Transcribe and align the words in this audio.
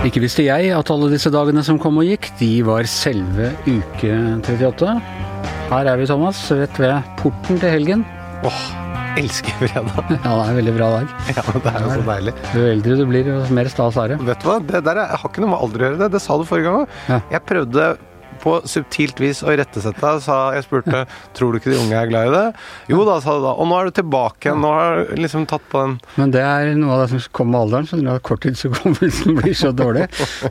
Ikke 0.00 0.22
visste 0.22 0.40
jeg 0.46 0.70
at 0.72 0.90
alle 0.94 1.10
disse 1.12 1.28
dagene 1.32 1.60
som 1.66 1.76
kom 1.80 1.98
og 2.00 2.06
gikk, 2.08 2.30
de 2.38 2.48
var 2.64 2.86
selve 2.88 3.50
uke 3.68 4.12
38. 4.40 4.94
Her 5.70 5.90
er 5.92 6.00
vi, 6.00 6.06
Thomas, 6.08 6.40
rett 6.56 6.78
ved 6.80 7.10
porten 7.20 7.60
til 7.60 7.68
helgen. 7.74 8.04
Åh, 8.48 8.62
elsker 9.20 9.52
fredag. 9.60 9.90
Ja, 10.24 10.32
det 10.32 10.32
er 10.32 10.52
en 10.54 10.58
veldig 10.62 10.74
bra 10.78 10.88
dag. 10.96 11.12
Ja, 11.36 11.44
det 11.52 11.74
er 11.74 11.84
jo 11.84 11.90
så 11.92 12.06
deilig. 12.08 12.34
Jo 12.56 12.64
eldre 12.72 12.96
du 12.96 13.04
blir, 13.12 13.28
jo 13.28 13.38
mer 13.60 13.68
stas 13.72 13.98
er 14.00 14.14
det. 14.14 14.20
Vet 14.30 14.40
du 14.40 14.48
hva, 14.48 14.56
det 14.72 14.80
der 14.88 15.02
er, 15.04 15.12
har 15.20 15.28
ikke 15.34 15.44
noe 15.44 15.52
med 15.52 15.66
alder 15.68 15.84
å 15.84 15.88
gjøre. 15.90 16.00
Det, 16.00 16.10
det 16.16 16.22
sa 16.24 16.38
du 16.40 16.46
forrige 16.48 16.70
gang 16.70 16.80
òg. 16.80 16.96
Ja. 17.12 17.20
Jeg 17.36 17.44
prøvde 17.52 17.90
på 18.42 18.56
subtilt 18.68 19.20
vis 19.20 19.42
å 19.44 19.52
irettesette 19.54 20.12
Jeg 20.56 20.64
spurte 20.66 21.04
tror 21.36 21.52
du 21.52 21.58
ikke 21.60 21.72
de 21.74 21.78
unge 21.82 21.96
er 22.00 22.08
glad 22.10 22.28
i 22.28 22.34
det. 22.34 22.44
Jo 22.92 23.04
da, 23.08 23.18
sa 23.20 23.36
du 23.38 23.44
da. 23.44 23.52
Og 23.60 23.68
nå 23.70 23.78
er 23.80 23.90
du 23.90 23.96
tilbake 24.00 24.48
igjen. 24.50 24.60
Nå 24.64 24.70
har 24.74 25.02
du 25.10 25.14
liksom 25.20 25.46
tatt 25.50 25.64
på 25.70 25.82
den 25.84 25.96
Men 26.16 26.32
det 26.34 26.42
er 26.44 26.72
noe 26.78 26.96
av 26.96 27.02
det 27.04 27.10
som 27.12 27.24
kommer 27.36 27.50
med 27.56 27.60
alderen, 27.66 27.88
så 27.90 28.00
at 28.16 28.22
korttidshukommelsen 28.26 29.36
blir 29.40 29.54
så 29.56 29.72
dårlig. 29.76 30.06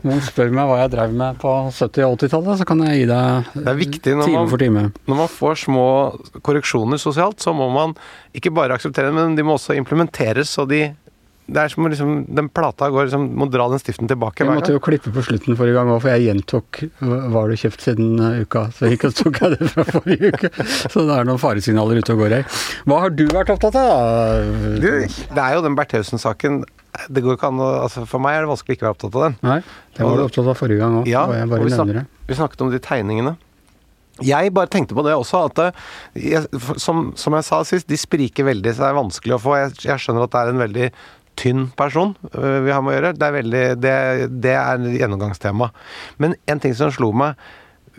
Noen 0.06 0.22
spør 0.24 0.52
meg 0.54 0.70
hva 0.70 0.78
jeg 0.84 0.92
drev 0.96 1.14
med 1.20 1.38
på 1.42 1.54
70- 1.70 2.06
og 2.06 2.16
80-tallet, 2.18 2.60
så 2.62 2.68
kan 2.68 2.84
jeg 2.86 3.02
gi 3.02 3.06
deg 3.10 3.50
time 4.26 4.40
man- 4.44 4.50
for 4.50 4.58
time. 4.62 4.86
Når 5.10 5.20
man 5.24 5.28
får 5.30 5.60
små 5.66 5.86
korreksjoner 6.46 7.00
sosialt, 7.00 7.40
så 7.42 7.54
må 7.56 7.68
man 7.74 7.94
ikke 8.36 8.52
bare 8.54 8.76
akseptere 8.78 9.10
dem, 9.10 9.18
men 9.18 9.34
de 9.38 9.42
må 9.46 9.56
også 9.58 9.74
implementeres. 9.78 10.50
Så 10.54 10.66
de 10.70 10.84
Det 11.50 11.62
er 11.62 11.72
som 11.72 11.86
å 11.86 11.90
liksom 11.90 12.10
Den 12.30 12.48
plata 12.52 12.88
går 12.92 13.08
liksom 13.08 13.26
Må 13.40 13.48
dra 13.50 13.66
den 13.72 13.80
stiften 13.82 14.10
tilbake 14.10 14.44
Jeg 14.44 14.50
måtte 14.50 14.74
jo 14.74 14.82
klippe 14.82 15.12
på 15.14 15.24
slutten 15.26 15.58
forrige 15.58 15.76
gang 15.78 15.90
òg, 15.92 16.00
for 16.04 16.12
jeg 16.14 16.28
gjentok 16.28 16.82
hva 17.00 17.20
har 17.34 17.50
du 17.50 17.58
kjøpt 17.58 17.84
siden 17.84 18.20
uh, 18.20 18.40
uka. 18.44 18.66
Så 18.74 18.90
gikk 18.90 19.06
og 19.08 19.14
tok 19.18 19.40
jeg 19.42 19.56
det 19.56 19.68
fra 19.72 19.84
forrige 19.88 20.30
uke. 20.34 20.50
Så 20.92 21.04
det 21.08 21.16
er 21.16 21.26
noen 21.28 21.40
faresignaler 21.40 22.00
ute 22.00 22.14
og 22.14 22.22
går 22.22 22.34
her. 22.38 22.60
Hva 22.88 23.00
har 23.04 23.14
du 23.14 23.24
vært 23.30 23.52
opptatt 23.54 23.78
av? 23.80 24.50
Du, 24.82 24.88
det 25.06 25.42
er 25.44 25.56
jo 25.56 25.64
den 25.64 25.76
Bertheussen-saken. 25.78 26.62
Det 27.08 27.22
går 27.24 27.38
ikke 27.38 27.50
an 27.50 27.62
å 27.62 27.68
altså 27.84 28.04
For 28.08 28.22
meg 28.22 28.38
er 28.38 28.44
det 28.44 28.50
vanskelig 28.50 28.74
å 28.74 28.78
ikke 28.78 28.88
være 28.88 28.96
opptatt 28.96 29.18
av 29.18 29.26
den. 29.26 29.38
Nei, 29.46 29.60
det 29.96 30.06
var 30.06 30.18
du 30.18 30.24
opptatt 30.26 30.50
av 30.52 30.58
forrige 30.58 30.82
gang 30.82 30.98
òg. 31.00 31.10
Ja, 31.10 31.26
og 31.28 31.38
jeg 31.38 31.48
og 31.48 31.64
vi, 31.64 31.76
snak, 31.76 32.18
vi 32.28 32.40
snakket 32.40 32.66
om 32.66 32.74
de 32.74 32.82
tegningene. 32.84 33.36
Jeg 34.20 34.52
bare 34.52 34.68
tenkte 34.68 34.96
på 34.96 35.04
det 35.06 35.14
også, 35.16 35.46
at 35.48 35.60
jeg, 36.18 36.44
som, 36.82 37.10
som 37.16 37.36
jeg 37.38 37.46
sa 37.46 37.62
sist, 37.64 37.88
de 37.88 37.96
spriker 37.96 38.44
veldig, 38.50 38.74
så 38.74 38.84
det 38.84 38.90
er 38.90 38.98
vanskelig 38.98 39.36
å 39.36 39.40
få. 39.40 39.54
Jeg, 39.62 39.72
jeg 39.86 40.02
skjønner 40.02 40.26
at 40.26 40.34
det 40.34 40.42
er 40.42 40.52
en 40.52 40.60
veldig 40.60 40.88
tynn 41.40 41.68
person 41.78 42.14
øh, 42.34 42.60
vi 42.66 42.74
har 42.74 42.84
med 42.84 42.92
å 42.92 42.96
gjøre. 42.98 43.14
Det 43.16 43.26
er, 43.26 43.34
veldig, 43.38 43.64
det, 43.80 43.96
det 44.44 44.54
er 44.58 44.86
gjennomgangstema. 45.00 45.70
Men 46.22 46.36
en 46.50 46.62
ting 46.62 46.76
som 46.76 46.92
slo 46.94 47.12
meg 47.16 47.40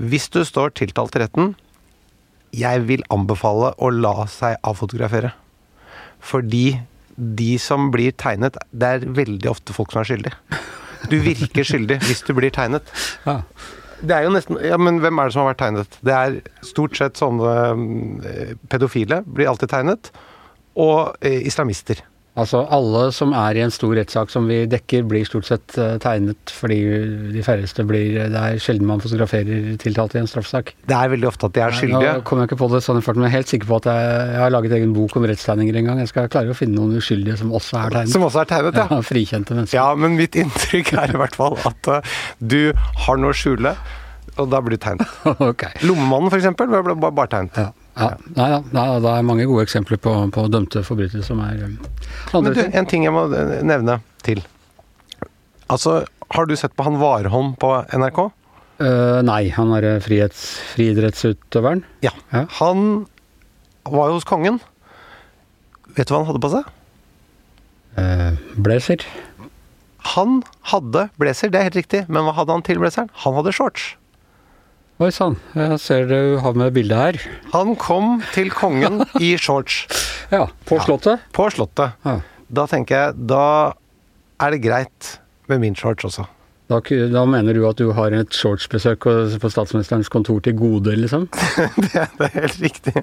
Hvis 0.01 0.29
du 0.33 0.39
står 0.47 0.71
tiltalt 0.77 1.15
i 1.17 1.21
retten, 1.21 1.51
jeg 2.55 2.85
vil 2.87 3.03
anbefale 3.13 3.73
å 3.77 3.89
la 3.93 4.25
seg 4.31 4.55
avfotografere. 4.65 5.33
Fordi 6.23 6.79
de 7.15 7.51
som 7.61 7.89
blir 7.93 8.15
tegnet, 8.17 8.57
det 8.71 8.87
er 8.87 9.05
veldig 9.05 9.51
ofte 9.51 9.75
folk 9.75 9.93
som 9.93 10.01
er 10.01 10.09
skyldige. 10.09 10.61
Du 11.11 11.17
virker 11.21 11.65
skyldig 11.67 11.99
hvis 12.07 12.25
du 12.27 12.33
blir 12.37 12.53
tegnet. 12.53 12.87
Ja. 13.27 13.43
Det 14.01 14.15
er 14.15 14.23
jo 14.25 14.31
nesten 14.33 14.57
Ja, 14.65 14.79
men 14.81 14.97
hvem 14.97 15.19
er 15.21 15.29
det 15.29 15.35
som 15.35 15.43
har 15.43 15.51
vært 15.51 15.59
tegnet? 15.61 15.97
Det 16.01 16.13
er 16.17 16.37
stort 16.65 16.95
sett 16.97 17.19
sånne 17.21 17.51
eh, 18.25 18.53
pedofile 18.71 19.19
blir 19.27 19.51
alltid 19.51 19.69
tegnet. 19.69 20.09
Og 20.73 21.19
eh, 21.21 21.43
islamister. 21.45 22.01
Altså 22.39 22.61
alle 22.71 23.09
som 23.11 23.33
er 23.35 23.57
i 23.59 23.63
en 23.65 23.73
stor 23.73 23.91
rettssak 23.97 24.29
som 24.31 24.45
vi 24.47 24.61
dekker, 24.71 25.03
blir 25.09 25.25
stort 25.27 25.49
sett 25.49 25.75
eh, 25.75 25.97
tegnet 25.99 26.53
fordi 26.55 26.77
de 27.33 27.43
færreste 27.43 27.83
blir 27.87 28.29
Det 28.31 28.39
er 28.39 28.61
sjelden 28.63 28.87
man 28.87 29.03
fotograferer 29.03 29.73
tiltalte 29.81 30.15
i 30.15 30.21
en 30.21 30.29
straffesak. 30.31 30.71
Det 30.87 30.95
er 30.95 31.11
veldig 31.11 31.27
ofte 31.27 31.49
at 31.49 31.57
de 31.57 31.63
er 31.65 31.75
skyldige. 31.75 32.13
Nå 32.21 32.23
kommer 32.27 32.45
jeg 32.45 32.53
ikke 32.53 32.61
på 32.63 32.69
det 32.71 32.81
sånn 32.85 33.01
i 33.01 33.03
farten, 33.03 33.19
men 33.19 33.27
jeg 33.27 33.35
er 33.35 33.41
helt 33.41 33.51
sikker 33.51 33.71
på 33.73 33.81
at 33.81 33.89
jeg, 33.91 34.13
jeg 34.31 34.43
har 34.45 34.55
laget 34.55 34.77
egen 34.79 34.95
bok 34.95 35.17
om 35.19 35.27
rettstegninger 35.27 35.81
en 35.81 35.91
gang. 35.91 36.01
Jeg 36.05 36.13
skal 36.13 36.31
klare 36.31 36.55
å 36.55 36.57
finne 36.57 36.79
noen 36.79 37.01
uskyldige 37.01 37.35
som 37.41 37.51
også 37.51 37.81
er 37.81 37.97
tegnet. 37.97 38.15
Som 38.15 38.27
også 38.29 38.45
er 38.45 38.51
tegnet, 38.53 38.79
ja. 38.79 38.87
Ja, 38.87 39.01
frikjente 39.11 39.57
mennesker. 39.57 39.81
Ja, 39.81 39.89
men 39.99 40.15
mitt 40.19 40.39
inntrykk 40.39 40.95
er 41.03 41.11
i 41.11 41.19
hvert 41.19 41.35
fall 41.35 41.59
at 41.67 41.91
uh, 41.91 42.15
du 42.39 42.71
har 43.05 43.19
noe 43.19 43.35
å 43.35 43.41
skjule, 43.41 43.75
og 44.39 44.47
da 44.55 44.63
blir 44.63 44.79
du 44.79 44.85
tegnet. 44.87 45.19
ok. 45.51 45.67
Lommemannen, 45.83 46.31
for 46.31 46.39
eksempel, 46.39 46.71
ble 46.71 46.95
bare 47.11 47.31
tegnet. 47.35 47.59
Ja. 47.59 47.80
Ja. 47.97 48.09
Nei 48.37 48.47
da, 48.71 48.83
det 49.03 49.11
er 49.11 49.25
mange 49.27 49.45
gode 49.49 49.65
eksempler 49.67 49.99
på, 50.01 50.13
på 50.31 50.45
dømte 50.51 50.83
forbrytere 50.87 51.25
som 51.27 51.41
er 51.43 51.59
andre 51.67 51.89
Men 52.33 52.55
du, 52.55 52.61
en 52.63 52.87
ting 52.89 53.03
jeg 53.03 53.13
må 53.15 53.25
eh, 53.35 53.57
nevne 53.67 53.99
til. 54.23 54.43
Altså, 55.71 56.01
har 56.31 56.47
du 56.47 56.55
sett 56.59 56.75
på 56.77 56.85
han 56.87 56.99
Warholm 57.01 57.55
på 57.59 57.73
NRK? 57.91 58.21
Uh, 58.81 59.19
nei, 59.27 59.43
han 59.53 59.73
er 59.77 59.85
eh, 59.85 60.01
frihets, 60.01 60.45
friidrettsutøveren. 60.73 61.83
Ja. 62.05 62.13
Ja. 62.33 62.45
Han 62.57 63.03
var 63.85 64.09
jo 64.09 64.17
hos 64.17 64.27
kongen. 64.27 64.61
Vet 65.93 66.07
du 66.07 66.15
hva 66.15 66.23
han 66.23 66.29
hadde 66.31 66.41
på 66.41 66.53
seg? 66.53 66.71
Uh, 67.99 68.39
blazer. 68.55 69.03
Han 70.15 70.39
hadde 70.71 71.09
blazer, 71.21 71.51
det 71.53 71.59
er 71.59 71.69
helt 71.69 71.81
riktig. 71.83 72.05
Men 72.09 72.25
hva 72.25 72.33
hadde 72.39 72.55
han 72.55 72.65
til 72.65 72.81
blazeren? 72.81 73.11
Han 73.25 73.37
hadde 73.37 73.53
shorts. 73.53 73.91
Oi 75.01 75.09
sann, 75.09 75.33
jeg 75.57 75.79
ser 75.81 76.03
du 76.05 76.17
har 76.43 76.53
med 76.53 76.75
bildet 76.75 76.99
her. 76.99 77.15
Han 77.55 77.71
kom 77.79 78.19
til 78.35 78.51
kongen 78.53 78.99
i 79.17 79.31
shorts 79.41 79.79
Ja, 80.35 80.43
på 80.69 80.77
Ja. 80.77 80.83
Slottet. 80.85 81.23
på 81.33 81.47
Slottet. 81.49 81.95
Ja. 82.05 82.19
Da 82.51 82.67
tenker 82.69 82.99
jeg, 82.99 83.23
da 83.31 83.73
er 84.41 84.53
det 84.53 84.61
greit 84.61 85.09
med 85.49 85.63
min 85.63 85.73
shorts 85.75 86.05
også. 86.05 86.27
Da, 86.69 86.77
da 87.11 87.23
mener 87.27 87.57
du 87.57 87.65
at 87.67 87.81
du 87.81 87.89
har 87.97 88.13
et 88.15 88.29
shortsbesøk 88.37 89.03
på 89.41 89.49
statsministerens 89.51 90.07
kontor 90.11 90.37
til 90.45 90.53
gode, 90.59 90.93
liksom? 90.95 91.25
det, 91.81 92.05
det 92.19 92.27
er 92.29 92.35
helt 92.37 92.61
riktig. 92.61 92.93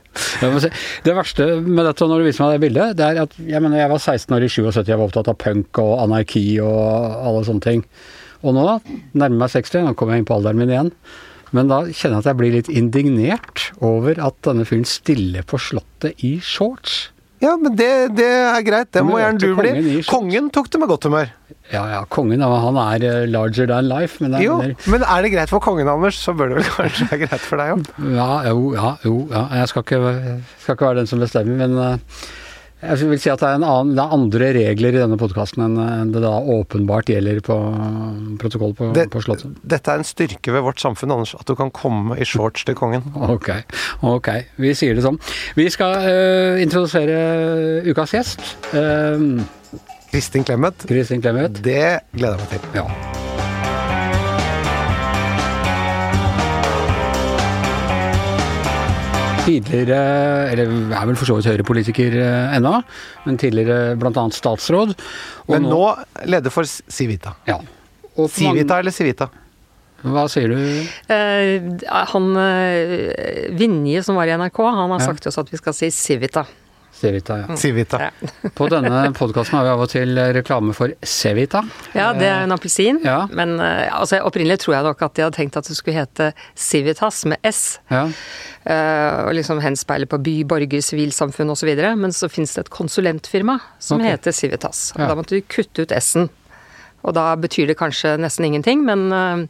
Det 1.05 1.17
verste 1.19 1.49
med 1.67 1.83
dette, 1.85 2.09
når 2.09 2.23
du 2.23 2.29
viser 2.31 2.47
meg 2.47 2.55
det 2.55 2.63
bildet, 2.69 2.97
det 2.97 3.09
er 3.11 3.21
at 3.27 3.35
jeg 3.43 3.61
mener 3.65 3.83
jeg 3.83 3.91
var 3.93 4.01
16 4.01 4.39
år 4.39 4.47
i 4.47 4.53
77, 4.55 4.85
jeg 4.87 4.97
var 4.97 5.09
opptatt 5.11 5.33
av 5.35 5.37
punk 5.43 5.83
og 5.83 5.97
anarki 6.07 6.45
og 6.63 7.19
alle 7.27 7.43
sånne 7.51 7.67
ting. 7.67 7.83
Og 8.47 8.55
nå 8.57 8.65
nærmer 9.19 9.43
meg 9.43 9.51
60, 9.53 9.83
nå 9.91 9.97
kommer 9.99 10.15
jeg 10.17 10.23
inn 10.23 10.31
på 10.31 10.39
alderen 10.39 10.63
min 10.63 10.73
igjen. 10.73 10.95
Men 11.57 11.71
da 11.71 11.83
kjenner 11.87 12.19
jeg 12.19 12.25
at 12.25 12.31
jeg 12.33 12.41
blir 12.41 12.57
litt 12.59 12.73
indignert 12.73 13.69
over 13.85 14.19
at 14.29 14.41
denne 14.47 14.67
fyren 14.69 14.89
stiller 14.89 15.47
på 15.49 15.61
Slottet 15.63 16.25
i 16.27 16.37
shorts. 16.45 17.09
Ja, 17.39 17.53
men 17.55 17.77
det, 17.79 18.17
det 18.19 18.27
er 18.27 18.65
greit. 18.67 18.91
Det 18.95 19.05
må 19.07 19.21
gjerne 19.21 19.39
du 19.39 19.53
bli. 19.55 20.01
kongen 20.09 20.49
tok 20.55 20.71
det 20.75 20.81
med 20.83 20.91
godt 20.91 21.07
humør. 21.07 21.31
Ja 21.71 21.85
ja, 21.93 22.01
kongen 22.11 22.43
han 22.43 22.79
er 22.83 23.05
eh, 23.05 23.27
larger 23.31 23.69
than 23.71 23.87
life, 23.91 24.19
men 24.25 24.35
Jo, 24.43 24.57
er 24.65 24.75
men 24.89 25.05
er 25.05 25.23
det 25.23 25.31
greit 25.35 25.53
for 25.53 25.63
kongen, 25.63 25.89
Anders, 25.91 26.19
så 26.19 26.33
bør 26.35 26.55
det 26.55 26.59
vel 26.63 26.69
kanskje 26.79 27.07
være 27.13 27.21
greit 27.27 27.45
for 27.45 27.61
deg 27.61 27.75
òg. 27.77 27.87
Ja, 28.17 28.29
jo, 28.49 28.73
ja, 28.75 28.93
jo, 29.05 29.15
ja. 29.31 29.45
Jeg 29.61 29.71
skal 29.71 29.85
ikke, 29.85 30.01
skal 30.65 30.79
ikke 30.79 30.89
være 30.89 31.01
den 31.03 31.11
som 31.13 31.23
bestemmer, 31.23 31.61
men 31.61 31.79
eh, 31.85 32.23
jeg 32.83 33.09
vil 33.11 33.19
si 33.21 33.31
at 33.33 33.41
det 33.43 33.49
er, 33.49 33.57
en 33.59 33.65
annen, 33.67 33.95
det 33.97 34.03
er 34.05 34.15
andre 34.15 34.49
regler 34.55 34.95
i 34.95 35.01
denne 35.03 35.19
podkasten 35.19 35.65
enn 35.67 36.13
det 36.15 36.23
da 36.23 36.31
åpenbart 36.39 37.11
gjelder 37.11 37.41
på 37.45 37.57
protokoll 38.39 38.75
på, 38.79 38.93
Det- 38.95 39.09
på 39.11 39.23
Slottet. 39.25 39.57
Dette 39.63 39.91
er 39.91 39.99
en 40.03 40.07
styrke 40.07 40.53
ved 40.55 40.63
vårt 40.63 40.79
samfunn, 40.81 41.11
Anders, 41.17 41.35
at 41.35 41.47
du 41.47 41.55
kan 41.59 41.71
komme 41.75 42.17
i 42.19 42.25
shorts 42.25 42.65
til 42.65 42.75
kongen. 42.79 43.03
Ok, 43.17 43.51
ok. 44.03 44.29
Vi 44.63 44.75
sier 44.79 44.95
det 44.95 45.03
sånn. 45.05 45.19
Vi 45.59 45.69
skal 45.75 45.97
uh, 46.07 46.63
introdusere 46.63 47.83
ukas 47.91 48.15
gjest. 48.15 48.45
Uh, 48.73 49.43
Kristin 50.13 50.45
Clemet, 50.45 50.87
Kristin 50.89 51.21
Clemet. 51.21 51.61
det 51.63 52.01
gleder 52.17 52.39
jeg 52.39 52.47
meg 52.47 52.55
til. 52.55 52.79
Ja. 52.81 53.28
Tidligere, 59.49 59.99
eller 60.53 60.71
er 60.93 61.09
vel 61.09 61.17
for 61.19 61.31
så 61.31 61.39
vidt 61.39 61.49
Høyre-politiker 61.49 62.15
eh, 62.21 62.57
ennå, 62.59 62.75
men 63.25 63.41
tidligere 63.41 63.97
bl.a. 64.01 64.13
statsråd. 64.37 64.95
Og 65.47 65.53
Men 65.55 65.69
nå 65.71 65.83
leder 66.29 66.53
for 66.53 66.69
Civita. 66.69 67.33
Ja. 67.49 67.57
Og 68.19 68.29
Civita 68.35 68.81
eller 68.83 68.93
Civita? 68.95 69.31
Hva 70.05 70.29
sier 70.31 70.53
du? 70.53 70.59
Eh, 71.11 71.57
han 72.13 72.29
eh, 72.39 73.51
Vinje 73.59 74.05
som 74.07 74.19
var 74.21 74.31
i 74.31 74.37
NRK, 74.39 74.61
han 74.69 74.95
har 74.95 75.03
sagt 75.03 75.25
til 75.25 75.33
oss 75.33 75.41
at 75.41 75.51
vi 75.51 75.59
skal 75.59 75.75
si 75.75 75.91
Civita. 75.95 76.45
Cevita, 76.99 77.39
ja. 77.39 77.57
Civita. 77.57 78.01
Ja. 78.03 78.29
På 78.59 78.69
denne 78.73 79.13
podkasten 79.17 79.59
har 79.59 79.67
vi 79.67 79.73
av 79.73 79.83
og 79.85 79.91
til 79.93 80.19
reklame 80.35 80.75
for 80.77 80.95
Cevita. 81.07 81.63
Ja, 81.95 82.11
det 82.17 82.27
er 82.27 82.47
en 82.47 82.55
appelsin. 82.55 82.99
Ja. 83.07 83.21
Men 83.31 83.57
eh, 83.63 83.87
altså, 83.95 84.19
opprinnelig 84.27 84.65
tror 84.65 84.79
jeg 84.79 84.87
nok 84.89 85.05
at 85.07 85.15
de 85.15 85.27
hadde 85.27 85.39
tenkt 85.39 85.59
at 85.61 85.69
det 85.71 85.79
skulle 85.79 85.99
hete 85.99 86.33
Civitas 86.59 87.23
med 87.31 87.39
S. 87.47 87.63
Ja. 87.93 88.09
Uh, 88.69 89.29
og 89.29 89.33
liksom 89.39 89.63
henspeile 89.65 90.05
på 90.11 90.19
by, 90.21 90.35
borger, 90.49 90.83
sivilsamfunn 90.85 91.55
osv. 91.55 91.71
Men 91.97 92.13
så 92.13 92.29
finnes 92.29 92.53
det 92.57 92.67
et 92.67 92.73
konsulentfirma 92.75 93.57
som 93.81 94.03
okay. 94.03 94.17
heter 94.17 94.35
Civitas. 94.37 94.91
Og 94.97 95.05
Ja. 95.05 95.13
Da 95.13 95.17
måtte 95.17 95.39
vi 95.39 95.45
kutte 95.47 95.87
ut 95.87 95.95
S-en. 95.97 96.29
Og 97.09 97.15
da 97.17 97.27
betyr 97.41 97.71
det 97.71 97.79
kanskje 97.81 98.15
nesten 98.21 98.45
ingenting, 98.49 98.83
men 98.85 99.07
eh, 99.13 99.45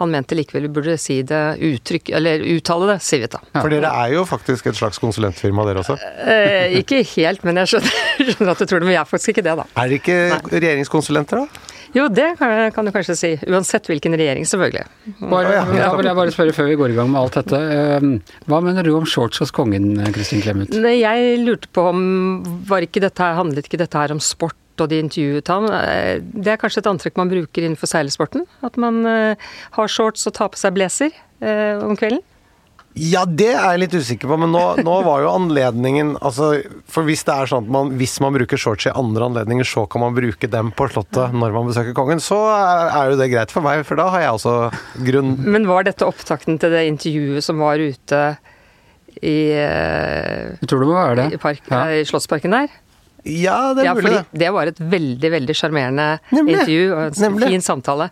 han 0.00 0.10
mente 0.14 0.34
likevel 0.38 0.66
vi 0.66 0.72
burde 0.80 0.96
si 0.98 1.20
det 1.26 1.42
uttrykk, 1.62 2.10
eller 2.18 2.42
uttale 2.56 2.88
det 2.92 2.98
Civita. 3.06 3.38
For 3.54 3.70
dere 3.72 3.92
er 4.04 4.16
jo 4.16 4.24
faktisk 4.28 4.66
et 4.72 4.78
slags 4.80 4.98
konsulentfirma, 5.02 5.64
dere 5.68 5.84
også. 5.84 5.96
Eh, 6.26 6.74
ikke 6.82 7.04
helt, 7.14 7.44
men 7.46 7.62
jeg 7.62 7.74
skjønner, 7.76 8.02
skjønner 8.32 8.52
at 8.56 8.64
du 8.64 8.66
tror 8.66 8.82
det, 8.82 8.88
men 8.90 8.96
jeg 8.98 9.04
er 9.04 9.12
faktisk 9.14 9.34
ikke 9.36 9.46
det, 9.46 9.54
da. 9.62 9.68
Er 9.78 9.92
dere 9.94 10.00
ikke 10.02 10.18
regjeringskonsulenter, 10.58 11.44
da? 11.44 11.70
Jo, 11.94 12.08
det 12.10 12.32
kan, 12.40 12.72
kan 12.74 12.88
du 12.88 12.90
kanskje 12.90 13.14
si. 13.14 13.28
Uansett 13.46 13.86
hvilken 13.86 14.16
regjering, 14.18 14.42
selvfølgelig. 14.50 14.82
Bare, 15.30 15.52
Ja, 15.54 15.60
ja. 15.62 15.84
da 15.84 15.90
vil 16.00 16.08
jeg 16.08 16.18
bare 16.18 16.32
spørre 16.34 16.54
før 16.56 16.66
vi 16.72 16.78
går 16.80 16.90
i 16.90 16.96
gang 16.96 17.12
med 17.12 17.20
alt 17.20 17.36
dette. 17.38 17.60
eh, 17.76 18.40
Hva 18.50 18.58
mener 18.66 18.82
du 18.82 18.90
om 18.98 19.06
shorts 19.06 19.38
hos 19.44 19.52
kongen, 19.54 19.92
Kristin 20.16 20.42
Clemet? 20.42 20.74
Jeg 20.74 21.38
lurte 21.44 21.70
på 21.70 21.84
om 21.92 22.02
var 22.66 22.82
ikke 22.82 23.04
dette 23.04 23.22
her, 23.22 23.38
handlet 23.38 23.70
ikke 23.70 23.78
dette 23.84 24.00
her 24.02 24.10
om 24.16 24.18
sport 24.18 24.58
og 24.82 24.90
de 24.90 25.00
intervjuet 25.04 25.50
ham. 25.52 25.66
Eh, 25.70 26.20
det 26.20 26.54
er 26.54 26.60
kanskje 26.60 26.82
et 26.82 26.90
antrekk 26.90 27.18
man 27.20 27.32
bruker 27.32 27.66
innenfor 27.66 27.90
seilsporten? 27.90 28.46
At 28.66 28.78
man 28.80 29.02
eh, 29.08 29.50
har 29.78 29.90
shorts 29.90 30.26
og 30.30 30.36
tar 30.38 30.52
på 30.54 30.60
seg 30.60 30.76
blazer 30.76 31.12
eh, 31.40 31.82
om 31.82 31.98
kvelden? 31.98 32.24
Ja, 32.94 33.24
det 33.26 33.48
er 33.50 33.72
jeg 33.74 33.80
litt 33.82 33.94
usikker 33.98 34.30
på, 34.30 34.36
men 34.38 34.52
nå, 34.54 34.62
nå, 34.86 34.94
var 35.02 35.24
jo 35.24 35.32
anledningen 35.34 36.12
altså, 36.22 36.52
For 36.90 37.06
hvis 37.08 37.24
det 37.26 37.34
er 37.34 37.50
sånn 37.50 37.66
at 37.66 37.72
man, 37.74 37.90
hvis 37.98 38.14
man 38.22 38.36
bruker 38.36 38.60
shorts 38.60 38.86
i 38.86 38.94
andre 38.94 39.26
anledninger, 39.26 39.66
så 39.66 39.82
kan 39.90 40.04
man 40.04 40.14
bruke 40.14 40.50
dem 40.50 40.70
på 40.74 40.86
Slottet 40.92 41.34
når 41.34 41.56
man 41.56 41.70
besøker 41.70 41.96
kongen, 41.96 42.22
så 42.22 42.38
er, 42.54 42.92
er 42.94 43.10
jo 43.10 43.18
det 43.18 43.30
greit 43.32 43.54
for 43.54 43.66
meg, 43.66 43.82
for 43.88 43.98
da 43.98 44.08
har 44.14 44.26
jeg 44.26 44.38
også 44.38 44.56
grunn 45.10 45.34
Men 45.42 45.66
var 45.70 45.88
dette 45.88 46.06
opptakten 46.06 46.60
til 46.62 46.74
det 46.74 46.86
intervjuet 46.92 47.46
som 47.46 47.62
var 47.64 47.82
ute 47.82 48.22
i 49.22 49.36
Jeg 49.54 50.66
tror 50.68 50.82
det 50.82 50.88
må 50.88 50.94
være 50.94 51.18
det. 51.22 51.28
I, 51.34 51.42
park, 51.42 51.66
ja. 51.70 51.84
i 51.98 52.06
Slottsparken 52.06 52.54
der? 52.54 52.70
Ja, 53.24 53.72
det 53.72 53.84
er 53.84 53.88
ja, 53.88 53.96
mulig, 53.96 54.12
det. 54.12 54.40
Det 54.44 54.52
var 54.52 54.68
et 54.68 54.80
veldig 54.80 55.30
veldig 55.32 55.54
sjarmerende 55.56 56.08
intervju 56.28 56.80
og 56.92 57.02
en 57.06 57.20
Nemlig. 57.24 57.52
fin 57.54 57.64
samtale. 57.64 58.10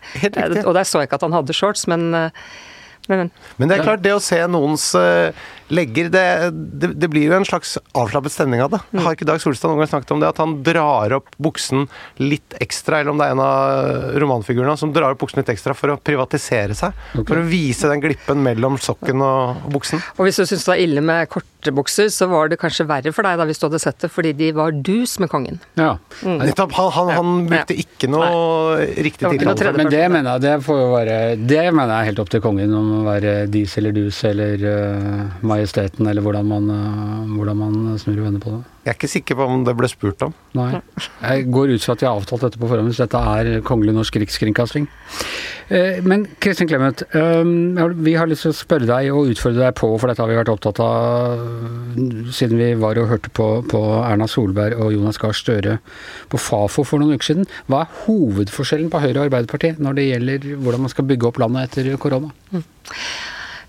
Og 0.65 0.73
der 0.73 0.87
så 0.89 1.03
jeg 1.03 1.11
ikke 1.11 1.19
at 1.21 1.27
han 1.27 1.37
hadde 1.37 1.57
shorts, 1.57 1.87
men 1.91 2.13
men, 3.11 3.33
men, 3.59 3.67
det 3.67 3.81
er 3.81 3.83
klart, 3.83 4.03
det 4.05 4.13
å 4.15 4.21
se 4.23 4.37
noens 4.47 4.85
uh, 4.95 5.35
legger 5.73 6.11
det, 6.13 6.27
det, 6.53 6.93
det, 7.01 7.09
blir 7.13 7.31
jo 7.31 7.37
en 7.39 7.47
slags 7.49 7.77
avslappet 7.99 8.35
stemning 8.35 8.63
av 8.65 8.73
det. 8.75 8.81
Mm. 8.93 9.03
Har 9.07 9.17
ikke 9.17 9.29
Dag 9.29 9.41
Solstad 9.43 9.73
noen 9.73 9.83
gang 9.83 9.93
snakket 9.95 10.15
om 10.15 10.23
det? 10.23 10.33
At 10.35 10.43
han 10.43 10.59
drar 10.67 11.17
opp 11.17 11.33
buksen 11.43 11.87
litt 12.21 12.57
ekstra, 12.61 13.01
eller 13.01 13.15
om 13.15 13.23
det 13.23 13.29
er 13.29 13.37
en 13.37 13.45
av 13.45 14.19
romanfigurene 14.23 14.77
som 14.81 14.93
drar 14.95 15.17
opp 15.17 15.23
buksen 15.25 15.43
litt 15.43 15.53
ekstra 15.55 15.77
for 15.77 15.95
å 15.95 15.99
privatisere 16.01 16.77
seg? 16.79 16.97
Okay. 17.15 17.29
For 17.31 17.41
å 17.41 17.47
vise 17.49 17.89
den 17.91 18.05
glippen 18.05 18.45
mellom 18.45 18.79
sokken 18.83 19.25
og 19.25 19.65
buksen? 19.73 20.03
Og 20.19 20.29
hvis 20.29 20.43
du 20.43 20.45
syns 20.45 20.67
det 20.67 20.75
var 20.75 20.85
ille 20.85 21.05
med 21.05 21.33
korte 21.33 21.51
så 21.63 22.27
var 22.27 22.49
det 22.51 22.57
kanskje 22.59 22.85
verre 22.89 23.13
for 23.15 23.23
deg 23.23 23.39
da 23.39 23.45
hvis 23.47 23.61
du 23.61 23.69
hadde 23.69 23.79
sett 23.79 24.01
det, 24.03 24.09
fordi 24.11 24.33
de 24.35 24.49
var 24.57 24.73
dus 24.75 25.19
med 25.23 25.31
kongen. 25.31 25.61
Ja. 25.79 25.93
Mm. 26.27 26.41
Han, 26.59 26.73
han, 26.75 27.11
han, 27.15 27.47
brukte 27.47 27.77
ikke 27.79 28.09
noe 28.11 28.27
Nei. 28.81 28.89
riktig 29.07 29.31
tiltale. 29.31 29.73
Men 29.77 29.93
det 29.93 30.03
mener 30.11 30.33
jeg 30.33 30.43
det 30.43 30.57
får 30.67 30.81
jo 30.81 30.89
være 30.93 31.19
Det 31.39 31.63
mener 31.71 31.93
jeg 31.95 32.11
helt 32.11 32.23
opp 32.25 32.33
til 32.35 32.43
kongen 32.43 32.75
om 32.75 32.91
å 32.99 33.03
være 33.07 33.35
dis 33.53 33.77
eller 33.79 33.95
dus 33.95 34.19
eller 34.27 34.67
uh, 34.67 35.47
majesteten, 35.63 36.07
eller 36.07 36.23
hvordan 36.23 36.47
man, 36.47 36.69
uh, 36.71 37.37
hvordan 37.37 37.57
man 37.57 37.99
snur 37.99 38.19
og 38.19 38.27
vender 38.27 38.43
på 38.43 38.51
det. 38.51 38.63
Jeg 38.83 38.91
er 38.91 38.99
ikke 38.99 39.13
sikker 39.13 39.39
på 39.39 39.47
om 39.47 39.65
det 39.65 39.77
ble 39.79 39.89
spurt 39.91 40.23
om. 40.27 40.35
Nei. 40.59 40.81
Jeg 41.23 41.47
går 41.55 41.75
ut 41.77 41.85
fra 41.85 41.95
at 41.95 42.03
de 42.03 42.09
har 42.09 42.19
avtalt 42.19 42.43
dette 42.43 42.59
på 42.59 42.69
forhånd, 42.69 42.91
hvis 42.91 42.99
dette 42.99 43.19
er 43.19 43.61
Kongelig 43.63 43.95
norsk 43.95 44.19
rikskringkasting. 44.23 44.89
Uh, 45.71 46.03
men 46.03 46.27
Kristin 46.43 46.69
Clemet, 46.69 47.05
vi 48.03 48.15
har 48.19 48.29
lyst 48.29 48.47
til 48.47 48.53
å 48.53 48.57
spørre 48.57 48.89
deg 48.89 49.13
og 49.15 49.31
utfordre 49.33 49.63
deg 49.63 49.77
på, 49.79 49.91
for 49.97 50.11
dette 50.11 50.25
har 50.25 50.31
vi 50.31 50.39
vært 50.41 50.53
opptatt 50.53 50.83
av 50.83 52.33
siden 52.35 52.59
vi 52.59 52.73
var 52.81 52.99
og 53.01 53.11
hørte 53.13 53.31
på, 53.35 53.49
på 53.71 53.83
Erna 54.03 54.27
Solberg 54.31 54.81
og 54.83 54.93
Jonas 54.97 55.21
Gahr 55.23 55.37
Støre 55.37 55.79
på 56.33 56.41
Fafo 56.41 56.85
for 56.87 57.03
noen 57.03 57.17
uker 57.17 57.31
siden. 57.31 57.51
Hva 57.71 57.85
er 57.85 58.01
hovedforskjellen 58.07 58.91
på 58.93 59.03
Høyre 59.05 59.21
og 59.21 59.29
Arbeiderpartiet 59.29 59.83
når 59.83 59.99
det 59.99 60.09
gjelder 60.09 60.49
hvordan 60.57 60.85
man 60.87 60.93
skal 60.93 61.07
bygge 61.09 61.31
opp 61.31 61.41
landet 61.43 61.71
etter 61.71 61.95
korona? 62.03 62.33
Mm. 62.53 62.65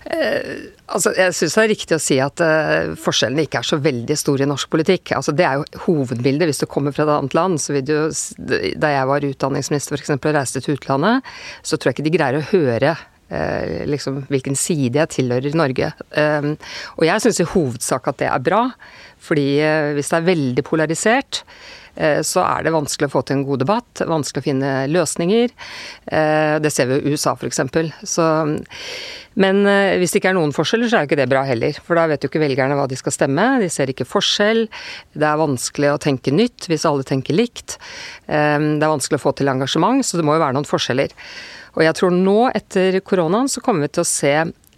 Eh, 0.04 0.48
altså, 0.94 1.12
jeg 1.18 1.34
syns 1.36 1.56
det 1.56 1.62
er 1.62 1.70
riktig 1.72 1.96
å 1.96 2.02
si 2.02 2.18
at 2.22 2.42
uh, 2.44 2.92
forskjellene 3.00 3.46
ikke 3.46 3.60
er 3.60 3.68
så 3.68 3.78
veldig 3.82 4.16
store 4.18 4.46
i 4.46 4.50
norsk 4.50 4.70
politikk. 4.72 5.14
Altså, 5.18 5.34
det 5.36 5.46
er 5.46 5.60
jo 5.60 5.82
hovedbildet. 5.86 6.48
Hvis 6.50 6.62
du 6.62 6.68
kommer 6.70 6.94
fra 6.94 7.06
et 7.06 7.14
annet 7.16 7.36
land, 7.36 7.60
så 7.62 7.76
vil 7.76 7.84
du 7.88 7.96
Da 8.80 8.92
jeg 8.92 9.10
var 9.10 9.26
utdanningsminister 9.28 9.96
f.eks. 9.98 10.14
og 10.16 10.30
reiste 10.36 10.62
til 10.64 10.78
utlandet, 10.78 11.34
så 11.62 11.76
tror 11.76 11.90
jeg 11.90 11.98
ikke 11.98 12.08
de 12.08 12.16
greier 12.16 12.40
å 12.40 12.48
høre 12.52 12.96
uh, 12.96 13.84
liksom, 13.90 14.24
hvilken 14.32 14.58
side 14.58 15.02
jeg 15.02 15.14
tilhører 15.18 15.58
Norge. 15.58 15.92
Um, 16.16 16.54
og 16.98 17.08
jeg 17.08 17.24
syns 17.24 17.42
i 17.42 17.50
hovedsak 17.54 18.10
at 18.10 18.20
det 18.22 18.30
er 18.30 18.44
bra, 18.50 18.66
fordi 19.22 19.48
uh, 19.62 19.94
hvis 19.96 20.12
det 20.12 20.20
er 20.20 20.30
veldig 20.32 20.66
polarisert 20.66 21.44
Eh, 21.44 21.83
så 22.26 22.42
er 22.42 22.64
det 22.66 22.74
vanskelig 22.74 23.08
å 23.08 23.12
få 23.12 23.22
til 23.22 23.38
en 23.38 23.44
god 23.46 23.62
debatt, 23.62 24.02
vanskelig 24.08 24.42
å 24.42 24.46
finne 24.48 24.72
løsninger. 24.90 25.52
Eh, 26.06 26.56
det 26.62 26.72
ser 26.74 26.88
vi 26.90 26.98
i 26.98 27.14
USA 27.14 27.36
f.eks. 27.36 27.60
Men 29.34 29.64
eh, 29.66 29.96
hvis 29.98 30.14
det 30.14 30.20
ikke 30.20 30.32
er 30.32 30.38
noen 30.38 30.54
forskjeller, 30.54 30.90
så 30.90 30.98
er 30.98 31.04
jo 31.04 31.10
ikke 31.10 31.20
det 31.22 31.30
bra 31.30 31.44
heller. 31.46 31.78
For 31.86 31.98
da 31.98 32.06
vet 32.10 32.24
jo 32.24 32.30
ikke 32.30 32.42
velgerne 32.42 32.78
hva 32.78 32.86
de 32.90 32.98
skal 32.98 33.14
stemme. 33.14 33.46
De 33.62 33.70
ser 33.72 33.90
ikke 33.90 34.06
forskjell. 34.08 34.66
Det 35.14 35.28
er 35.28 35.40
vanskelig 35.40 35.92
å 35.92 36.00
tenke 36.02 36.34
nytt 36.34 36.68
hvis 36.70 36.86
alle 36.88 37.06
tenker 37.06 37.38
likt. 37.38 37.78
Det 38.26 38.34
er 38.34 38.92
vanskelig 38.92 39.20
å 39.20 39.24
få 39.24 39.34
til 39.38 39.50
engasjement, 39.52 40.04
så 40.06 40.18
det 40.18 40.26
må 40.26 40.36
jo 40.36 40.44
være 40.44 40.56
noen 40.56 40.68
forskjeller. 40.68 41.14
Og 41.74 41.82
jeg 41.82 41.98
tror 41.98 42.14
nå, 42.14 42.38
etter 42.54 43.00
koronaen, 43.06 43.50
så 43.50 43.62
kommer 43.64 43.86
vi 43.86 43.96
til 43.96 44.04
å 44.04 44.08
se 44.08 44.34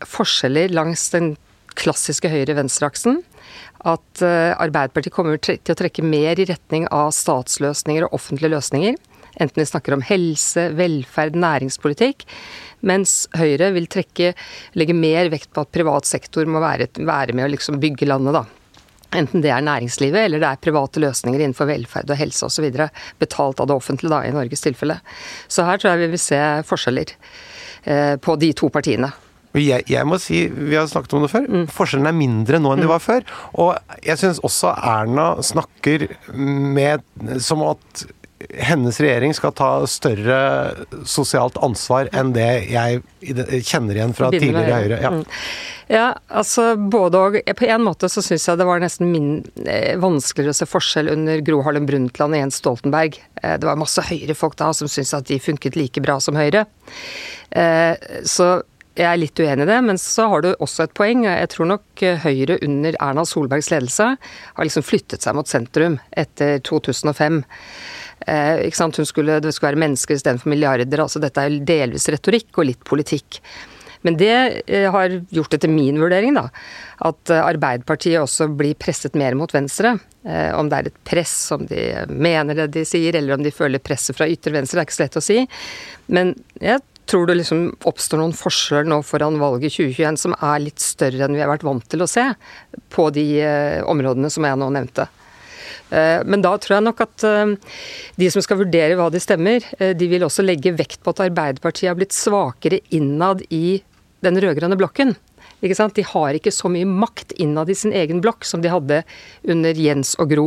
forskjeller 0.07 0.73
langs 0.77 1.09
den 1.13 1.35
klassiske 1.77 2.31
høyre-venstre-aksen 2.33 3.21
at 3.87 4.23
eh, 4.25 4.53
Arbeiderpartiet 4.59 5.15
kommer 5.15 5.39
til 5.43 5.59
å 5.73 5.79
trekke 5.79 6.05
mer 6.05 6.41
i 6.41 6.49
retning 6.49 6.89
av 6.95 7.13
statsløsninger 7.15 8.07
og 8.07 8.19
offentlige 8.19 8.53
løsninger. 8.57 8.99
Enten 9.37 9.61
vi 9.61 9.69
snakker 9.69 9.97
om 9.97 10.05
helse, 10.05 10.71
velferd, 10.77 11.37
næringspolitikk. 11.39 12.25
Mens 12.87 13.25
Høyre 13.37 13.71
vil 13.77 13.89
trekke, 13.91 14.33
legge 14.79 14.97
mer 14.97 15.31
vekt 15.33 15.53
på 15.55 15.65
at 15.65 15.73
privat 15.75 16.09
sektor 16.09 16.49
må 16.49 16.63
være, 16.65 16.89
være 16.99 17.37
med 17.37 17.47
å 17.47 17.53
liksom 17.53 17.81
bygge 17.83 18.09
landet, 18.09 18.41
da. 18.41 18.47
Enten 19.17 19.45
det 19.45 19.53
er 19.55 19.63
næringslivet 19.65 20.27
eller 20.27 20.43
det 20.43 20.49
er 20.49 20.65
private 20.65 21.01
løsninger 21.01 21.41
innenfor 21.41 21.69
velferd 21.71 22.11
og 22.11 22.19
helse 22.19 22.49
osv. 22.49 22.67
Betalt 23.23 23.63
av 23.63 23.69
det 23.71 23.77
offentlige, 23.77 24.13
da, 24.13 24.25
i 24.27 24.35
Norges 24.35 24.65
tilfelle. 24.65 24.99
Så 25.49 25.67
her 25.69 25.79
tror 25.79 25.95
jeg 25.95 26.05
vi 26.05 26.11
vil 26.17 26.23
se 26.23 26.41
forskjeller 26.67 27.15
eh, 27.15 28.17
på 28.21 28.37
de 28.41 28.51
to 28.59 28.73
partiene. 28.73 29.13
Jeg, 29.57 29.87
jeg, 29.91 30.09
må 30.09 30.19
si, 30.23 30.47
vi 30.51 30.77
har 30.77 30.89
snakket 30.91 31.17
om 31.17 31.25
det 31.25 31.33
før, 31.33 31.49
mm. 31.49 31.67
forskjellene 31.73 32.13
er 32.13 32.19
mindre 32.19 32.61
nå 32.61 32.75
enn 32.75 32.85
de 32.85 32.89
mm. 32.89 32.93
var 32.93 33.03
før. 33.05 33.27
Og 33.63 33.97
jeg 34.05 34.21
syns 34.21 34.43
også 34.47 34.75
Erna 34.77 35.31
snakker 35.45 36.09
med 36.37 37.05
som 37.43 37.65
at 37.67 38.07
hennes 38.55 39.01
regjering 39.01 39.33
skal 39.35 39.53
ta 39.57 39.71
større 39.89 40.37
sosialt 41.09 41.57
ansvar 41.65 42.11
enn 42.17 42.35
det 42.37 42.51
jeg 42.69 43.01
kjenner 43.65 43.97
igjen 43.97 44.13
fra 44.17 44.31
tidligere 44.35 44.77
Høyre. 44.77 44.99
Ja. 45.03 45.13
Mm. 45.15 45.25
ja. 45.93 46.07
altså 46.29 46.69
både 46.77 47.23
og. 47.23 47.39
På 47.57 47.69
en 47.69 47.87
måte 47.87 48.11
så 48.13 48.23
syns 48.25 48.47
jeg 48.49 48.61
det 48.61 48.69
var 48.69 48.83
nesten 48.83 49.11
min, 49.13 49.31
eh, 49.65 49.97
vanskeligere 50.03 50.53
å 50.55 50.61
se 50.61 50.69
forskjell 50.69 51.11
under 51.15 51.43
Gro 51.47 51.63
Harlem 51.67 51.89
Brundtland 51.89 52.37
og 52.37 52.45
Jens 52.45 52.61
Stoltenberg. 52.61 53.19
Eh, 53.43 53.57
det 53.57 53.69
var 53.69 53.81
masse 53.81 54.05
Høyre-folk 54.05 54.59
da 54.61 54.73
som 54.77 54.91
syntes 54.91 55.17
at 55.17 55.29
de 55.33 55.41
funket 55.43 55.79
like 55.79 56.05
bra 56.05 56.21
som 56.21 56.39
Høyre. 56.39 56.67
Eh, 57.51 57.95
så 58.29 58.59
jeg 58.97 59.07
er 59.07 59.21
litt 59.21 59.41
uenig 59.41 59.67
i 59.67 59.69
det, 59.69 59.77
men 59.85 59.99
så 60.01 60.27
har 60.33 60.43
du 60.45 60.49
også 60.55 60.87
et 60.87 60.95
poeng. 60.97 61.27
Jeg 61.29 61.51
tror 61.53 61.69
nok 61.69 62.05
Høyre 62.25 62.57
under 62.65 62.97
Erna 63.05 63.27
Solbergs 63.29 63.69
ledelse 63.73 64.09
har 64.17 64.69
liksom 64.69 64.87
flyttet 64.87 65.25
seg 65.25 65.37
mot 65.37 65.51
sentrum 65.51 65.99
etter 66.17 66.59
2005. 66.65 67.43
Eh, 68.27 68.65
ikke 68.67 68.81
sant? 68.81 69.01
Skulle, 69.05 69.39
det 69.45 69.53
skulle 69.53 69.75
være 69.75 69.85
mennesker 69.85 70.17
istedenfor 70.17 70.53
milliarder. 70.53 71.05
altså 71.05 71.21
Dette 71.23 71.45
er 71.45 71.61
delvis 71.69 72.09
retorikk 72.13 72.57
og 72.57 72.71
litt 72.71 72.85
politikk. 72.89 73.41
Men 74.07 74.17
det 74.21 74.35
eh, 74.65 74.89
har 74.93 75.21
gjort 75.35 75.59
etter 75.59 75.73
min 75.73 76.01
vurdering 76.01 76.37
da, 76.37 76.47
at 77.05 77.33
Arbeiderpartiet 77.37 78.21
også 78.23 78.49
blir 78.57 78.79
presset 78.81 79.17
mer 79.19 79.37
mot 79.37 79.53
venstre. 79.53 79.97
Eh, 80.25 80.51
om 80.57 80.71
det 80.73 80.81
er 80.81 80.91
et 80.91 81.01
press, 81.05 81.37
om 81.53 81.69
de 81.69 81.89
mener 82.09 82.65
det 82.65 82.71
de 82.79 82.89
sier, 82.89 83.19
eller 83.19 83.37
om 83.37 83.45
de 83.45 83.55
føler 83.55 83.83
presset 83.83 84.17
fra 84.17 84.29
ytre 84.31 84.57
venstre, 84.57 84.79
det 84.79 84.85
er 84.85 84.89
ikke 84.89 85.01
så 85.01 85.05
lett 85.05 85.21
å 85.21 85.27
si. 85.29 85.41
Men 86.17 86.37
jeg 86.63 86.81
Tror 87.07 87.27
du 87.27 87.37
liksom 87.37 87.69
oppstår 87.87 88.19
noen 88.19 88.35
forskjell 88.35 88.89
nå 88.91 88.99
foran 89.07 89.39
valget 89.39 89.77
2021 89.77 90.19
som 90.19 90.35
er 90.35 90.65
litt 90.65 90.83
større 90.83 91.27
enn 91.27 91.37
vi 91.37 91.43
har 91.45 91.53
vært 91.53 91.67
vant 91.67 91.85
til 91.87 92.03
å 92.03 92.09
se 92.11 92.25
på 92.95 93.07
de 93.15 93.27
eh, 93.47 93.79
områdene 93.87 94.31
som 94.33 94.47
jeg 94.47 94.59
nå 94.59 94.71
nevnte? 94.75 95.07
Eh, 95.95 96.25
men 96.27 96.43
da 96.43 96.57
tror 96.59 96.79
jeg 96.79 96.87
nok 96.89 97.05
at 97.07 97.27
eh, 97.29 97.55
de 98.19 98.31
som 98.35 98.43
skal 98.43 98.59
vurdere 98.65 98.99
hva 98.99 99.07
de 99.15 99.23
stemmer, 99.23 99.63
de 99.79 100.11
vil 100.11 100.27
også 100.27 100.43
legge 100.43 100.75
vekt 100.75 101.05
på 101.05 101.15
at 101.15 101.23
Arbeiderpartiet 101.29 101.93
har 101.93 101.99
blitt 102.01 102.17
svakere 102.17 102.83
innad 102.97 103.47
i 103.55 103.79
den 104.27 104.43
rød-grønne 104.43 104.79
blokken. 104.81 105.15
De 105.61 106.03
har 106.05 106.37
ikke 106.37 106.53
så 106.53 106.69
mye 106.69 106.87
makt 106.87 107.33
innad 107.41 107.71
i 107.71 107.75
sin 107.75 107.93
egen 107.97 108.21
blokk 108.21 108.45
som 108.45 108.63
de 108.63 108.71
hadde 108.71 109.03
under 109.49 109.75
Jens 109.75 110.15
og 110.21 110.31
Gro. 110.31 110.47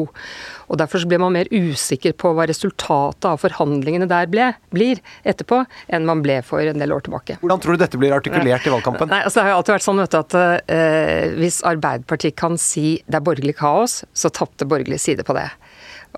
Og 0.70 0.78
Derfor 0.78 1.06
blir 1.10 1.22
man 1.22 1.34
mer 1.34 1.50
usikker 1.50 2.14
på 2.14 2.34
hva 2.38 2.46
resultatet 2.50 3.26
av 3.26 3.40
forhandlingene 3.42 4.08
der 4.10 4.30
ble, 4.30 4.52
blir 4.70 5.02
etterpå, 5.28 5.64
enn 5.90 6.06
man 6.06 6.22
ble 6.26 6.40
for 6.46 6.62
en 6.62 6.82
del 6.82 6.94
år 6.94 7.08
tilbake. 7.08 7.40
Hvordan 7.42 7.64
tror 7.64 7.76
du 7.76 7.84
dette 7.84 8.00
blir 8.02 8.14
artikulert 8.14 8.68
i 8.68 8.74
valgkampen? 8.74 9.10
Nei, 9.10 9.24
altså 9.26 9.40
Det 9.40 9.48
har 9.48 9.54
jo 9.56 9.62
alltid 9.62 9.76
vært 9.76 9.88
sånn 9.88 10.04
du, 10.04 10.06
at 10.20 10.38
eh, 10.76 11.26
hvis 11.40 11.62
Arbeiderpartiet 11.68 12.38
kan 12.40 12.60
si 12.62 13.00
det 13.08 13.20
er 13.20 13.26
borgerlig 13.26 13.58
kaos, 13.60 14.04
så 14.14 14.30
tapte 14.30 14.70
borgerlig 14.70 15.02
side 15.02 15.26
på 15.26 15.36
det. 15.38 15.50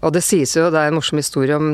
Og 0.01 0.13
det 0.15 0.23
sies 0.23 0.55
jo, 0.55 0.69
det 0.71 0.79
er 0.79 0.91
en 0.91 0.97
morsom 0.97 1.19
historie 1.19 1.55
om, 1.55 1.73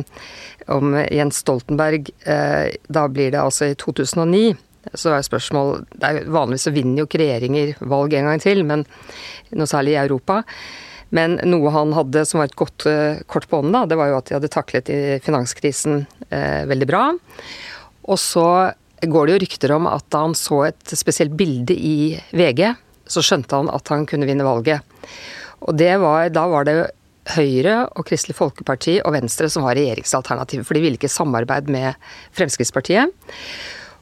om 0.73 0.95
Jens 1.13 1.41
Stoltenberg. 1.43 2.09
Eh, 2.29 2.77
da 2.93 3.07
blir 3.09 3.33
det 3.33 3.41
altså 3.41 3.71
i 3.71 3.77
2009 3.77 4.55
så 4.93 5.15
er 5.15 5.25
spørsmål 5.25 5.85
det 5.93 6.09
er 6.09 6.27
Vanligvis 6.31 6.67
så 6.69 6.73
vinner 6.75 7.01
jo 7.01 7.07
ikke 7.09 7.21
regjeringer 7.23 7.73
valg 7.89 8.15
en 8.17 8.29
gang 8.31 8.43
til, 8.43 8.63
men 8.67 8.85
noe 9.57 9.69
særlig 9.69 9.95
i 9.95 10.01
Europa. 10.03 10.41
Men 11.15 11.37
noe 11.47 11.71
han 11.71 11.93
hadde 11.95 12.25
som 12.27 12.41
var 12.41 12.49
et 12.49 12.57
godt 12.59 12.87
uh, 12.89 13.19
kort 13.31 13.47
på 13.47 13.61
hånden, 13.61 13.75
da, 13.75 13.85
det 13.87 13.99
var 13.99 14.11
jo 14.11 14.17
at 14.19 14.27
de 14.27 14.35
hadde 14.35 14.51
taklet 14.51 14.91
finanskrisen 15.23 16.01
eh, 16.29 16.65
veldig 16.67 16.87
bra. 16.89 17.05
Og 18.07 18.19
så 18.19 18.47
går 18.99 19.27
det 19.27 19.35
jo 19.35 19.41
rykter 19.45 19.73
om 19.77 19.87
at 19.87 20.05
da 20.11 20.25
han 20.25 20.35
så 20.35 20.65
et 20.67 20.95
spesielt 20.99 21.35
bilde 21.37 21.75
i 21.75 22.17
VG, 22.35 22.63
så 23.07 23.23
skjønte 23.23 23.55
han 23.55 23.71
at 23.71 23.87
han 23.93 24.07
kunne 24.09 24.27
vinne 24.27 24.47
valget. 24.47 24.83
Og 25.67 25.79
var, 25.79 26.29
da 26.33 26.43
var 26.51 26.67
det 26.67 26.77
Høyre 27.35 27.81
og 27.97 28.05
Kristelig 28.07 28.37
Folkeparti 28.37 28.99
og 29.01 29.15
Venstre 29.17 29.49
som 29.51 29.65
var 29.67 29.75
regjeringsalternativet, 29.75 30.67
for 30.67 30.77
de 30.77 30.83
ville 30.83 30.99
ikke 30.99 31.11
samarbeide 31.11 31.71
med 31.73 31.97
Fremskrittspartiet. 32.37 33.11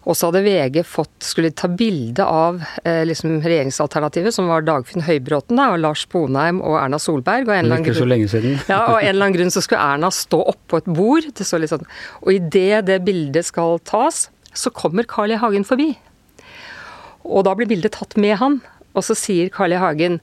Og 0.06 0.14
så 0.14 0.30
hadde 0.30 0.44
VG 0.46 0.84
fått, 0.86 1.14
skulle 1.26 1.50
ta 1.58 1.68
bilde 1.68 2.26
av 2.26 2.60
eh, 2.84 3.02
liksom 3.10 3.40
regjeringsalternativet, 3.42 4.36
som 4.36 4.50
var 4.52 4.66
Dagfinn 4.66 5.06
Høybråten 5.06 5.58
da, 5.58 5.72
og 5.74 5.82
Lars 5.82 6.04
Bonheim 6.12 6.62
og 6.62 6.78
Erna 6.78 7.00
Solberg. 7.02 7.50
Og 7.50 7.56
en 7.58 7.90
så 7.98 8.06
lenge 8.06 8.30
siden. 8.30 8.60
ja, 8.72 8.84
og 8.92 9.00
en 9.00 9.10
eller 9.10 9.26
annen 9.26 9.38
grunn 9.40 9.54
så 9.54 9.66
skulle 9.66 9.82
Erna 9.82 10.12
stå 10.14 10.44
oppå 10.54 10.84
et 10.84 10.92
bord. 10.94 11.26
Det 11.34 11.48
så 11.50 11.58
litt 11.62 11.74
sånn. 11.74 11.90
Og 12.22 12.36
idet 12.38 12.86
det 12.86 13.02
bildet 13.08 13.50
skal 13.50 13.82
tas, 13.90 14.28
så 14.54 14.72
kommer 14.74 15.10
Carl 15.10 15.34
I. 15.34 15.42
Hagen 15.42 15.66
forbi. 15.68 15.96
Og 17.26 17.48
da 17.48 17.56
blir 17.58 17.70
bildet 17.70 17.98
tatt 17.98 18.14
med 18.22 18.38
han. 18.44 18.62
Og 18.96 19.04
så 19.04 19.18
sier 19.18 19.50
Carl 19.54 19.74
I. 19.74 19.82
Hagen 19.82 20.22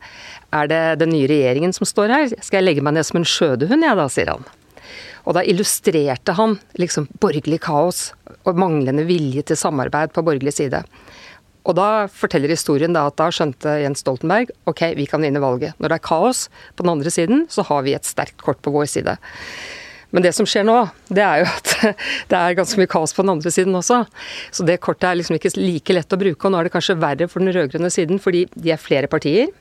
er 0.54 0.70
det 0.70 0.82
den 1.02 1.10
nye 1.16 1.26
regjeringen 1.30 1.74
som 1.74 1.88
står 1.88 2.14
her? 2.14 2.32
Skal 2.38 2.62
jeg 2.62 2.70
legge 2.70 2.86
meg 2.86 2.94
ned 2.94 3.10
som 3.10 3.18
en 3.18 3.28
skjødehund, 3.28 3.82
jeg 3.82 3.98
da, 3.98 4.10
sier 4.12 4.30
han. 4.36 4.46
Og 5.22 5.36
da 5.36 5.44
illustrerte 5.46 6.34
han 6.38 6.56
liksom 6.80 7.06
borgerlig 7.22 7.60
kaos 7.66 8.10
og 8.44 8.58
manglende 8.58 9.04
vilje 9.08 9.44
til 9.48 9.58
samarbeid 9.58 10.14
på 10.14 10.24
borgerlig 10.26 10.54
side. 10.56 10.82
Og 11.62 11.76
da 11.78 12.08
forteller 12.10 12.50
historien 12.50 12.94
da 12.94 13.04
at 13.06 13.18
da 13.20 13.28
skjønte 13.30 13.76
Jens 13.84 14.02
Stoltenberg 14.02 14.50
ok, 14.70 14.88
vi 14.98 15.06
kan 15.10 15.22
vinne 15.22 15.42
valget. 15.42 15.76
Når 15.78 15.92
det 15.92 15.98
er 16.00 16.08
kaos 16.08 16.48
på 16.74 16.82
den 16.82 16.94
andre 16.96 17.12
siden, 17.14 17.46
så 17.52 17.62
har 17.68 17.84
vi 17.86 17.94
et 17.94 18.08
sterkt 18.08 18.42
kort 18.42 18.58
på 18.64 18.72
vår 18.74 18.88
side. 18.90 19.14
Men 20.12 20.26
det 20.26 20.34
som 20.36 20.46
skjer 20.48 20.66
nå, 20.68 20.76
det 21.08 21.22
er 21.24 21.42
jo 21.42 21.48
at 21.48 21.74
det 22.32 22.40
er 22.40 22.58
ganske 22.58 22.80
mye 22.80 22.90
kaos 22.90 23.14
på 23.16 23.24
den 23.24 23.36
andre 23.36 23.52
siden 23.54 23.78
også. 23.78 24.02
Så 24.52 24.66
det 24.68 24.80
kortet 24.84 25.08
er 25.08 25.20
liksom 25.20 25.38
ikke 25.38 25.54
like 25.56 25.96
lett 25.96 26.12
å 26.12 26.20
bruke, 26.20 26.42
og 26.44 26.52
nå 26.52 26.60
er 26.60 26.68
det 26.68 26.74
kanskje 26.74 26.98
verre 27.00 27.30
for 27.30 27.44
den 27.44 27.54
rød-grønne 27.54 27.92
siden, 27.94 28.20
fordi 28.22 28.44
de 28.52 28.74
er 28.74 28.82
flere 28.82 29.10
partier. 29.12 29.54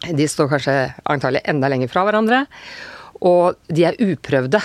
De 0.00 0.26
står 0.28 0.50
kanskje 0.50 0.76
antagelig 1.12 1.44
enda 1.48 1.70
lenger 1.70 1.92
fra 1.92 2.04
hverandre. 2.08 2.42
Og 3.20 3.56
de 3.68 3.84
er 3.86 3.98
uprøvde 4.00 4.60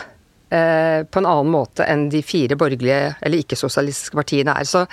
på 0.49 1.19
en 1.21 1.25
annen 1.25 1.51
måte 1.51 1.87
enn 1.89 2.05
de 2.13 2.21
fire 2.25 2.57
borgerlige 2.59 3.15
eller 3.19 3.41
ikke-sosialistiske 3.41 4.19
partiene 4.19 4.53
er. 4.59 4.67
Så 4.69 4.85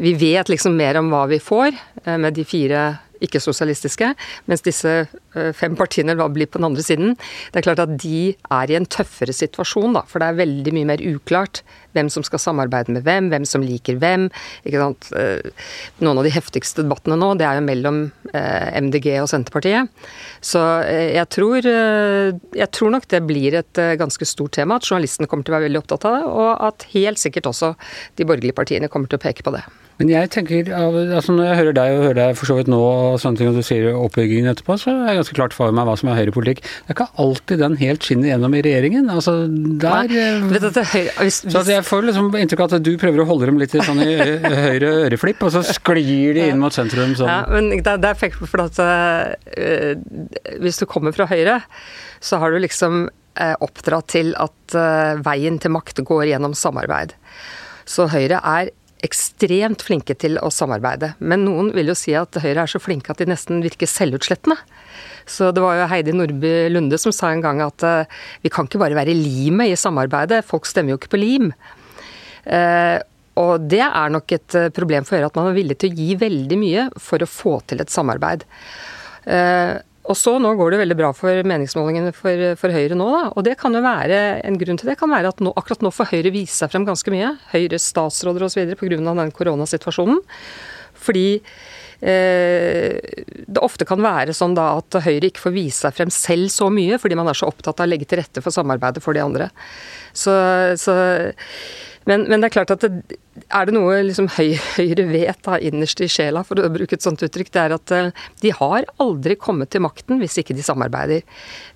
vi 0.00 0.14
vet 0.14 0.48
liksom 0.48 0.76
mer 0.76 0.98
om 1.00 1.10
hva 1.12 1.26
vi 1.30 1.40
får 1.42 1.70
eh, 1.72 2.16
med 2.16 2.34
de 2.36 2.44
fire 2.48 2.84
ikke-sosialistiske, 3.24 4.12
mens 4.50 4.64
disse 4.66 4.92
eh, 5.02 5.50
fem 5.56 5.76
partiene 5.78 6.16
da 6.18 6.28
blir 6.32 6.48
på 6.50 6.60
den 6.60 6.68
andre 6.70 6.84
siden. 6.84 7.16
Det 7.50 7.60
er 7.60 7.66
klart 7.68 7.82
at 7.84 7.94
de 8.00 8.32
er 8.34 8.72
i 8.72 8.78
en 8.78 8.88
tøffere 8.88 9.34
situasjon, 9.36 9.94
da, 9.96 10.04
for 10.08 10.22
det 10.22 10.30
er 10.30 10.40
veldig 10.40 10.74
mye 10.76 10.90
mer 10.92 11.04
uklart 11.04 11.62
hvem 11.96 12.10
som 12.12 12.22
skal 12.26 12.42
samarbeide 12.42 12.94
med 12.94 13.04
hvem, 13.06 13.30
hvem 13.32 13.46
som 13.48 13.64
liker 13.66 13.98
hvem. 14.00 14.28
ikke 14.64 14.82
sant? 14.82 15.10
Eh, 15.18 15.66
Noen 16.00 16.20
av 16.20 16.26
de 16.26 16.34
heftigste 16.34 16.84
debattene 16.84 17.18
nå, 17.20 17.32
det 17.38 17.48
er 17.48 17.58
jo 17.58 17.66
mellom 17.66 18.00
eh, 18.32 18.78
MDG 18.80 19.10
og 19.20 19.28
Senterpartiet. 19.32 19.90
Så 20.44 20.60
jeg 20.90 21.26
tror, 21.34 21.66
jeg 21.66 22.68
tror 22.72 22.94
nok 22.94 23.06
det 23.10 23.20
blir 23.26 23.58
et 23.58 23.80
ganske 24.00 24.26
stort 24.28 24.54
tema, 24.56 24.78
at 24.78 24.88
journalistene 24.88 25.28
kommer 25.30 25.46
til 25.46 25.54
å 25.54 25.58
være 25.58 25.68
veldig 25.68 25.82
opptatt 25.82 26.06
av 26.08 26.16
det, 26.16 26.24
og 26.30 26.50
at 26.70 26.88
helt 26.94 27.20
sikkert 27.20 27.50
også 27.50 27.74
de 28.18 28.26
borgerlige 28.28 28.56
partiene 28.56 28.90
kommer 28.92 29.10
til 29.10 29.20
å 29.20 29.24
peke 29.26 29.44
på 29.46 29.54
det. 29.56 29.66
Men 30.00 30.08
jeg 30.08 30.30
tenker, 30.32 30.70
altså 30.72 31.34
når 31.36 31.44
jeg 31.44 31.56
hører 31.58 31.74
deg 31.76 31.94
og 31.94 32.04
hører 32.06 32.18
deg 32.18 32.38
for 32.40 32.48
så 32.48 32.54
vidt 32.56 32.70
nå 32.72 32.78
og 32.80 33.18
sånne 33.20 33.36
ting, 33.36 33.50
og 33.50 33.58
du 33.60 33.66
sier 33.66 33.90
oppbyggingen 33.92 34.48
etterpå, 34.54 34.78
så 34.80 34.94
er 34.94 35.10
det 35.10 35.16
ganske 35.18 35.36
klart 35.36 35.56
for 35.56 35.76
meg 35.76 35.84
hva 35.84 35.96
som 36.00 36.08
er 36.08 36.16
høyrepolitikk. 36.22 36.62
Det 36.64 36.94
er 36.94 36.96
ikke 36.96 37.08
alltid 37.20 37.60
den 37.60 37.76
helt 37.82 38.08
skinner 38.08 38.30
gjennom 38.30 38.56
i 38.56 38.62
regjeringen. 38.64 39.10
Altså 39.12 39.34
der 39.50 40.08
Nei, 40.08 40.22
vet 40.54 40.64
du, 40.64 40.80
høyre, 40.80 41.12
hvis, 41.20 41.42
Så 41.44 41.64
jeg 41.68 41.84
får 41.84 42.08
liksom 42.08 42.32
inntrykk 42.40 42.64
av 42.64 42.78
at 42.78 42.88
du 42.88 42.90
prøver 43.02 43.20
å 43.22 43.28
holde 43.28 43.50
dem 43.50 43.60
litt 43.60 43.76
i 43.76 43.84
sånn 43.84 44.00
i 44.00 44.16
høyre 44.64 44.94
øreflipp, 45.04 45.44
og 45.44 45.54
så 45.54 45.64
sklir 45.68 46.38
de 46.38 46.48
inn 46.48 46.64
mot 46.64 46.74
sentrum 46.74 47.12
sånn. 47.18 47.28
Ja, 47.28 47.44
men 47.52 47.68
det 47.76 47.92
er 47.92 48.00
perfekt 48.00 48.40
for 48.40 48.64
at 48.64 48.80
uh, 48.80 49.94
hvis 50.64 50.80
du 50.80 50.88
kommer 50.88 51.12
fra 51.12 51.28
Høyre, 51.30 51.60
så 52.24 52.40
har 52.40 52.52
du 52.52 52.60
liksom 52.64 53.04
uh, 53.10 53.56
oppdratt 53.60 54.10
til 54.16 54.32
at 54.40 54.76
uh, 54.76 55.20
veien 55.24 55.60
til 55.60 55.76
makt 55.76 56.02
går 56.08 56.30
gjennom 56.32 56.56
samarbeid. 56.56 57.12
Så 57.90 58.08
Høyre 58.10 58.40
er 58.46 58.70
ekstremt 59.06 59.82
flinke 59.84 60.14
til 60.18 60.38
å 60.40 60.50
samarbeide. 60.52 61.14
Men 61.18 61.44
noen 61.46 61.70
vil 61.76 61.90
jo 61.90 61.96
si 61.98 62.14
at 62.18 62.36
Høyre 62.42 62.64
er 62.64 62.70
så 62.70 62.80
flinke 62.82 63.12
at 63.12 63.20
de 63.20 63.28
nesten 63.30 63.62
virker 63.64 63.88
selvutslettende. 63.90 64.58
Så 65.30 65.50
det 65.54 65.62
var 65.62 65.78
jo 65.78 65.88
Heidi 65.90 66.14
Nordby 66.16 66.52
Lunde 66.72 66.98
som 67.00 67.14
sa 67.14 67.30
en 67.32 67.44
gang 67.44 67.62
at 67.64 67.84
uh, 67.86 68.18
vi 68.42 68.52
kan 68.52 68.68
ikke 68.68 68.80
bare 68.82 68.98
være 68.98 69.14
limet 69.16 69.72
i 69.72 69.78
samarbeidet, 69.78 70.42
folk 70.46 70.66
stemmer 70.68 70.94
jo 70.94 71.00
ikke 71.00 71.14
på 71.14 71.22
lim. 71.22 71.52
Uh, 72.48 72.98
og 73.40 73.68
det 73.70 73.84
er 73.86 74.12
nok 74.12 74.32
et 74.36 74.56
problem 74.76 75.06
for 75.06 75.16
Høyre 75.16 75.30
at 75.30 75.38
man 75.38 75.52
er 75.52 75.56
villig 75.56 75.78
til 75.80 75.92
å 75.92 76.00
gi 76.00 76.16
veldig 76.20 76.58
mye 76.60 76.88
for 77.00 77.22
å 77.22 77.30
få 77.30 77.60
til 77.70 77.80
et 77.80 77.92
samarbeid. 77.92 78.44
Og 80.10 80.18
så 80.18 80.34
nå 80.42 80.50
går 80.58 80.74
det 80.74 80.80
veldig 80.80 80.96
bra 80.98 81.12
for 81.14 81.46
meningsmålingene 81.46 82.12
for, 82.16 82.44
for, 82.58 82.74
Høyre 82.74 82.98
nå, 82.98 83.06
da. 83.14 83.22
Og 83.30 83.46
det 83.46 83.56
kan 83.60 83.74
jo 83.76 83.82
være 83.84 84.20
en 84.46 84.58
grunn 84.58 84.80
til 84.80 84.90
det 84.90 84.98
kan 84.98 85.12
være 85.12 85.30
at 85.30 85.42
nå, 85.44 85.52
akkurat 85.58 85.84
nå 85.86 85.92
får 85.94 86.10
Høyre 86.10 86.32
vise 86.34 86.56
seg 86.56 86.72
frem 86.72 86.86
ganske 86.88 87.14
mye. 87.14 87.34
Høyres 87.52 87.86
statsråder 87.92 88.48
osv. 88.48 88.74
pga. 88.80 88.98
den 89.06 89.34
koronasituasjonen. 89.36 90.18
Fordi 91.00 91.28
eh, 92.02 92.98
det 93.46 93.62
ofte 93.62 93.86
kan 93.88 94.02
være 94.02 94.34
sånn 94.36 94.56
da 94.58 94.72
at 94.80 94.98
Høyre 95.04 95.30
ikke 95.30 95.46
får 95.46 95.54
vise 95.54 95.84
seg 95.84 95.94
frem 96.00 96.10
selv 96.14 96.50
så 96.52 96.72
mye, 96.74 96.98
fordi 97.00 97.20
man 97.20 97.30
er 97.30 97.38
så 97.38 97.48
opptatt 97.52 97.78
av 97.78 97.86
å 97.86 97.92
legge 97.92 98.10
til 98.10 98.20
rette 98.20 98.42
for 98.42 98.54
samarbeidet 98.54 99.04
for 99.04 99.14
de 99.16 99.22
andre. 99.22 99.48
Så, 100.10 100.34
så 100.80 100.96
men, 102.08 102.24
men, 102.30 102.40
det 102.40 102.48
er 102.48 102.54
klart 102.54 102.72
at 102.72 102.84
det, 102.84 103.18
er 103.52 103.68
det 103.68 103.74
noe 103.76 103.98
liksom 104.06 104.30
Høyre 104.32 105.04
vet 105.10 105.42
da, 105.44 105.58
innerst 105.60 106.00
i 106.00 106.08
sjela, 106.10 106.42
for 106.46 106.60
å 106.60 106.70
bruke 106.72 106.96
et 106.96 107.04
sånt 107.04 107.22
uttrykk, 107.24 107.52
det 107.52 107.62
er 107.62 107.74
at 107.76 107.92
de 108.40 108.54
har 108.56 108.88
aldri 109.02 109.36
kommet 109.40 109.72
til 109.72 109.84
makten 109.84 110.20
hvis 110.22 110.38
ikke 110.40 110.56
de 110.56 110.64
samarbeider. 110.64 111.26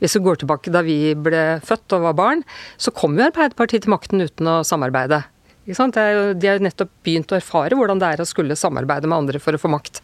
Hvis 0.01 0.17
vi 0.17 0.25
går 0.25 0.41
tilbake 0.41 0.73
da 0.75 0.85
vi 0.87 0.99
ble 1.19 1.45
født 1.65 1.99
og 1.99 2.09
var 2.09 2.19
barn, 2.19 2.47
så 2.81 2.95
kom 2.95 3.19
jo 3.19 3.29
Arbeiderpartiet 3.29 3.85
til 3.85 3.95
makten 3.95 4.25
uten 4.25 4.51
å 4.51 4.63
samarbeide. 4.67 5.23
Jo, 5.65 5.77
de 5.89 6.49
har 6.49 6.59
jo 6.59 6.65
nettopp 6.67 6.91
begynt 7.05 7.33
å 7.33 7.39
erfare 7.39 7.77
hvordan 7.77 8.01
det 8.01 8.11
er 8.13 8.25
å 8.25 8.29
skulle 8.29 8.57
samarbeide 8.59 9.09
med 9.09 9.23
andre 9.23 9.41
for 9.41 9.57
å 9.57 9.61
få 9.61 9.71
makt. 9.73 10.03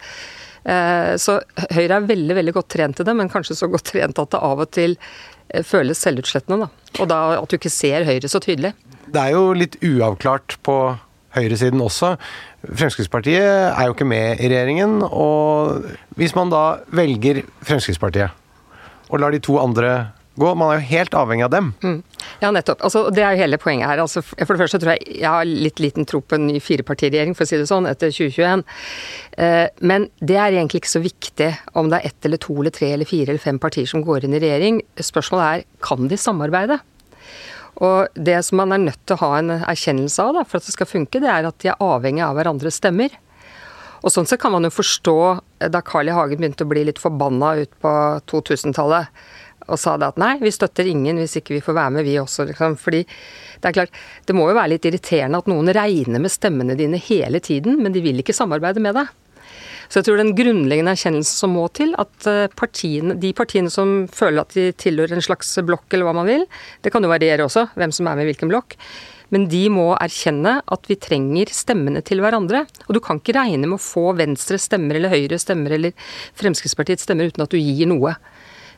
Så 1.20 1.38
Høyre 1.72 1.96
er 1.96 2.08
veldig 2.08 2.36
veldig 2.36 2.54
godt 2.56 2.72
trent 2.76 2.98
til 2.98 3.08
det, 3.08 3.16
men 3.16 3.32
kanskje 3.32 3.56
så 3.56 3.68
godt 3.72 3.88
trent 3.92 4.20
at 4.20 4.32
det 4.32 4.40
av 4.44 4.60
og 4.64 4.72
til 4.76 4.96
føles 5.66 6.00
selvutslettende. 6.02 6.66
Da. 6.66 7.02
Og 7.02 7.10
da 7.10 7.20
at 7.38 7.50
du 7.50 7.58
ikke 7.58 7.72
ser 7.72 8.06
Høyre 8.08 8.30
så 8.30 8.40
tydelig. 8.42 8.74
Det 9.10 9.20
er 9.20 9.34
jo 9.34 9.54
litt 9.56 9.78
uavklart 9.82 10.58
på 10.66 10.76
høyresiden 11.34 11.82
også. 11.82 12.14
Fremskrittspartiet 12.66 13.70
er 13.70 13.86
jo 13.86 13.94
ikke 13.94 14.08
med 14.08 14.42
i 14.42 14.50
regjeringen. 14.50 15.00
Og 15.06 15.86
hvis 16.18 16.34
man 16.38 16.52
da 16.52 16.64
velger 16.94 17.42
Fremskrittspartiet 17.66 18.36
og 19.10 19.18
lar 19.18 19.34
de 19.34 19.42
to 19.42 19.56
andre 19.58 20.12
gå, 20.40 20.50
man 20.58 20.72
er 20.72 20.80
jo 20.80 20.88
helt 20.90 21.14
avhengig 21.16 21.46
av 21.46 21.52
dem. 21.54 21.70
Mm. 21.84 21.98
Ja, 22.42 22.50
nettopp. 22.54 22.82
Altså, 22.86 23.04
det 23.14 23.22
er 23.24 23.34
jo 23.34 23.42
hele 23.42 23.60
poenget 23.60 23.90
her. 23.90 24.02
Altså, 24.02 24.22
for 24.24 24.54
det 24.54 24.62
første 24.62 24.80
tror 24.82 24.94
jeg 24.94 25.20
jeg 25.20 25.28
har 25.28 25.48
litt 25.48 25.82
liten 25.82 26.08
tro 26.08 26.22
på 26.24 26.38
en 26.38 26.46
ny 26.48 26.60
firepartiregjering, 26.64 27.36
for 27.36 27.46
å 27.46 27.50
si 27.50 27.60
det 27.60 27.68
sånn, 27.70 27.88
etter 27.90 28.12
2021. 28.14 28.64
Eh, 29.44 29.66
men 29.92 30.08
det 30.18 30.38
er 30.38 30.56
egentlig 30.56 30.82
ikke 30.84 30.94
så 30.96 31.04
viktig 31.04 31.50
om 31.78 31.90
det 31.92 32.00
er 32.00 32.12
ett 32.12 32.28
eller 32.28 32.40
to 32.42 32.56
eller 32.58 32.74
tre 32.74 32.92
eller 32.96 33.08
fire 33.08 33.34
eller 33.34 33.42
fem 33.42 33.60
partier 33.62 33.88
som 33.90 34.04
går 34.06 34.26
inn 34.26 34.36
i 34.38 34.42
regjering. 34.42 34.82
Spørsmålet 35.00 35.46
er 35.48 35.66
kan 35.84 36.10
de 36.10 36.20
samarbeide? 36.20 36.80
Og 37.80 38.12
det 38.14 38.36
som 38.44 38.60
man 38.60 38.74
er 38.74 38.82
nødt 38.82 39.00
til 39.08 39.16
å 39.16 39.22
ha 39.24 39.32
en 39.38 39.52
erkjennelse 39.60 40.24
av 40.24 40.36
da, 40.36 40.44
for 40.44 40.60
at 40.60 40.68
det 40.68 40.74
skal 40.74 40.88
funke, 40.90 41.22
det 41.22 41.30
er 41.32 41.48
at 41.48 41.60
de 41.62 41.70
er 41.72 41.84
avhengig 41.84 42.24
av 42.26 42.36
hverandres 42.36 42.80
stemmer. 42.80 43.14
Og 44.00 44.12
sånn 44.12 44.28
sett 44.28 44.40
kan 44.40 44.52
man 44.54 44.64
jo 44.64 44.72
forstå 44.72 45.16
da 45.72 45.82
Carl 45.84 46.08
I. 46.08 46.14
Hagen 46.16 46.40
begynte 46.40 46.64
å 46.64 46.70
bli 46.70 46.86
litt 46.88 47.00
forbanna 47.00 47.54
ut 47.60 47.72
på 47.84 47.92
2000-tallet 48.32 49.10
og 49.70 49.80
sa 49.80 49.96
det 50.00 50.10
at 50.10 50.20
nei, 50.20 50.34
vi 50.42 50.52
støtter 50.54 50.88
ingen 50.90 51.20
hvis 51.20 51.38
ikke 51.40 51.56
vi 51.56 51.62
får 51.64 51.78
være 51.78 51.94
med, 51.96 52.06
vi 52.08 52.18
også. 52.20 52.48
Liksom. 52.50 52.76
Fordi 52.80 53.04
det 53.04 53.70
er 53.70 53.76
klart, 53.76 54.02
det 54.26 54.36
må 54.36 54.48
jo 54.50 54.58
være 54.58 54.74
litt 54.74 54.90
irriterende 54.90 55.40
at 55.40 55.50
noen 55.50 55.72
regner 55.76 56.22
med 56.22 56.32
stemmene 56.32 56.76
dine 56.78 57.00
hele 57.00 57.42
tiden, 57.44 57.80
men 57.82 57.94
de 57.94 58.02
vil 58.04 58.22
ikke 58.22 58.36
samarbeide 58.36 58.82
med 58.82 58.98
deg. 58.98 59.14
Så 59.90 59.98
jeg 59.98 60.06
tror 60.06 60.20
den 60.20 60.36
grunnleggende 60.38 60.92
erkjennelsen 60.94 61.38
som 61.42 61.56
må 61.56 61.64
til, 61.74 61.96
at 61.98 62.26
partiene, 62.54 63.16
de 63.18 63.32
partiene 63.34 63.72
som 63.74 64.04
føler 64.14 64.44
at 64.44 64.54
de 64.54 64.68
tilhører 64.78 65.16
en 65.16 65.24
slags 65.24 65.50
blokk, 65.66 65.88
eller 65.90 66.06
hva 66.06 66.14
man 66.20 66.28
vil, 66.30 66.44
det 66.84 66.92
kan 66.94 67.02
jo 67.02 67.10
variere 67.10 67.48
også, 67.48 67.72
hvem 67.74 67.94
som 67.94 68.06
er 68.06 68.20
med 68.20 68.28
i 68.28 68.30
hvilken 68.30 68.52
blokk, 68.52 68.76
men 69.34 69.46
de 69.50 69.64
må 69.70 69.88
erkjenne 69.94 70.56
at 70.62 70.88
vi 70.90 70.98
trenger 70.98 71.50
stemmene 71.54 72.02
til 72.06 72.22
hverandre. 72.22 72.64
Og 72.88 72.96
du 72.96 73.00
kan 73.02 73.20
ikke 73.20 73.36
regne 73.38 73.68
med 73.68 73.78
å 73.78 73.82
få 73.82 74.10
Venstre 74.18 74.58
stemmer 74.62 74.98
eller 74.98 75.12
Høyre 75.12 75.38
stemmer 75.42 75.76
eller 75.76 75.94
Fremskrittspartiets 76.38 77.06
stemmer 77.06 77.30
uten 77.30 77.44
at 77.46 77.54
du 77.54 77.58
gir 77.60 77.90
noe. 77.90 78.16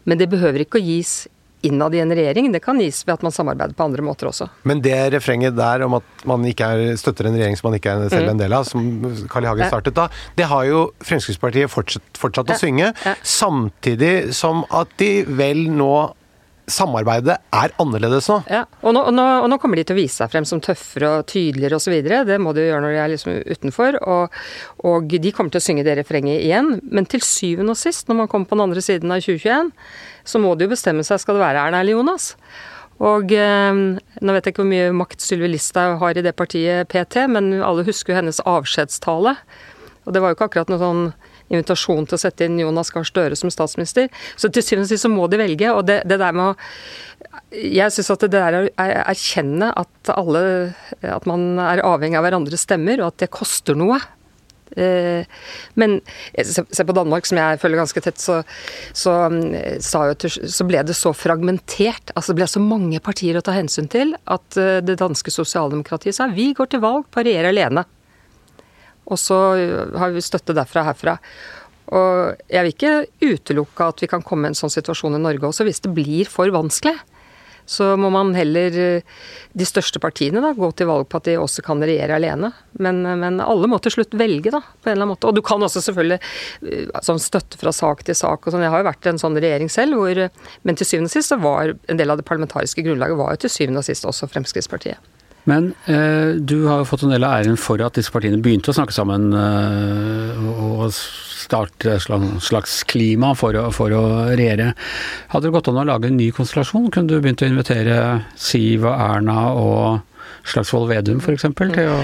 Men 0.04 0.20
det 0.20 0.30
behøver 0.32 0.64
ikke 0.64 0.80
å 0.80 0.84
gis 0.84 1.22
innad 1.62 1.94
i 1.94 2.00
en 2.02 2.10
regjering. 2.10 2.50
Det 2.52 2.60
kan 2.62 2.80
gis 2.82 3.02
ved 3.06 3.14
at 3.14 3.22
man 3.22 3.34
samarbeider 3.34 3.76
på 3.78 3.86
andre 3.86 4.04
måter 4.04 4.28
også. 4.30 4.48
Men 4.68 4.82
det 4.82 4.96
refrenget 5.14 5.54
der 5.56 5.84
om 5.86 5.94
at 6.00 6.24
man 6.28 6.44
ikke 6.48 6.66
er, 6.74 6.96
støtter 6.98 7.28
en 7.30 7.36
regjering 7.38 7.58
som 7.58 7.70
man 7.70 7.78
ikke 7.78 7.92
er 7.94 8.10
selv 8.12 8.32
en 8.32 8.40
del 8.40 8.56
av, 8.56 8.66
som 8.68 8.88
Carl 9.30 9.46
I. 9.46 9.52
Hagen 9.52 9.70
startet 9.70 9.96
da, 9.98 10.08
det 10.38 10.48
har 10.50 10.66
jo 10.66 10.82
Fremskrittspartiet 11.06 11.70
fortsatt, 11.70 12.18
fortsatt 12.18 12.50
å 12.50 12.58
synge. 12.58 12.90
Samtidig 13.22 14.32
som 14.34 14.66
at 14.74 14.90
de 14.98 15.12
vel 15.38 15.68
nå 15.70 15.92
samarbeidet 16.70 17.34
er 17.54 17.72
annerledes 17.82 18.28
nå. 18.30 18.38
Ja, 18.50 18.62
og 18.82 18.94
nå, 18.94 19.02
og, 19.08 19.14
nå, 19.16 19.24
og 19.42 19.48
nå, 19.50 19.58
kommer 19.62 19.78
de 19.78 19.84
til 19.86 19.96
å 19.96 19.98
vise 19.98 20.20
seg 20.20 20.30
frem 20.32 20.46
som 20.48 20.60
tøffere 20.62 21.10
og 21.18 21.26
tydeligere 21.30 21.78
osv. 21.78 21.94
Det 22.28 22.38
må 22.42 22.54
de 22.54 22.64
jo 22.64 22.70
gjøre 22.70 22.84
når 22.84 22.94
de 22.94 23.00
er 23.02 23.12
liksom 23.12 23.38
utenfor. 23.54 23.98
Og, 24.02 24.36
og, 24.86 25.16
de 25.22 25.32
kommer 25.34 25.54
til 25.54 25.62
å 25.62 25.66
synge 25.66 25.86
det 25.86 25.96
refrenget 25.98 26.44
igjen. 26.44 26.76
Men 26.94 27.08
til 27.10 27.24
syvende 27.26 27.74
og 27.74 27.80
sist, 27.80 28.06
når 28.08 28.22
man 28.22 28.30
kommer 28.30 28.50
på 28.50 28.58
den 28.58 28.66
andre 28.68 28.84
siden 28.84 29.14
av 29.14 29.24
2021, 29.24 29.72
så 30.28 30.42
må 30.42 30.54
de 30.54 30.68
jo 30.68 30.74
bestemme 30.74 31.06
seg 31.06 31.22
skal 31.22 31.38
det 31.38 31.44
være 31.44 31.66
Erna 31.66 31.82
eller 31.82 31.98
Jonas. 31.98 32.32
Og 33.02 33.34
eh, 33.34 33.72
nå 33.74 34.36
vet 34.36 34.46
jeg 34.46 34.54
ikke 34.54 34.62
hvor 34.62 34.70
mye 34.70 34.94
makt 34.94 35.24
Sylvi 35.24 35.50
Listhaug 35.50 35.98
har 36.02 36.18
i 36.18 36.24
det 36.24 36.36
partiet 36.38 36.90
PT, 36.92 37.26
men 37.32 37.56
alle 37.58 37.86
husker 37.88 38.14
jo 38.14 38.20
hennes 38.20 38.42
avskjedstale. 38.46 39.34
Og 40.06 40.14
det 40.14 40.22
var 40.22 40.30
jo 40.30 40.38
ikke 40.38 40.50
akkurat 40.50 40.70
noe 40.70 40.82
sånn 40.82 41.04
invitasjon 41.52 42.08
til 42.08 42.18
å 42.18 42.22
sette 42.22 42.48
inn 42.48 42.60
Jonas 42.60 42.92
Gahr 42.94 43.06
Støre 43.06 43.38
som 43.38 43.52
statsminister. 43.52 44.10
Så 44.36 44.50
til 44.52 44.64
syvende 44.64 44.88
og 44.88 44.92
sist 44.92 45.06
så 45.06 45.12
må 45.12 45.28
de 45.30 45.40
velge. 45.40 45.70
Og 45.72 45.84
det, 45.88 46.02
det 46.08 46.20
der 46.22 46.36
med 46.36 46.52
å 46.52 46.56
Jeg 47.52 47.92
syns 47.94 48.10
at 48.10 48.24
det 48.24 48.32
der 48.34 48.56
å 48.58 48.62
erkjenne 48.82 49.68
at 49.78 50.10
alle 50.10 50.42
At 51.06 51.28
man 51.28 51.60
er 51.62 51.84
avhengig 51.86 52.18
av 52.18 52.26
hverandres 52.26 52.66
stemmer, 52.66 53.00
og 53.02 53.12
at 53.12 53.22
det 53.22 53.32
koster 53.34 53.78
noe. 53.78 54.00
Eh, 54.76 55.24
men 55.74 56.00
se 56.42 56.84
på 56.84 56.96
Danmark, 56.96 57.26
som 57.28 57.40
jeg 57.40 57.60
følger 57.60 57.82
ganske 57.82 58.02
tett, 58.04 58.20
så, 58.20 58.38
så, 58.96 59.14
så, 59.84 60.68
ble 60.68 60.84
det 60.88 60.96
så 60.96 61.12
fragmentert. 61.16 62.14
Altså 62.16 62.32
det 62.32 62.40
ble 62.40 62.50
så 62.50 62.62
mange 62.62 63.02
partier 63.04 63.38
å 63.38 63.44
ta 63.44 63.56
hensyn 63.56 63.90
til 63.92 64.14
at 64.24 64.60
eh, 64.60 64.80
det 64.84 65.00
danske 65.02 65.34
sosialdemokratiet 65.34 66.16
sa 66.16 66.30
vi 66.32 66.52
går 66.56 66.72
til 66.72 66.84
valg 66.84 67.08
på 67.10 67.22
å 67.22 67.26
regjere 67.28 67.52
alene. 67.52 67.84
Og 69.12 69.20
så 69.20 69.38
har 70.00 70.14
vi 70.14 70.24
støtte 70.24 70.56
derfra 70.56 70.84
og 70.84 70.92
herfra. 70.92 71.16
Og 71.92 72.42
jeg 72.48 72.64
vil 72.64 72.72
ikke 72.72 72.92
utelukke 73.34 73.88
at 73.92 74.02
vi 74.02 74.08
kan 74.08 74.24
komme 74.24 74.48
i 74.48 74.52
en 74.52 74.58
sånn 74.58 74.72
situasjon 74.72 75.18
i 75.18 75.22
Norge 75.22 75.50
også, 75.50 75.66
hvis 75.68 75.82
det 75.84 75.92
blir 75.96 76.30
for 76.30 76.52
vanskelig. 76.54 76.96
Så 77.68 77.92
må 77.96 78.08
man 78.10 78.32
heller, 78.34 78.74
de 79.52 79.66
største 79.66 80.00
partiene, 80.02 80.42
da, 80.42 80.50
gå 80.56 80.68
til 80.76 80.88
valg 80.90 81.06
på 81.08 81.20
at 81.20 81.28
de 81.28 81.36
også 81.38 81.62
kan 81.64 81.82
regjere 81.82 82.16
alene. 82.18 82.50
Men, 82.82 83.00
men, 83.06 83.38
alle 83.44 83.70
må 83.70 83.78
til 83.82 83.94
slutt 83.94 84.16
velge, 84.18 84.50
da, 84.50 84.60
på 84.60 84.90
en 84.90 84.96
eller 84.96 85.04
annen 85.04 85.12
måte. 85.14 85.30
Og 85.30 85.38
du 85.38 85.42
kan 85.46 85.62
også 85.62 85.84
selvfølgelig 85.86 86.18
sånn 87.06 87.22
støtte 87.22 87.60
fra 87.60 87.74
sak 87.76 88.02
til 88.08 88.18
sak 88.18 88.44
og 88.48 88.54
sånn. 88.54 88.66
Jeg 88.66 88.74
har 88.74 88.82
jo 88.82 88.90
vært 88.90 89.06
i 89.06 89.12
en 89.14 89.22
sånn 89.22 89.38
regjering 89.38 89.70
selv, 89.72 90.00
hvor 90.00 90.24
Men 90.66 90.78
til 90.78 90.88
syvende 90.88 91.12
og 91.12 91.14
sist 91.14 91.32
så 91.32 91.38
var 91.40 91.74
en 91.74 92.00
del 92.00 92.10
av 92.10 92.18
det 92.18 92.26
parlamentariske 92.26 92.84
grunnlaget 92.84 93.18
var 93.18 93.36
jo 93.36 93.44
til 93.44 93.54
syvende 93.56 93.82
og 93.82 93.86
sist 93.86 94.08
også 94.08 94.28
Fremskrittspartiet. 94.32 95.21
Men 95.50 95.72
eh, 95.90 96.38
du 96.38 96.66
har 96.68 96.82
jo 96.82 96.86
fått 96.86 97.02
en 97.06 97.14
del 97.14 97.24
av 97.26 97.40
æren 97.40 97.58
for 97.58 97.82
at 97.82 97.96
disse 97.98 98.12
partiene 98.14 98.38
begynte 98.42 98.70
å 98.70 98.76
snakke 98.76 98.94
sammen 98.94 99.32
eh, 99.34 100.44
og 100.52 100.92
starte 100.94 101.96
et 101.96 102.04
slags 102.46 102.82
klima 102.90 103.32
for 103.38 103.58
å, 103.58 103.64
for 103.74 103.94
å 103.96 104.02
regjere. 104.30 104.70
Hadde 105.32 105.48
det 105.48 105.54
gått 105.56 105.72
an 105.72 105.80
å 105.82 105.88
lage 105.88 106.10
en 106.10 106.20
ny 106.20 106.30
konstellasjon? 106.34 106.90
Kunne 106.94 107.10
du 107.10 107.18
begynt 107.18 107.42
å 107.42 107.50
invitere 107.50 107.96
Siv 108.38 108.86
og 108.86 108.94
Erna 108.94 109.40
og 109.58 110.46
Slagsvold 110.46 110.92
Vedum 110.92 111.22
f.eks. 111.22 111.50
til 111.58 111.90
å 111.90 111.98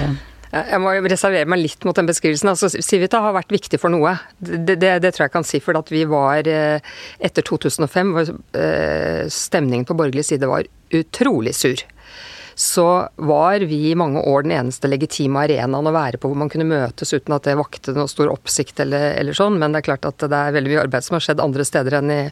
jeg 0.48 0.80
må 0.80 0.94
reservere 1.04 1.44
meg 1.44 1.60
litt 1.60 1.82
mot 1.84 1.96
den 1.96 2.06
beskrivelsen. 2.08 2.48
Altså, 2.48 2.70
Civita 2.72 3.20
har 3.20 3.34
vært 3.36 3.52
viktig 3.52 3.76
for 3.82 3.92
noe. 3.92 4.14
Det, 4.40 4.78
det, 4.80 4.94
det 5.04 5.10
tror 5.12 5.26
jeg 5.26 5.34
kan 5.34 5.44
si. 5.44 5.60
For 5.60 5.76
at 5.76 5.92
vi 5.92 6.06
var 6.08 6.48
eh, 6.48 6.80
Etter 7.20 7.44
2005 7.44 8.14
var 8.16 8.30
eh, 8.56 9.26
stemningen 9.28 9.84
på 9.84 9.96
borgerlig 9.98 10.24
side 10.30 10.48
var 10.48 10.64
utrolig 10.96 11.52
sur 11.52 11.84
så 12.58 13.08
var 13.22 13.62
vi 13.70 13.76
i 13.90 13.94
mange 13.94 14.18
år 14.26 14.42
den 14.42 14.56
eneste 14.56 14.88
legitime 14.90 15.44
arenaen 15.46 15.86
å 15.86 15.94
være 15.94 16.18
på 16.18 16.26
hvor 16.26 16.40
man 16.40 16.50
kunne 16.50 16.66
møtes 16.66 17.14
uten 17.14 17.36
at 17.36 17.46
det 17.46 17.54
vakte 17.60 17.94
noe 17.94 18.10
stor 18.10 18.32
oppsikt 18.32 18.82
eller, 18.82 19.12
eller 19.20 19.36
sånn. 19.38 19.60
Men 19.62 19.70
det 19.70 19.84
er 19.84 19.88
klart 19.92 20.08
at 20.08 20.24
det 20.24 20.40
er 20.40 20.56
veldig 20.56 20.72
mye 20.72 20.80
arbeid 20.82 21.06
som 21.06 21.14
har 21.14 21.22
skjedd 21.22 21.44
andre 21.44 21.66
steder 21.68 22.00
enn, 22.00 22.10
i, 22.10 22.24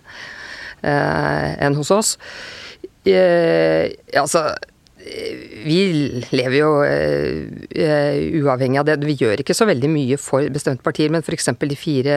eh, 0.83 1.51
enn 1.63 1.79
hos 1.79 1.93
oss. 1.95 2.17
Eh, 3.07 3.95
altså 4.19 4.49
vi 5.07 5.79
lever 6.35 6.57
jo 6.57 6.71
uh, 6.83 8.41
uavhengig 8.43 8.81
av 8.81 8.89
det. 8.89 8.97
Vi 9.07 9.15
gjør 9.21 9.43
ikke 9.43 9.55
så 9.55 9.69
veldig 9.69 9.91
mye 9.93 10.19
for 10.19 10.47
bestemte 10.51 10.83
partier, 10.83 11.13
men 11.13 11.23
f.eks. 11.23 11.53
de 11.61 11.79
fire 11.79 12.17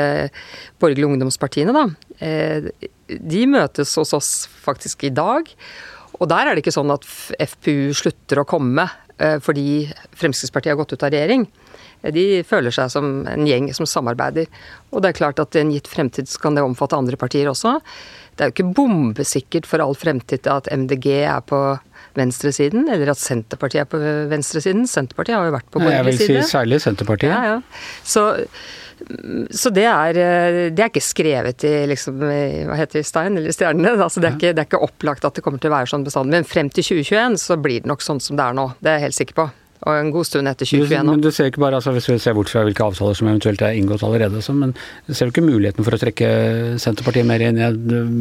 borgerlige 0.81 1.11
ungdomspartiene, 1.11 1.75
da. 1.75 1.85
Uh, 2.17 2.89
de 3.09 3.45
møtes 3.49 3.93
hos 3.99 4.15
oss 4.17 4.31
faktisk 4.65 5.05
i 5.05 5.13
dag. 5.13 5.49
Og 6.19 6.27
der 6.29 6.47
er 6.47 6.55
det 6.55 6.63
ikke 6.63 6.75
sånn 6.75 6.91
at 6.93 7.07
FPU 7.39 7.95
slutter 7.95 8.41
å 8.41 8.47
komme 8.47 8.85
eh, 9.17 9.37
fordi 9.43 9.87
Fremskrittspartiet 10.19 10.73
har 10.73 10.79
gått 10.81 10.95
ut 10.95 11.05
av 11.07 11.13
regjering. 11.15 11.47
De 12.15 12.43
føler 12.47 12.71
seg 12.71 12.91
som 12.93 13.09
en 13.27 13.47
gjeng 13.47 13.67
som 13.75 13.87
samarbeider. 13.89 14.47
Og 14.93 15.03
det 15.03 15.11
er 15.11 15.19
klart 15.19 15.41
at 15.43 15.55
i 15.55 15.63
en 15.63 15.73
gitt 15.73 15.89
fremtid 15.91 16.31
kan 16.39 16.55
det 16.55 16.63
omfatte 16.63 16.99
andre 16.99 17.19
partier 17.19 17.49
også. 17.51 17.77
Det 18.35 18.45
er 18.45 18.51
jo 18.51 18.55
ikke 18.55 18.75
bombesikkert 18.77 19.67
for 19.67 19.83
all 19.83 19.97
fremtid 19.99 20.47
at 20.47 20.69
MDG 20.71 21.09
er 21.27 21.43
på 21.43 21.59
venstresiden, 22.17 22.89
eller 22.89 23.13
at 23.13 23.21
Senterpartiet 23.21 23.85
er 23.85 23.89
på 23.89 24.01
venstresiden. 24.31 24.85
Senterpartiet 24.89 25.37
har 25.37 25.49
jo 25.49 25.55
vært 25.55 25.69
på 25.69 25.81
borgerlig 25.83 26.17
side. 26.17 26.27
Jeg 26.27 26.35
vil 26.39 26.45
si 26.45 26.53
særlig 26.55 26.81
Senterpartiet. 26.83 27.33
Ja, 27.33 27.55
ja. 27.55 28.03
Så 28.03 28.27
så 29.55 29.71
det 29.71 29.85
er, 29.87 30.17
det 30.75 30.81
er, 30.81 30.89
ikke 30.89 31.03
skrevet 31.03 31.63
i 31.63 31.71
liksom, 31.87 32.19
hva 32.19 32.75
heter 32.75 32.99
det, 32.99 33.07
stein 33.07 33.39
eller 33.39 33.55
stjernene. 33.55 33.93
Altså 33.95 34.19
det, 34.19 34.27
er 34.27 34.35
ikke, 34.35 34.51
det, 34.51 34.63
er 34.65 34.67
ikke, 34.67 34.81
opplagt 34.89 35.25
at 35.27 35.37
det 35.37 35.43
kommer 35.45 35.61
til 35.61 35.71
å 35.71 35.77
være 35.77 35.91
sånn 35.93 36.03
bestandig. 36.03 36.35
Men 36.35 36.47
frem 36.47 36.71
til 36.73 36.83
2021 36.83 37.39
så 37.41 37.57
blir 37.63 37.85
det 37.85 37.89
nok 37.89 38.03
sånn 38.03 38.19
som 38.23 38.39
det 38.39 38.45
er 38.45 38.59
nå. 38.59 38.67
Det 38.79 38.91
er 38.91 38.99
jeg 38.99 39.07
helt 39.07 39.19
sikker 39.21 39.39
på. 39.39 39.47
Og 39.87 39.95
en 39.95 40.09
god 40.11 40.27
stund 40.27 40.49
etter 40.51 40.67
2021 40.67 41.05
nå. 41.07 41.13
Men 41.15 41.21
du 41.23 41.29
ser 41.31 41.47
ikke 41.51 41.61
bare, 41.63 41.77
altså 41.79 41.93
Hvis 41.95 42.09
vi 42.09 42.17
ser 42.19 42.35
bort 42.35 42.51
fra 42.51 42.65
hvilke 42.67 42.83
avtaler 42.83 43.15
som 43.15 43.29
eventuelt 43.31 43.61
er 43.63 43.77
inngått 43.79 44.03
allerede, 44.03 44.41
så, 44.43 44.55
men 44.55 44.73
ser 45.07 45.29
du 45.29 45.33
ikke 45.33 45.45
muligheten 45.45 45.87
for 45.87 45.95
å 45.95 46.01
trekke 46.01 46.31
Senterpartiet 46.81 47.27
mer 47.27 47.45
inn 47.47 47.61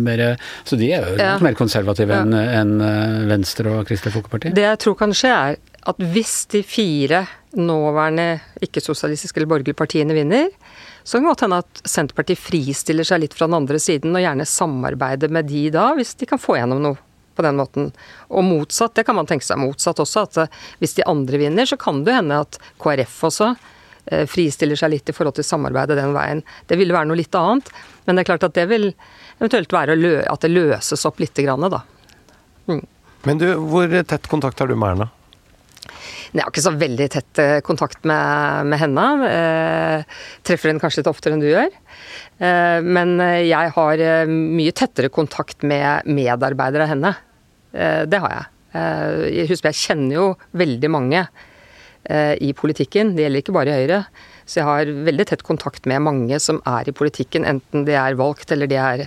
mer, 0.06 0.22
Så 0.68 0.78
de 0.78 0.92
er 0.94 1.06
jo 1.06 1.16
ja. 1.18 1.34
mer 1.42 1.58
konservative 1.58 2.14
ja. 2.14 2.22
enn 2.22 2.36
en 2.38 2.84
eh, 2.84 3.24
Venstre 3.32 3.74
og 3.80 3.90
Kristelig 3.90 4.14
Folkeparti? 4.14 4.54
Det 4.54 4.68
jeg 4.68 4.82
tror 4.84 4.98
kan 5.02 5.14
skje, 5.16 5.34
er 5.34 5.58
at 5.88 6.06
hvis 6.14 6.36
de 6.52 6.62
fire 6.66 7.24
nåværende 7.58 8.38
ikke-sosialistiske 8.62 9.40
eller 9.40 9.50
borgerlige 9.50 9.78
partiene 9.78 10.14
vinner, 10.14 10.50
så 11.02 11.16
kan 11.16 11.24
det 11.24 11.32
godt 11.32 11.44
hende 11.46 11.60
at 11.64 11.82
Senterpartiet 11.88 12.40
fristiller 12.42 13.06
seg 13.08 13.22
litt 13.24 13.34
fra 13.34 13.48
den 13.48 13.56
andre 13.56 13.80
siden 13.80 14.14
og 14.14 14.22
gjerne 14.22 14.46
samarbeider 14.46 15.32
med 15.32 15.48
de 15.48 15.68
da, 15.74 15.90
hvis 15.96 16.14
de 16.20 16.28
kan 16.28 16.40
få 16.42 16.58
gjennom 16.58 16.82
noe 16.84 17.00
på 17.38 17.46
den 17.46 17.58
måten. 17.60 17.90
Og 18.28 18.44
motsatt, 18.46 18.96
det 18.98 19.06
kan 19.08 19.16
man 19.18 19.28
tenke 19.30 19.46
seg 19.46 19.60
motsatt 19.62 20.02
også, 20.02 20.26
at 20.26 20.40
eh, 20.44 20.62
hvis 20.82 20.98
de 20.98 21.06
andre 21.08 21.40
vinner, 21.40 21.68
så 21.68 21.78
kan 21.80 22.02
det 22.06 22.18
hende 22.18 22.42
at 22.44 22.60
KrF 22.82 23.20
også 23.30 23.52
eh, 23.54 24.26
fristiller 24.30 24.78
seg 24.78 24.96
litt 24.96 25.12
i 25.12 25.16
forhold 25.16 25.38
til 25.38 25.46
samarbeidet 25.46 25.98
den 26.00 26.16
veien. 26.16 26.42
Det 26.68 26.80
ville 26.80 26.96
være 26.96 27.10
noe 27.10 27.20
litt 27.20 27.38
annet, 27.38 27.70
men 28.06 28.18
det 28.18 28.24
er 28.24 28.32
klart 28.32 28.48
at 28.50 28.58
det 28.58 28.68
vil 28.72 28.90
eventuelt 29.38 29.72
være 29.72 29.98
at 30.26 30.44
det 30.44 30.54
løses 30.54 31.06
opp 31.06 31.22
litt, 31.22 31.38
grann, 31.38 31.70
da. 31.70 31.84
Mm. 32.68 32.82
Men 33.26 33.40
du, 33.40 33.48
hvor 33.70 33.90
tett 34.06 34.26
kontakt 34.30 34.60
har 34.62 34.70
du 34.70 34.76
med 34.78 34.94
Erna? 34.94 35.12
Jeg 36.28 36.44
har 36.44 36.52
ikke 36.52 36.64
så 36.64 36.74
veldig 36.76 37.06
tett 37.12 37.40
eh, 37.40 37.58
kontakt 37.64 38.04
med, 38.08 38.68
med 38.68 38.80
henne. 38.82 39.04
Eh, 39.28 40.18
treffer 40.44 40.70
henne 40.70 40.82
kanskje 40.82 41.00
litt 41.02 41.10
oftere 41.10 41.36
enn 41.36 41.44
du 41.44 41.48
gjør. 41.48 41.70
Eh, 42.44 42.78
men 42.84 43.16
jeg 43.46 43.72
har 43.76 44.02
mye 44.28 44.74
tettere 44.76 45.12
kontakt 45.12 45.64
med 45.66 46.08
medarbeidere 46.08 46.84
av 46.84 46.92
henne. 46.92 47.14
Eh, 47.72 48.04
det 48.08 48.20
har 48.22 48.34
jeg. 48.34 48.48
Eh, 48.78 49.22
jeg 49.40 49.50
jeg 49.72 49.80
kjenner 49.84 50.14
jo 50.14 50.26
veldig 50.56 50.92
mange 50.92 51.28
i 52.40 52.54
politikken. 52.56 53.10
Det 53.12 53.24
gjelder 53.26 53.42
ikke 53.42 53.52
bare 53.52 53.72
i 53.74 53.80
Høyre. 53.82 53.96
Så 54.48 54.62
jeg 54.62 54.66
har 54.68 54.90
veldig 55.08 55.26
tett 55.28 55.42
kontakt 55.44 55.84
med 55.88 56.00
mange 56.06 56.38
som 56.40 56.62
er 56.68 56.88
i 56.88 56.94
politikken, 56.96 57.44
enten 57.48 57.84
de 57.84 57.94
er 57.98 58.16
valgt 58.18 58.52
eller 58.54 58.70
de 58.70 58.78
er 58.80 59.04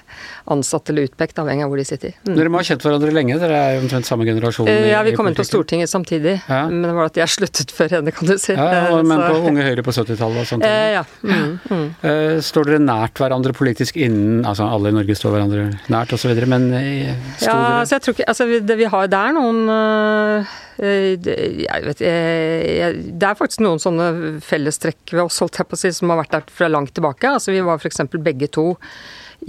ansatt 0.54 0.92
eller 0.92 1.10
utpekt, 1.10 1.40
avhengig 1.42 1.66
av 1.66 1.72
hvor 1.74 1.82
de 1.82 1.86
sitter. 1.88 2.14
Mm. 2.28 2.36
Dere 2.38 2.52
må 2.54 2.62
ha 2.62 2.68
kjent 2.68 2.86
hverandre 2.86 3.14
lenge, 3.16 3.40
dere 3.42 3.58
er 3.58 3.76
jo 3.76 3.84
omtrent 3.86 4.10
samme 4.10 4.28
generasjon 4.28 4.70
i, 4.70 4.78
Ja, 4.92 5.02
vi 5.08 5.16
kom 5.18 5.30
inn 5.32 5.38
på 5.38 5.46
Stortinget 5.48 5.90
samtidig, 5.90 6.38
ja. 6.46 6.62
men 6.70 6.86
det 6.86 6.94
var 6.98 7.10
at 7.10 7.18
jeg 7.18 7.34
sluttet 7.34 7.74
før 7.78 7.98
henne, 7.98 8.14
kan 8.16 8.30
du 8.30 8.36
si. 8.38 8.54
Ja, 8.54 8.70
ja 8.92 9.02
Men 9.02 9.26
på 9.26 9.42
Unge 9.50 9.66
Høyre 9.66 9.86
på 9.86 9.96
70-tallet 9.96 10.44
og 10.44 10.50
sånt? 10.52 10.68
Eh, 10.68 10.94
ja. 11.00 11.04
Mm, 11.26 11.58
mm. 11.66 11.88
Eh, 12.12 12.38
står 12.46 12.70
dere 12.70 12.84
nært 12.86 13.22
hverandre 13.22 13.56
politisk 13.58 13.98
innen 14.02 14.46
Altså 14.48 14.66
alle 14.70 14.92
i 14.92 14.96
Norge 14.96 15.16
står 15.18 15.36
hverandre 15.36 15.66
nært 15.92 16.14
osv., 16.16 16.34
men 16.50 16.70
eh, 16.78 17.12
Ja, 17.42 17.58
altså 17.82 17.98
jeg 17.98 18.06
tror 18.06 18.18
ikke 18.18 18.30
Altså 18.32 18.48
det 18.62 18.78
vi 18.80 18.90
har, 18.94 19.10
det 19.12 19.20
er 19.20 19.36
noen 19.36 19.64
uh, 19.70 20.56
jeg 20.82 21.86
vet, 21.86 22.00
jeg, 22.02 23.02
det 23.22 23.28
er 23.28 23.38
faktisk 23.38 23.62
noen 23.62 23.82
sånne 23.82 24.08
fellestrekk 24.42 25.14
ved 25.14 25.26
oss, 25.28 25.42
holdt 25.44 25.60
jeg 25.62 25.70
på 25.70 25.78
å 25.78 25.82
si, 25.82 25.92
som 25.94 26.10
har 26.14 26.24
vært 26.24 26.34
der 26.34 26.54
fra 26.58 26.70
langt 26.72 26.96
tilbake. 26.98 27.30
Altså, 27.30 27.54
vi 27.54 27.62
var 27.66 27.78
f.eks. 27.78 28.02
begge 28.18 28.50
to 28.50 28.72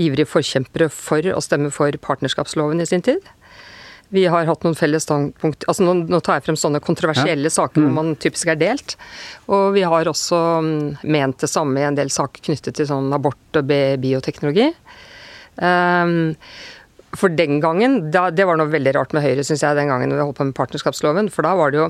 ivrige 0.01 0.29
forkjempere 0.29 0.91
for 0.93 1.25
å 1.33 1.41
stemme 1.45 1.73
for 1.73 1.97
partnerskapsloven 2.05 2.85
i 2.85 2.89
sin 2.89 3.05
tid. 3.05 3.25
Vi 4.13 4.27
har 4.29 4.45
hatt 4.45 4.65
noen 4.67 4.77
felles 4.77 5.07
standpunkt 5.07 5.65
altså 5.71 5.87
nå, 5.87 5.95
nå, 6.13 6.19
tar 6.21 6.37
jeg 6.37 6.45
frem 6.51 6.59
sånne 6.61 6.83
kontroversielle 6.85 7.49
ja. 7.49 7.55
saker 7.55 7.81
mm. 7.81 7.87
hvor 7.87 7.95
man 7.97 8.13
typisk 8.21 8.51
er 8.53 8.61
delt. 8.61 8.99
Og 9.49 9.71
vi 9.79 9.87
har 9.89 10.11
også 10.11 10.41
mm, 10.67 10.83
ment 11.09 11.41
det 11.41 11.49
samme 11.49 11.81
i 11.81 11.87
en 11.89 11.97
del 11.97 12.13
saker 12.13 12.45
knyttet 12.51 12.77
til 12.77 12.91
sånn 12.91 13.09
abort 13.17 13.57
og 13.57 13.73
bioteknologi. 14.05 14.69
Um, 15.57 16.37
for 17.17 17.29
den 17.29 17.61
gangen, 17.61 18.11
da, 18.11 18.31
Det 18.31 18.47
var 18.49 18.57
noe 18.57 18.71
veldig 18.73 18.95
rart 18.97 19.13
med 19.13 19.23
Høyre, 19.27 19.45
syns 19.45 19.63
jeg, 19.65 19.77
den 19.77 19.89
gangen 19.93 20.13
vi 20.15 20.21
holdt 20.23 20.39
på 20.39 20.47
med 20.49 20.55
partnerskapsloven. 20.57 21.29
For 21.33 21.43
da 21.47 21.55
var 21.59 21.71
det 21.75 21.79
jo 21.83 21.89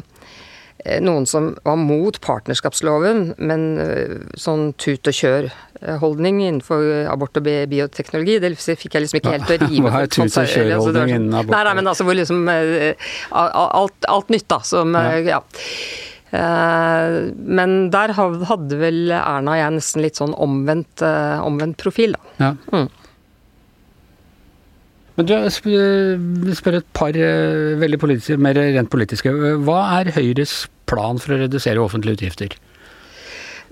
eh, 0.85 0.99
noen 1.05 1.27
som 1.31 1.53
var 1.65 1.77
mot 1.79 2.19
partnerskapsloven, 2.25 3.35
men 3.39 3.67
eh, 3.79 4.17
sånn 4.35 4.73
tut 4.83 5.07
og 5.07 5.15
kjør-holdning 5.15 6.41
innenfor 6.43 7.07
abort 7.13 7.37
og 7.39 7.47
bioteknologi, 7.47 8.39
det 8.43 8.55
fikk 8.59 8.95
jeg 8.99 9.05
liksom 9.07 9.21
ikke 9.21 9.35
helt 9.37 9.47
til 9.51 9.59
å 9.61 9.69
rive 9.69 9.91
Hva 9.95 10.03
er 10.03 10.11
sånn 10.11 10.31
tut 10.33 10.39
og 10.39 10.43
eller, 10.43 10.47
altså, 10.47 10.55
kjør-holdning 10.59 11.03
sånn- 11.03 11.17
innen 11.21 11.39
abort? 11.41 11.55
Nei, 11.57 11.65
nei, 11.69 11.75
men 11.81 11.93
altså 11.93 12.07
hvor 12.09 12.19
liksom 12.19 12.49
eh, 12.49 13.13
alt, 13.31 14.09
alt 14.17 14.35
nytt, 14.35 14.49
da, 14.51 14.61
som 14.67 14.97
eh, 14.99 15.21
Ja. 15.31 15.43
Eh, 16.33 17.17
Men 17.61 17.91
der 17.93 18.15
hadde 18.17 18.79
vel 18.81 19.11
Erna 19.13 19.53
og 19.53 19.59
jeg 19.61 19.75
nesten 19.77 20.03
litt 20.05 20.17
sånn 20.21 20.33
omvendt, 20.41 21.03
eh, 21.05 21.39
omvendt 21.45 21.77
profil, 21.83 22.15
da. 22.17 22.23
Ja. 22.41 22.53
Mm. 22.73 22.89
Men 25.19 25.29
du, 25.29 25.35
spør 26.57 26.79
et 26.79 26.93
par 26.97 27.17
eh, 27.17 27.73
veldig 27.81 27.99
politiske, 28.01 28.39
mer 28.41 28.57
rent 28.57 28.91
politiske. 28.93 29.33
Hva 29.67 29.81
er 29.99 30.13
Høyres 30.17 30.63
plan 30.89 31.21
for 31.21 31.35
å 31.35 31.43
redusere 31.45 31.83
offentlige 31.83 32.21
utgifter? 32.21 32.57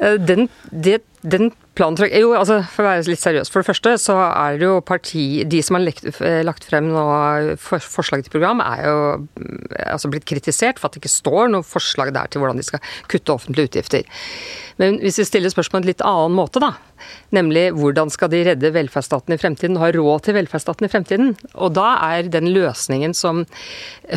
Eh, 0.00 0.18
Den, 0.20 0.48
det, 0.70 1.00
den 1.22 1.50
planen 1.76 2.08
Jo, 2.16 2.32
altså 2.36 2.60
for 2.72 2.84
å 2.84 2.88
være 2.88 3.10
litt 3.10 3.20
seriøs. 3.20 3.50
For 3.52 3.60
det 3.60 3.68
første 3.68 3.92
så 4.00 4.16
er 4.24 4.56
det 4.56 4.66
jo 4.66 4.78
parti 4.84 5.44
De 5.48 5.60
som 5.64 5.76
har 5.76 5.84
lekt, 5.84 6.06
eh, 6.24 6.40
lagt 6.46 6.64
frem 6.68 6.88
nå 6.88 7.04
for, 7.60 7.82
forslag 7.82 8.24
til 8.24 8.32
program, 8.32 8.62
er 8.64 8.86
jo 8.86 8.96
mm, 9.28 9.76
altså 9.92 10.10
blitt 10.12 10.28
kritisert 10.28 10.80
for 10.80 10.88
at 10.88 10.96
det 10.96 11.02
ikke 11.02 11.12
står 11.12 11.52
noe 11.52 11.66
forslag 11.66 12.14
der 12.16 12.30
til 12.30 12.42
hvordan 12.42 12.60
de 12.60 12.66
skal 12.66 12.82
kutte 13.10 13.36
offentlige 13.36 13.70
utgifter. 13.70 14.08
Men 14.80 14.96
hvis 15.04 15.20
vi 15.20 15.28
stiller 15.28 15.52
spørsmålet 15.52 15.84
på 15.84 15.84
en 15.84 15.90
litt 15.92 16.06
annen 16.08 16.36
måte, 16.38 16.62
da. 16.62 16.72
Nemlig 17.36 17.66
hvordan 17.76 18.12
skal 18.12 18.32
de 18.32 18.42
redde 18.48 18.72
velferdsstaten 18.72 19.36
i 19.36 19.40
fremtiden, 19.40 19.80
ha 19.80 19.92
råd 19.92 20.24
til 20.24 20.38
velferdsstaten 20.40 20.88
i 20.88 20.92
fremtiden? 20.92 21.34
Og 21.54 21.74
da 21.76 21.94
er 22.10 22.32
den 22.32 22.48
løsningen 22.54 23.16
som 23.16 23.44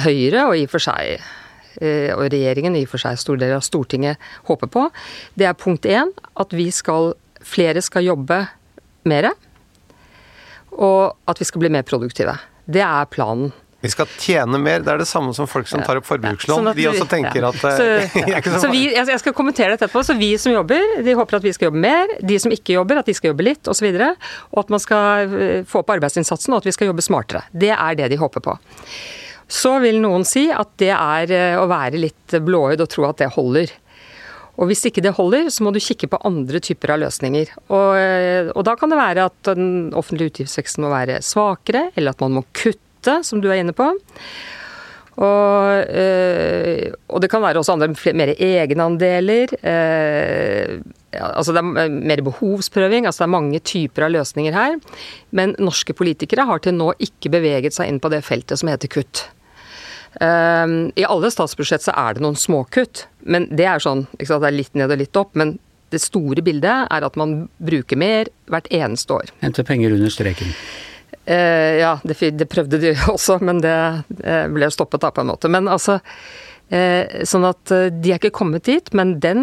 Høyre, 0.05 0.47
og 0.47 0.55
i 0.57 0.67
og 0.67 0.71
for 0.71 0.83
seg 0.83 1.19
og 1.81 2.27
regjeringen, 2.33 2.75
i 2.77 2.85
og 2.85 2.91
for 2.91 3.01
seg 3.01 3.19
store 3.21 3.41
deler 3.41 3.57
av 3.57 3.65
Stortinget, 3.65 4.21
håper 4.49 4.69
på, 4.71 4.87
det 5.39 5.47
er 5.49 5.57
punkt 5.57 5.87
én 5.89 6.13
at 6.39 6.55
vi 6.55 6.69
skal 6.73 7.13
Flere 7.43 7.81
skal 7.83 8.05
jobbe 8.05 8.37
mer. 9.03 9.25
Og 10.71 11.11
at 11.27 11.41
vi 11.41 11.47
skal 11.49 11.59
bli 11.59 11.71
mer 11.75 11.83
produktive. 11.83 12.37
Det 12.63 12.79
er 12.79 13.09
planen. 13.11 13.51
Vi 13.83 13.89
skal 13.91 14.07
tjene 14.07 14.59
mer. 14.63 14.79
Det 14.79 14.93
er 14.93 15.01
det 15.01 15.07
samme 15.09 15.33
som 15.35 15.47
folk 15.49 15.67
som 15.67 15.81
tar 15.83 15.99
opp 15.99 16.05
forbrukslån. 16.07 16.55
Sånn 16.55 16.69
at 16.71 16.77
de 16.77 16.85
også 16.87 17.07
tenker 17.11 17.43
ja. 17.43 17.49
at 17.49 17.65
eh, 17.67 18.13
så, 18.47 18.53
så 18.63 18.69
vi, 18.71 18.85
jeg 18.93 19.09
jeg 19.11 19.19
skal 19.19 19.35
kommentere 19.35 19.73
dette 19.73 19.89
etterpå. 19.89 20.05
Så 20.07 20.15
vi 20.15 20.29
som 20.39 20.53
jobber, 20.55 21.01
de 21.03 21.15
håper 21.19 21.41
at 21.41 21.43
vi 21.43 21.51
skal 21.51 21.67
jobbe 21.67 21.81
mer. 21.83 22.13
De 22.23 22.37
som 22.39 22.53
ikke 22.55 22.77
jobber, 22.77 23.01
at 23.01 23.11
de 23.11 23.17
skal 23.17 23.33
jobbe 23.33 23.43
litt, 23.43 23.67
osv. 23.67 23.89
Og, 23.91 23.99
så 23.99 24.47
og 24.53 24.63
at 24.63 24.71
man 24.71 24.83
skal 24.85 25.35
eh, 25.35 25.67
få 25.67 25.83
opp 25.83 25.91
arbeidsinnsatsen, 25.97 26.55
og 26.55 26.63
at 26.63 26.71
vi 26.71 26.75
skal 26.77 26.93
jobbe 26.93 27.03
smartere. 27.03 27.43
Det 27.51 27.73
er 27.75 27.99
det 27.99 28.07
de 28.15 28.21
håper 28.23 28.45
på. 28.47 28.55
Så 29.51 29.75
vil 29.83 29.99
noen 30.03 30.25
si 30.27 30.47
at 30.53 30.75
det 30.81 30.91
er 30.95 31.33
eh, 31.33 31.59
å 31.59 31.67
være 31.69 32.01
litt 32.01 32.37
blåøyd 32.43 32.83
og 32.83 32.91
tro 32.91 33.07
at 33.09 33.21
det 33.21 33.33
holder. 33.35 33.71
Og 34.53 34.69
hvis 34.69 34.85
ikke 34.85 35.01
det 35.01 35.15
holder, 35.17 35.47
så 35.49 35.65
må 35.65 35.73
du 35.73 35.81
kikke 35.81 36.11
på 36.11 36.21
andre 36.29 36.61
typer 36.63 36.93
av 36.93 37.01
løsninger. 37.03 37.55
Og, 37.73 37.91
eh, 37.97 38.51
og 38.53 38.65
da 38.67 38.77
kan 38.79 38.93
det 38.93 39.01
være 39.01 39.29
at 39.31 39.53
den 39.53 39.93
offentlige 39.97 40.33
utgiftsveksten 40.33 40.85
må 40.85 40.93
være 40.93 41.21
svakere, 41.25 41.87
eller 41.97 42.13
at 42.13 42.21
man 42.23 42.37
må 42.37 42.45
kutte, 42.53 43.21
som 43.25 43.41
du 43.41 43.49
er 43.49 43.63
inne 43.63 43.75
på. 43.75 43.89
Og, 45.13 45.89
øh, 45.93 46.93
og 47.13 47.21
det 47.21 47.29
kan 47.29 47.43
være 47.43 47.59
også 47.61 47.75
andre 47.75 47.91
mer 48.17 48.31
egenandeler. 48.33 49.51
Altså 51.13 51.53
det 51.53 51.61
er 51.61 51.91
mer 51.93 52.23
behovsprøving. 52.25 53.05
altså 53.05 53.21
Det 53.21 53.27
er 53.27 53.35
mange 53.35 53.59
typer 53.59 54.07
av 54.07 54.15
løsninger 54.15 54.57
her. 54.57 54.79
Men 55.29 55.53
norske 55.59 55.93
politikere 55.93 56.47
har 56.49 56.65
til 56.65 56.73
nå 56.73 56.95
ikke 56.97 57.29
beveget 57.29 57.77
seg 57.77 57.91
inn 57.91 58.01
på 58.01 58.09
det 58.09 58.23
feltet 58.25 58.57
som 58.57 58.73
heter 58.73 58.89
kutt. 58.89 59.27
Um, 60.21 60.91
I 60.99 61.05
alle 61.09 61.31
statsbudsjett 61.33 61.85
så 61.87 61.93
er 61.97 62.15
det 62.15 62.23
noen 62.23 62.37
småkutt, 62.37 63.07
men 63.25 63.47
det 63.49 63.65
er 63.69 63.81
sånn, 63.81 64.05
sant, 64.21 64.43
det 64.43 64.49
er 64.49 64.57
litt 64.57 64.75
ned 64.77 64.93
og 64.93 65.01
litt 65.01 65.19
opp. 65.19 65.33
Men 65.39 65.57
det 65.93 66.01
store 66.01 66.41
bildet 66.45 66.87
er 66.89 67.05
at 67.05 67.17
man 67.19 67.43
bruker 67.61 67.99
mer 67.99 68.29
hvert 68.49 68.69
eneste 68.73 69.17
år. 69.17 69.33
Hente 69.43 69.65
penger 69.65 69.93
under 69.95 70.13
streken. 70.13 70.53
Eh, 71.25 71.79
ja, 71.79 71.97
det, 72.03 72.17
det 72.37 72.49
prøvde 72.51 72.79
de 72.81 72.95
også, 73.13 73.39
men 73.45 73.61
det 73.63 73.75
eh, 74.23 74.47
ble 74.51 74.69
stoppet 74.73 75.03
da, 75.03 75.13
på 75.13 75.23
en 75.23 75.31
måte. 75.33 75.51
Men 75.51 75.69
altså 75.71 75.99
Sånn 77.27 77.43
at 77.45 77.71
eh, 77.75 77.89
de 77.91 78.13
er 78.13 78.17
ikke 78.17 78.33
kommet 78.33 78.65
dit, 78.65 78.87
men 78.97 79.17
den, 79.21 79.41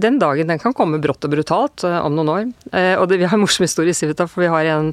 den 0.00 0.20
dagen 0.22 0.48
den 0.48 0.60
kan 0.62 0.72
komme 0.76 1.00
brått 1.02 1.26
og 1.26 1.34
brutalt 1.34 1.84
eh, 1.84 1.98
om 2.00 2.14
noen 2.16 2.30
år. 2.32 2.46
Eh, 2.72 2.94
og 2.96 3.08
det, 3.10 3.18
vi 3.20 3.26
har 3.28 3.36
en 3.36 3.42
morsom 3.42 3.66
historie 3.66 3.92
i 3.92 3.98
Civita, 3.98 4.28
for 4.30 4.46
vi 4.46 4.52
har 4.52 4.70
en, 4.72 4.92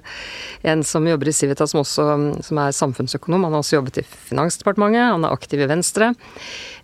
en 0.67 0.83
som 0.83 1.07
jobber 1.07 1.31
i 1.31 1.35
Civita 1.35 1.67
som 1.69 1.83
også 1.83 2.07
som 2.43 2.59
er 2.59 2.75
samfunnsøkonom. 2.75 3.45
Han 3.47 3.55
har 3.55 3.63
også 3.63 3.77
jobbet 3.77 4.01
i 4.01 4.07
Finansdepartementet, 4.31 5.05
han 5.13 5.27
er 5.29 5.37
aktiv 5.37 5.63
i 5.63 5.69
Venstre. 5.69 6.11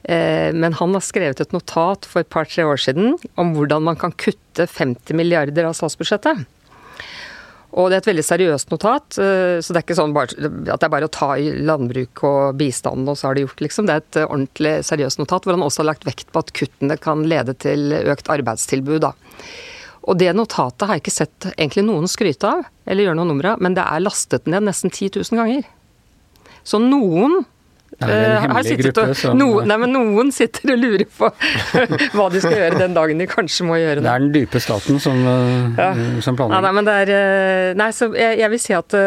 Eh, 0.07 0.53
men 0.55 0.77
han 0.77 0.95
har 0.95 1.03
skrevet 1.03 1.41
et 1.41 1.55
notat 1.55 2.05
for 2.07 2.21
et 2.21 2.31
par-tre 2.31 2.67
år 2.69 2.79
siden 2.81 3.15
om 3.41 3.55
hvordan 3.57 3.87
man 3.89 3.99
kan 3.99 4.13
kutte 4.13 4.69
50 4.69 5.17
milliarder 5.17 5.67
av 5.67 5.75
statsbudsjettet. 5.75 6.45
Og 7.75 7.89
det 7.91 7.97
er 7.97 8.03
et 8.03 8.07
veldig 8.07 8.23
seriøst 8.23 8.69
notat, 8.71 9.17
eh, 9.19 9.57
så 9.59 9.73
det 9.73 9.81
er 9.81 9.83
ikke 9.83 9.97
sånn 9.97 10.15
at 10.15 10.35
det 10.39 10.75
er 10.75 10.91
bare 10.93 11.09
å 11.09 11.11
ta 11.11 11.33
i 11.35 11.49
landbruk 11.67 12.23
og 12.23 12.55
bistand, 12.59 13.03
og 13.11 13.19
så 13.19 13.27
har 13.27 13.35
det 13.35 13.43
gjort, 13.43 13.63
liksom. 13.65 13.89
Det 13.89 13.95
er 13.95 14.03
et 14.03 14.19
ordentlig 14.23 14.75
seriøst 14.87 15.19
notat, 15.19 15.43
hvor 15.43 15.57
han 15.57 15.65
også 15.65 15.83
har 15.83 15.91
lagt 15.91 16.07
vekt 16.07 16.31
på 16.31 16.43
at 16.43 16.53
kuttene 16.55 16.95
kan 17.01 17.25
lede 17.27 17.57
til 17.59 17.91
økt 17.99 18.31
arbeidstilbud, 18.31 19.01
da. 19.03 19.11
Og 20.05 20.19
det 20.21 20.31
notatet 20.37 20.85
har 20.85 20.95
jeg 20.95 21.03
ikke 21.03 21.15
sett 21.17 21.49
egentlig 21.55 21.83
noen 21.87 22.07
skryte 22.07 22.47
av, 22.47 22.63
eller 22.85 23.09
gjøre 23.09 23.19
noe 23.19 23.31
nummer 23.33 23.51
av, 23.51 23.65
men 23.65 23.75
det 23.75 23.83
er 23.83 24.05
lastet 24.05 24.47
ned 24.47 24.67
nesten 24.69 24.93
10 24.93 25.17
000 25.17 25.41
ganger. 25.41 25.67
Så 26.63 26.79
noen 26.79 27.43
Det 27.95 28.11
en 28.11 28.57
eh, 28.59 28.75
gruppe 28.81 29.03
og, 29.07 29.15
som 29.15 29.37
no, 29.39 29.47
nei, 29.63 29.77
men 29.79 29.93
noen 29.95 30.31
sitter 30.35 30.73
og 30.73 30.81
lurer 30.81 31.05
på 31.07 31.29
hva 32.17 32.25
de 32.33 32.41
skal 32.43 32.57
gjøre 32.59 32.79
den 32.81 32.95
dagen 32.97 33.21
de 33.23 33.27
kanskje 33.31 33.67
må 33.69 33.77
gjøre 33.79 34.03
Det 34.03 34.11
er 34.11 34.23
den 34.25 34.33
dype 34.35 34.59
staten 34.63 34.99
som, 34.99 35.21
eh, 35.23 35.79
Ja. 35.79 35.89
som 36.25 36.35
planlegger. 36.35 36.65
nei, 36.67 36.73
men 36.75 36.89
det 36.89 36.95
er 37.05 37.13
eh, 37.15 37.73
Nei, 37.79 37.89
så 37.95 38.09
jeg, 38.11 38.39
jeg 38.43 38.51
vil 38.51 38.63
si 38.67 38.75
at 38.75 38.97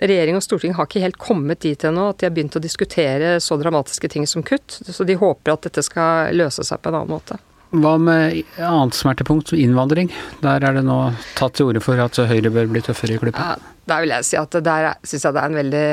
regjering 0.00 0.38
og 0.38 0.44
storting 0.44 0.72
har 0.78 0.88
ikke 0.88 1.02
helt 1.02 1.18
kommet 1.20 1.60
dit 1.66 1.84
ennå 1.84 2.10
at 2.12 2.20
de 2.22 2.28
har 2.28 2.34
begynt 2.34 2.56
å 2.56 2.62
diskutere 2.62 3.34
så 3.42 3.58
dramatiske 3.60 4.08
ting 4.08 4.26
som 4.30 4.42
kutt. 4.46 4.78
Så 4.86 5.04
de 5.04 5.18
håper 5.20 5.52
at 5.52 5.66
dette 5.68 5.84
skal 5.84 6.32
løse 6.36 6.64
seg 6.64 6.80
på 6.80 6.88
en 6.88 7.00
annen 7.02 7.12
måte. 7.18 7.36
Hva 7.70 7.92
med 8.02 8.40
annet 8.58 8.96
smertepunkt, 8.98 9.52
innvandring? 9.54 10.08
Der 10.42 10.64
er 10.66 10.74
det 10.74 10.82
nå 10.88 10.96
tatt 11.38 11.54
til 11.58 11.68
orde 11.70 11.82
for 11.84 12.00
at 12.02 12.16
Høyre 12.16 12.50
bør 12.50 12.66
bli 12.72 12.82
tøffere 12.82 13.14
i 13.14 13.20
klippet. 13.20 13.38
Ja, 13.38 13.76
der 13.92 14.02
vil 14.02 14.14
jeg 14.16 14.26
si 14.26 14.40
at 14.40 14.56
der 14.66 14.88
syns 15.06 15.28
jeg 15.28 15.36
det 15.36 15.44
er 15.44 15.52
en 15.52 15.60
veldig 15.60 15.84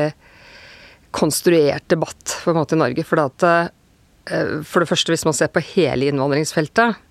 konstruert 1.16 1.88
debatt 1.92 2.38
på 2.44 2.52
en 2.54 2.60
måte 2.60 2.78
i 2.78 2.82
Norge. 2.82 3.06
For, 3.08 3.22
at, 3.22 3.44
eh, 4.30 4.56
for 4.68 4.84
det 4.84 4.90
første, 4.90 5.14
hvis 5.14 5.26
man 5.28 5.36
ser 5.38 5.52
på 5.54 5.64
hele 5.74 6.10
innvandringsfeltet, 6.12 7.04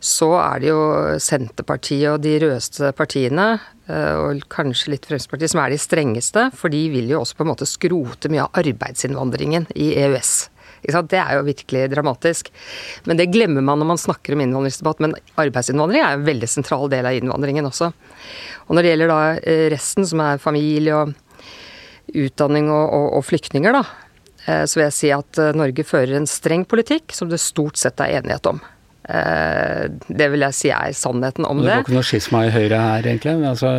så 0.00 0.30
er 0.40 0.62
det 0.62 0.70
jo 0.70 0.84
Senterpartiet 1.20 2.08
og 2.14 2.22
de 2.24 2.38
rødeste 2.40 2.88
partiene, 2.96 3.50
eh, 3.84 4.14
og 4.16 4.46
kanskje 4.52 4.94
litt 4.94 5.04
Fremskrittspartiet, 5.08 5.52
som 5.52 5.60
er 5.60 5.74
de 5.74 5.80
strengeste. 5.80 6.46
For 6.56 6.72
de 6.72 6.86
vil 6.92 7.12
jo 7.12 7.20
også 7.20 7.36
på 7.36 7.44
en 7.44 7.52
måte 7.52 7.68
skrote 7.68 8.32
mye 8.32 8.46
av 8.46 8.62
arbeidsinnvandringen 8.62 9.68
i 9.76 9.92
EØS. 10.00 10.48
Det 10.80 11.18
er 11.20 11.34
jo 11.36 11.44
virkelig 11.44 11.90
dramatisk. 11.92 12.48
Men 13.04 13.18
det 13.20 13.28
glemmer 13.34 13.60
man 13.60 13.78
når 13.82 13.90
man 13.92 14.00
snakker 14.00 14.32
om 14.32 14.40
innvandringsdebatt. 14.40 15.02
Men 15.04 15.16
arbeidsinnvandring 15.36 16.00
er 16.00 16.16
en 16.16 16.24
veldig 16.24 16.48
sentral 16.48 16.88
del 16.88 17.04
av 17.04 17.18
innvandringen 17.18 17.68
også. 17.68 17.92
Og 18.68 18.76
når 18.76 18.86
det 18.86 18.94
gjelder 18.94 19.12
da 19.12 19.20
eh, 19.36 19.66
resten, 19.74 20.08
som 20.08 20.22
er 20.24 20.40
familie 20.40 20.96
og 20.96 21.12
utdanning 22.14 22.70
og, 22.70 22.86
og, 22.96 23.06
og 23.18 23.24
flyktninger, 23.28 23.72
da, 23.72 23.84
eh, 24.46 24.64
så 24.66 24.78
vil 24.80 24.86
jeg 24.88 24.96
si 24.98 25.10
at 25.14 25.38
eh, 25.38 25.52
Norge 25.58 25.84
fører 25.86 26.16
en 26.20 26.26
streng 26.30 26.64
politikk 26.68 27.12
som 27.16 27.28
det 27.32 27.40
stort 27.42 27.76
sett 27.80 28.00
er 28.00 28.18
enighet 28.20 28.46
om. 28.50 28.60
Eh, 29.10 29.88
Det 30.08 30.30
vil 30.30 30.44
jeg 30.46 30.54
si 30.54 30.70
er 30.70 30.92
sannheten 30.94 31.46
om 31.48 31.58
Det 31.62 31.66
det. 31.66 31.74
var 31.74 31.84
ikke 31.86 31.96
noe 31.98 32.06
skisma 32.06 32.44
i 32.46 32.50
Høyre 32.54 32.78
her, 32.84 33.02
egentlig? 33.10 33.36
Altså, 33.48 33.70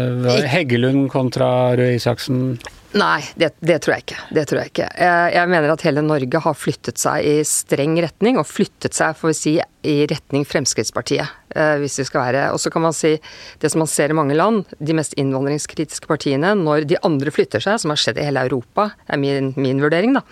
Heggelund 0.52 1.10
kontra 1.14 1.52
Røe 1.80 1.96
Isaksen. 1.96 2.58
Nei, 2.92 3.22
det, 3.40 3.54
det 3.64 3.78
tror 3.84 3.96
jeg 3.96 4.04
ikke. 4.04 4.24
Det 4.36 4.44
tror 4.50 4.60
jeg 4.60 4.72
ikke. 4.74 4.88
Jeg, 5.00 5.50
mener 5.52 5.72
at 5.72 5.84
hele 5.88 6.04
Norge 6.04 6.42
har 6.44 6.58
flyttet 6.58 7.00
seg 7.00 7.24
i 7.24 7.36
streng 7.48 7.96
retning, 8.04 8.40
og 8.42 8.50
flyttet 8.50 8.98
seg, 8.98 9.16
får 9.16 9.32
vi 9.32 9.38
si, 9.38 9.54
i 9.88 9.96
retning 10.12 10.44
Fremskrittspartiet, 10.46 11.38
eh, 11.56 11.78
hvis 11.82 11.96
vi 11.98 12.04
skal 12.06 12.22
være 12.28 12.42
Og 12.54 12.60
så 12.62 12.70
kan 12.70 12.84
man 12.84 12.94
si 12.94 13.16
det 13.64 13.72
som 13.72 13.82
man 13.82 13.90
ser 13.90 14.12
i 14.12 14.18
mange 14.18 14.36
land, 14.36 14.68
de 14.78 14.98
mest 14.98 15.16
innvandringskritiske 15.18 16.10
partiene, 16.10 16.52
når 16.60 16.86
de 16.92 17.00
andre 17.08 17.32
flytter 17.34 17.64
seg, 17.64 17.80
som 17.82 17.96
har 17.96 18.02
skjedd 18.02 18.20
i 18.20 18.28
hele 18.28 18.44
Europa, 18.50 18.92
er 19.08 19.22
min, 19.24 19.54
min 19.56 19.82
vurdering, 19.82 20.20
da. 20.20 20.26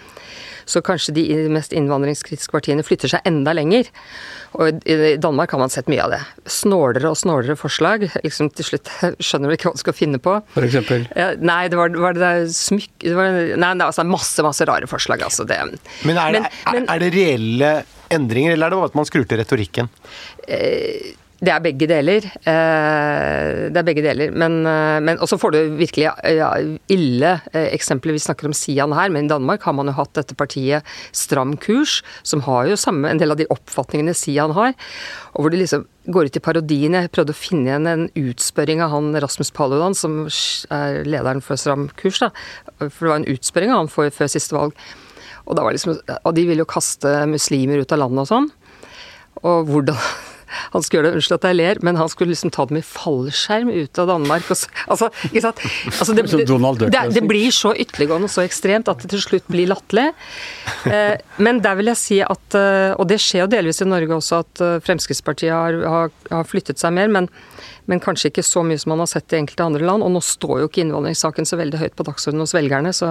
Så 0.69 0.83
kanskje 0.85 1.15
de 1.17 1.23
mest 1.49 1.73
innvandringskritiske 1.73 2.53
partiene 2.53 2.83
flytter 2.85 3.09
seg 3.09 3.25
enda 3.29 3.55
lenger. 3.57 3.89
Og 4.59 4.79
i 4.89 5.15
Danmark 5.21 5.51
har 5.55 5.61
man 5.61 5.71
sett 5.73 5.89
mye 5.89 6.03
av 6.05 6.13
det. 6.13 6.19
Snålere 6.49 7.09
og 7.11 7.17
snålere 7.17 7.57
forslag. 7.57 8.05
Liksom 8.23 8.51
til 8.53 8.67
slutt 8.71 8.91
skjønner 9.25 9.49
du 9.49 9.57
ikke 9.57 9.71
hva 9.71 9.77
du 9.77 9.81
skal 9.81 9.97
finne 9.97 10.21
på. 10.21 10.35
For 10.53 10.65
eksempel. 10.67 11.07
Ja, 11.17 11.31
nei, 11.41 11.63
det 11.73 11.79
var, 11.79 11.93
var 12.05 12.17
det 12.17 12.23
der 12.25 12.45
smykk... 12.53 12.91
Det 13.01 13.15
var, 13.17 13.31
nei, 13.33 13.71
det 13.73 13.83
er 13.83 13.87
altså 13.89 14.05
masse, 14.09 14.45
masse 14.45 14.67
rare 14.69 14.89
forslag, 14.89 15.25
altså. 15.25 15.45
Det. 15.49 15.57
Men 16.05 16.21
er 16.21 16.37
det, 16.37 16.43
Men- 16.69 16.85
er, 16.85 16.93
er 16.95 17.03
det 17.05 17.13
reelle 17.17 17.71
endringer, 18.13 18.53
eller 18.55 18.69
er 18.69 18.73
det 18.73 18.79
bare 18.83 18.89
at 18.93 18.97
man 18.97 19.09
skrur 19.09 19.25
til 19.29 19.41
retorikken? 19.41 19.89
Det 21.39 21.51
er 21.53 21.61
begge 21.63 21.87
deler. 21.87 22.25
Eh, 22.51 23.69
det 23.71 23.79
er 23.79 23.85
begge 23.87 24.03
deler. 24.03 24.33
Men, 24.35 24.59
eh, 24.67 24.97
men 24.99 25.21
også 25.23 25.37
får 25.39 25.53
du 25.55 25.59
virkelig 25.79 26.09
ille 26.91 27.31
eh, 27.53 27.69
eksempler. 27.71 28.17
Vi 28.17 28.23
snakker 28.25 28.49
om 28.49 28.55
Sian 28.55 28.91
her, 28.91 29.07
men 29.09 29.25
i 29.25 29.31
Danmark 29.31 29.63
har 29.63 29.75
man 29.77 29.87
jo 29.87 29.95
hatt 29.95 30.11
dette 30.19 30.35
partiet 30.35 30.83
Stram 31.15 31.55
kurs, 31.55 32.01
som 32.27 32.43
har 32.43 32.67
jo 32.67 32.75
samme, 32.79 33.07
en 33.07 33.21
del 33.21 33.31
av 33.31 33.39
de 33.39 33.47
oppfatningene 33.55 34.15
Sian 34.17 34.51
har. 34.57 34.75
Og 35.31 35.45
hvor 35.45 35.53
de 35.53 35.61
liksom 35.61 35.85
går 36.11 36.27
ut 36.27 36.39
i 36.39 36.43
parodien. 36.43 36.97
Jeg 36.97 37.11
prøvde 37.13 37.35
å 37.35 37.37
finne 37.37 37.69
igjen 37.69 37.87
en 37.87 38.07
utspørring 38.17 38.81
av 38.83 38.91
han 38.95 39.13
Rasmus 39.23 39.53
Paludan, 39.55 39.95
som 39.95 40.25
er 40.73 41.03
lederen 41.07 41.43
for 41.45 41.59
Stram 41.59 41.87
kurs. 41.99 42.19
da. 42.19 42.33
For 42.81 43.05
det 43.05 43.11
var 43.13 43.21
en 43.21 43.31
utspørring 43.35 43.71
av 43.71 43.83
han 43.83 43.91
for, 43.93 44.09
før 44.11 44.31
siste 44.31 44.57
valg. 44.57 44.75
Og, 45.45 45.55
liksom, 45.55 45.95
og 46.19 46.35
de 46.35 46.47
ville 46.49 46.65
jo 46.65 46.69
kaste 46.69 47.13
muslimer 47.29 47.79
ut 47.79 47.95
av 47.95 48.03
landet 48.03 48.25
og 48.25 48.31
sånn. 48.33 48.49
Og 49.45 49.69
hvordan 49.69 49.95
han 50.73 50.83
skulle 50.83 50.99
gjøre 50.99 51.09
det, 51.09 51.19
unnskyld 51.19 51.37
at 51.37 51.47
jeg 51.49 51.57
ler, 51.57 51.81
men 51.85 51.99
han 51.99 52.09
skulle 52.11 52.33
liksom 52.33 52.51
ta 52.53 52.65
dem 52.69 52.79
i 52.79 52.85
fallskjerm 52.85 53.71
ut 53.71 54.01
av 54.01 54.09
Danmark. 54.11 54.47
Så, 54.49 54.69
altså, 54.87 55.09
ikke 55.29 55.43
sant? 55.45 55.63
Altså, 55.93 56.15
det, 56.17 56.25
det, 56.31 56.89
det, 56.89 57.03
det, 57.15 57.25
blir 57.29 57.53
så 57.55 57.73
ytterliggående 57.73 58.29
og 58.29 58.33
så 58.33 58.45
ekstremt 58.45 58.91
at 58.91 59.03
det 59.03 59.11
til 59.13 59.23
slutt 59.23 59.49
blir 59.51 59.69
latterlig. 59.71 60.09
Eh, 60.89 61.15
men 61.43 61.61
der 61.65 61.79
vil 61.79 61.91
jeg 61.93 62.01
si 62.01 62.19
at, 62.25 62.57
eh, 62.57 62.91
og 62.95 63.09
det 63.11 63.19
skjer 63.23 63.45
jo 63.45 63.51
delvis 63.51 63.83
i 63.83 63.89
Norge 63.89 64.19
også, 64.19 64.43
at 64.45 64.63
eh, 64.65 64.77
Fremskrittspartiet 64.85 65.53
har, 65.53 65.81
har, 65.95 66.13
har 66.31 66.47
flyttet 66.49 66.81
seg 66.81 66.95
mer. 66.97 67.11
men 67.11 67.31
men 67.89 67.97
kanskje 67.97 68.29
ikke 68.29 68.43
så 68.45 68.61
mye 68.61 68.77
som 68.77 68.91
man 68.93 68.99
har 69.01 69.07
sett 69.09 69.33
i 69.33 69.39
enkelte 69.39 69.65
andre 69.65 69.81
land. 69.81 70.03
Og 70.05 70.11
nå 70.13 70.19
står 70.21 70.59
jo 70.61 70.67
ikke 70.67 70.83
innvandringssaken 70.83 71.47
så 71.49 71.57
veldig 71.57 71.79
høyt 71.81 71.95
på 71.97 72.05
dagsordenen 72.05 72.43
hos 72.45 72.53
velgerne, 72.53 72.91
så 72.93 73.07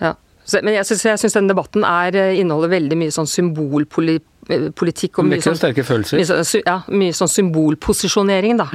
ja. 0.00 0.14
Så, 0.48 0.62
men 0.64 0.78
jeg 0.78 0.88
syns 0.88 1.36
den 1.36 1.50
debatten 1.50 1.84
er, 1.84 2.16
inneholder 2.32 2.72
veldig 2.72 2.96
mye 3.02 3.12
sånn 3.12 3.28
symbolpolitikk 3.28 4.24
Eh, 4.24 4.31
politikk 4.78 5.20
og 5.22 5.28
mye 5.28 5.42
sånn, 5.44 5.58
sterke 5.58 5.84
følelser. 5.86 6.20
Mye, 6.22 6.62
ja, 6.66 6.78
mye 6.92 7.16
sånn 7.16 7.30
symbolposisjonering 7.32 8.60
da, 8.60 8.68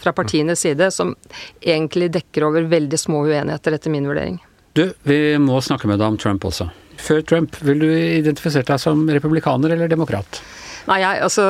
fra 0.00 0.14
partienes 0.16 0.64
side, 0.64 0.90
som 0.94 1.14
egentlig 1.60 2.10
dekker 2.14 2.48
over 2.48 2.66
veldig 2.70 3.00
små 3.00 3.24
uenigheter, 3.28 3.78
etter 3.78 3.94
min 3.94 4.08
vurdering. 4.10 4.40
Du, 4.74 4.88
vi 5.06 5.20
må 5.38 5.60
snakke 5.62 5.86
med 5.90 6.00
deg 6.02 6.14
om 6.14 6.18
Trump 6.18 6.44
også. 6.48 6.68
Før 7.04 7.22
Trump, 7.26 7.56
vil 7.62 7.82
du 7.82 7.88
identifisert 7.90 8.70
deg 8.70 8.80
som 8.82 9.04
republikaner 9.10 9.74
eller 9.74 9.90
demokrat? 9.90 10.42
Nei, 10.84 10.98
jeg, 11.00 11.20
altså, 11.24 11.44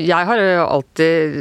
jeg 0.00 0.28
har 0.28 0.40
jo 0.40 0.62
alltid 0.64 1.34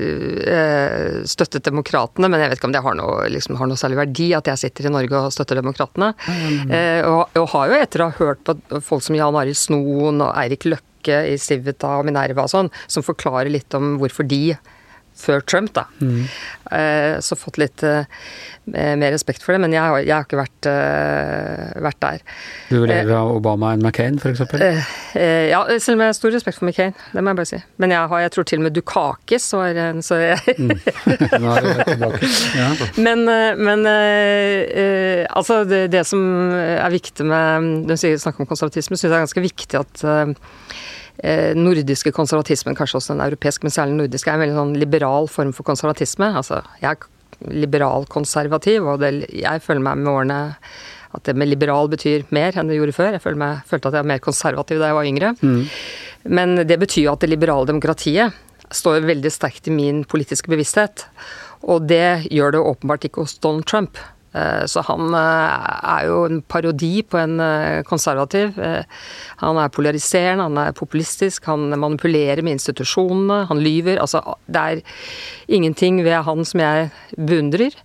eh, 0.51 1.21
støttet 1.31 1.63
demokratene, 1.69 2.27
men 2.27 2.43
jeg 2.43 2.51
vet 2.51 2.60
ikke 2.60 2.67
om 2.67 2.75
det 2.75 2.84
har 2.84 2.97
noe, 2.99 3.29
liksom, 3.31 3.55
har 3.60 3.69
noe, 3.71 3.79
særlig 3.79 4.01
verdi 4.01 4.27
at 4.36 4.49
jeg 4.51 4.63
sitter 4.65 4.89
i 4.89 4.93
Norge 4.97 5.21
og 5.21 5.31
støtter 5.31 5.62
demokratene. 5.62 6.12
Mm. 6.27 6.73
Eh, 6.75 7.07
og, 7.07 7.31
og, 7.39 7.47
har 7.53 7.71
jo 7.71 7.79
etter 7.79 8.03
å 8.03 8.10
ha 8.10 8.17
hørt 8.19 8.43
på 8.47 8.81
folk 8.84 9.05
som 9.05 9.15
Jan 9.15 9.38
Arild 9.39 9.60
Snoen 9.60 10.19
og 10.25 10.34
Eirik 10.41 10.67
Løkke 10.67 10.90
i 11.10 11.38
Civita 11.42 11.98
og 12.00 12.06
Minerva 12.06 12.46
og 12.46 12.52
sånn, 12.54 12.70
som 12.88 13.06
forklarer 13.06 13.50
litt 13.50 13.74
om 13.78 13.98
hvorfor 14.02 14.28
de 14.28 14.58
før 15.21 15.43
Trump, 15.45 15.73
da. 15.75 15.86
Mm. 16.01 16.25
Eh, 16.71 17.19
så 17.23 17.36
fått 17.36 17.57
litt 17.60 17.84
uh, 17.84 18.03
mer 18.65 19.12
respekt 19.12 19.43
for 19.43 19.55
det, 19.55 19.62
men 19.63 19.73
jeg 19.75 19.81
har, 19.81 19.97
jeg 20.03 20.13
har 20.13 20.25
ikke 20.27 20.39
vært, 20.39 20.69
uh, 20.69 21.81
vært, 21.84 21.99
der. 22.01 22.23
Du 22.69 22.77
vil 22.79 22.89
leve 22.91 23.17
av 23.17 23.34
Obama 23.36 23.73
enn 23.75 23.84
McCain, 23.84 24.19
f.eks.? 24.21 24.43
Ja, 25.15 25.63
selv 25.77 25.97
om 25.97 26.03
jeg 26.03 26.12
har 26.12 26.17
stor 26.17 26.34
respekt 26.36 26.60
for 26.60 26.69
McCain. 26.69 26.95
Det 27.12 27.21
må 27.21 27.34
jeg 27.34 27.41
bare 27.41 27.51
si. 27.51 27.62
Men 27.81 27.93
jeg, 27.93 28.12
har, 28.13 28.23
jeg 28.25 28.34
tror 28.36 28.47
til 28.49 28.62
og 28.62 28.65
med 28.67 28.77
Dukakis 28.77 29.49
var 29.57 29.81
en 29.86 30.01
så 30.05 30.19
jeg 30.21 30.55
mm. 30.57 30.71
ja. 32.62 32.69
Men, 33.01 33.25
men 33.60 33.86
altså, 35.29 35.62
det, 35.67 35.84
det, 35.93 36.05
som 36.07 36.21
er 36.55 36.89
viktig 36.93 37.27
med 37.27 37.91
Du 37.91 37.95
snakker 37.97 38.43
om 38.43 38.49
konservatisme, 38.49 38.97
syns 38.97 39.10
jeg 39.10 39.17
er 39.17 39.25
ganske 39.25 39.45
viktig 39.45 39.81
at 39.81 40.05
Eh, 40.21 40.34
nordiske 41.58 42.13
konservatismen, 42.15 42.76
kanskje 42.78 42.97
også 42.97 43.13
den 43.13 43.24
europeiske, 43.26 43.65
men 43.67 43.74
særlig 43.74 43.93
den 43.93 44.00
nordiske, 44.06 44.32
er 44.32 44.39
en 44.39 44.43
veldig 44.45 44.58
sånn 44.58 44.78
liberal 44.80 45.28
form 45.30 45.52
for 45.54 45.67
konservatisme. 45.67 46.32
Altså, 46.39 46.62
jeg 46.82 46.95
er 46.95 47.52
liberal-konservativ, 47.62 48.88
og 48.88 49.02
det, 49.04 49.12
jeg 49.34 49.63
føler 49.65 49.86
meg 49.86 50.02
med 50.02 50.12
årene 50.13 50.39
at 51.12 51.26
det 51.28 51.36
med 51.36 51.50
liberal 51.52 51.89
betyr 51.91 52.24
mer 52.32 52.56
enn 52.56 52.69
det 52.71 52.78
gjorde 52.78 52.95
før. 52.95 53.15
Jeg 53.17 53.24
følte, 53.24 53.41
meg, 53.41 53.65
følte 53.67 53.89
at 53.89 53.97
jeg 53.97 54.06
var 54.06 54.12
mer 54.13 54.24
konservativ 54.24 54.80
da 54.80 54.91
jeg 54.91 54.97
var 54.97 55.10
yngre. 55.10 55.34
Mm. 55.41 55.62
Men 56.38 56.56
det 56.67 56.78
betyr 56.80 57.08
jo 57.08 57.15
at 57.15 57.26
det 57.26 57.32
liberale 57.34 57.67
demokratiet 57.67 58.38
står 58.71 59.04
veldig 59.10 59.32
sterkt 59.34 59.67
i 59.67 59.76
min 59.76 60.06
politiske 60.08 60.52
bevissthet. 60.52 61.06
Og 61.67 61.84
det 61.89 62.32
gjør 62.32 62.56
det 62.56 62.63
åpenbart 62.71 63.10
ikke 63.10 63.26
hos 63.26 63.36
Donald 63.43 63.67
Trump. 63.67 64.00
Eh, 64.32 64.63
så 64.65 64.84
han 64.88 65.12
eh, 65.17 65.72
er 65.91 66.06
jo 66.08 66.22
en 66.30 66.39
parodi 66.48 67.02
på 67.04 67.20
en 67.20 67.36
eh, 67.44 67.82
konservativ. 67.88 68.56
Han 69.41 69.60
er 69.60 69.74
polariserende, 69.74 70.48
han 70.48 70.62
er 70.62 70.78
populistisk, 70.78 71.50
han 71.52 71.72
manipulerer 71.76 72.44
med 72.46 72.60
institusjonene, 72.60 73.44
han 73.50 73.62
lyver. 73.63 74.00
Altså, 74.02 74.24
det 74.48 74.62
er 74.62 74.82
ingenting 75.52 76.02
ved 76.06 76.22
han 76.28 76.48
som 76.48 76.63
jeg 76.63 76.89
beundrer. 77.17 77.76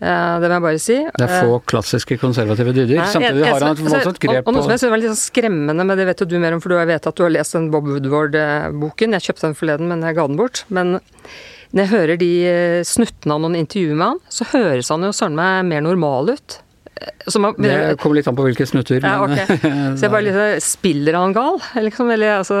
Det 0.00 0.48
må 0.48 0.54
jeg 0.54 0.64
bare 0.64 0.80
si. 0.80 0.94
Det 1.12 1.26
er 1.26 1.42
få 1.44 1.58
klassiske 1.68 2.16
konservative 2.22 2.72
dyder. 2.72 3.02
Samtidig 3.12 3.44
har 3.44 3.60
han 3.60 3.74
et 3.74 3.82
voldsomt 3.84 4.20
grep 4.22 4.46
på 4.46 4.48
Og 4.48 4.56
noe 4.56 4.64
som 4.64 4.72
jeg 4.72 4.80
synes 4.80 4.94
var 4.94 5.00
litt 5.02 5.12
sånn 5.12 5.20
skremmende, 5.20 5.84
men 5.84 6.00
det 6.00 6.06
vet 6.08 6.22
jo 6.24 6.28
du 6.30 6.38
mer 6.40 6.56
om, 6.56 6.62
for 6.64 6.72
du 6.72 6.78
vet 6.88 7.08
at 7.10 7.18
du 7.18 7.24
har 7.26 7.34
lest 7.34 7.52
den 7.52 7.68
Bob 7.74 7.84
Woodward-boken. 7.90 9.18
Jeg 9.18 9.26
kjøpte 9.26 9.50
den 9.50 9.58
forleden, 9.60 9.92
men 9.92 10.06
jeg 10.08 10.16
ga 10.16 10.24
den 10.30 10.40
bort. 10.40 10.62
Men 10.72 10.96
når 11.70 11.84
jeg 11.84 11.90
hører 11.92 12.18
de 12.18 12.30
eh, 12.50 12.80
snuttene 12.86 13.36
av 13.36 13.44
noen 13.44 13.60
intervjuer 13.60 13.94
med 13.94 14.06
han, 14.08 14.24
så 14.32 14.48
høres 14.54 14.90
han 14.90 15.06
jo 15.06 15.12
søren 15.14 15.38
meg 15.38 15.68
mer 15.68 15.84
normal 15.86 16.32
ut. 16.32 16.56
Eh, 16.98 17.36
man, 17.38 17.54
det 17.62 17.76
kommer 18.02 18.18
litt 18.18 18.30
an 18.30 18.38
på 18.38 18.48
hvilke 18.48 18.66
snutter. 18.66 18.98
Ja, 19.04 19.20
okay. 19.22 19.46
Så 19.96 20.08
jeg 20.08 20.12
bare 20.12 20.26
liksom, 20.26 20.66
Spiller 20.66 21.18
han 21.20 21.36
gal? 21.36 21.60
Liksom, 21.86 22.10
eller 22.16 22.40
altså, 22.40 22.58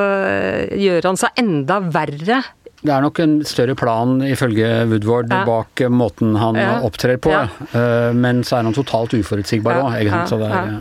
gjør 0.78 1.10
han 1.10 1.20
seg 1.20 1.42
enda 1.42 1.80
verre? 1.90 2.40
Det 2.80 2.92
er 2.94 3.02
nok 3.04 3.18
en 3.20 3.34
større 3.44 3.74
plan, 3.76 4.14
ifølge 4.24 4.68
Woodward, 4.88 5.28
ja. 5.34 5.42
bak 5.44 5.82
måten 5.92 6.38
han 6.40 6.56
ja. 6.56 6.78
opptrer 6.86 7.18
på. 7.20 7.34
Ja. 7.34 7.48
Eh, 7.76 8.12
men 8.16 8.44
så 8.46 8.60
er 8.60 8.70
han 8.70 8.76
totalt 8.76 9.12
uforutsigbar 9.18 9.82
òg, 9.82 9.98
egentlig. 9.98 10.46
Er, 10.48 10.78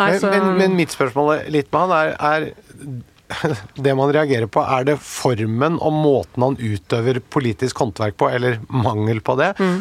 men, 0.00 0.26
men, 0.26 0.50
men, 0.58 0.76
mitt 0.82 0.92
spørsmål 0.92 1.46
litt 1.52 1.70
med 1.72 1.86
han 1.86 1.94
er, 1.96 2.12
er 2.18 3.00
det 3.84 3.94
man 3.98 4.12
reagerer 4.14 4.50
på, 4.50 4.64
er 4.64 4.90
det 4.90 4.98
formen 5.04 5.78
og 5.78 5.94
måten 5.94 6.44
han 6.48 6.58
utøver 6.58 7.22
politisk 7.32 7.82
håndverk 7.82 8.18
på, 8.20 8.28
eller 8.30 8.60
mangel 8.68 9.22
på 9.24 9.36
det, 9.40 9.52
mm. 9.58 9.76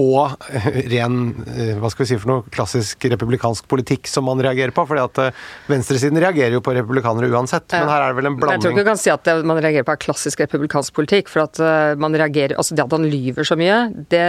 og 0.00 0.46
ren 0.92 1.18
eh, 1.54 1.74
hva 1.80 1.90
skal 1.92 2.04
vi 2.04 2.08
si 2.12 2.18
for 2.20 2.32
noe, 2.32 2.54
klassisk 2.54 3.06
republikansk 3.10 3.66
politikk 3.70 4.10
som 4.10 4.26
man 4.28 4.42
reagerer 4.42 4.74
på? 4.74 4.86
fordi 4.88 5.04
at 5.04 5.20
eh, 5.24 5.42
venstresiden 5.70 6.20
reagerer 6.22 6.58
jo 6.58 6.62
på 6.64 6.74
republikanere 6.76 7.30
uansett, 7.32 7.68
ja. 7.72 7.82
men 7.84 7.92
her 7.92 8.06
er 8.06 8.14
det 8.14 8.20
vel 8.20 8.30
en 8.32 8.38
blanding 8.40 8.56
Jeg 8.56 8.64
tror 8.66 8.76
ikke 8.76 8.86
du 8.86 8.92
kan 8.92 9.02
si 9.02 9.14
at 9.14 9.30
man 9.52 9.62
reagerer 9.62 9.88
på 9.90 9.98
klassisk 10.06 10.46
republikansk 10.46 10.96
politikk, 10.96 11.30
for 11.32 11.46
at 11.46 11.62
eh, 11.62 11.92
man 12.00 12.16
reagerer 12.16 12.58
Altså 12.60 12.78
det 12.78 12.86
at 12.86 12.98
han 12.98 13.06
lyver 13.10 13.46
så 13.46 13.58
mye, 13.60 13.84
det, 14.10 14.24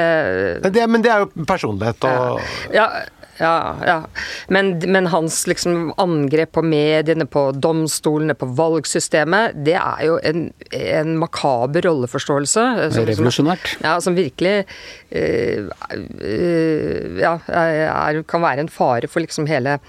det 0.69 0.85
Men 0.91 1.05
det 1.05 1.15
er 1.15 1.25
jo 1.25 1.47
personlighet 1.49 2.09
og 2.09 2.39
ja. 2.73 2.83
ja 2.83 2.91
ja, 3.41 3.75
ja. 3.85 3.97
Men, 4.47 4.77
men, 4.85 5.09
hans 5.11 5.41
liksom 5.49 5.93
angrep 6.01 6.51
på 6.57 6.63
mediene, 6.65 7.25
på 7.25 7.47
domstolene, 7.57 8.35
på 8.37 8.49
valgsystemet, 8.57 9.57
det 9.65 9.77
er 9.79 10.03
jo 10.05 10.17
en, 10.23 10.47
en 10.77 11.15
makaber 11.21 11.87
rolleforståelse. 11.87 12.65
Som, 12.93 13.07
Revolusjonært. 13.09 13.75
Ja, 13.81 13.95
som 14.03 14.17
virkelig 14.17 14.61
uh, 14.61 15.71
uh, 15.95 17.07
ja, 17.21 17.33
er, 17.49 18.21
kan 18.29 18.45
være 18.45 18.67
en 18.67 18.71
fare 18.71 19.09
for 19.11 19.25
liksom 19.25 19.49
hele 19.49 19.79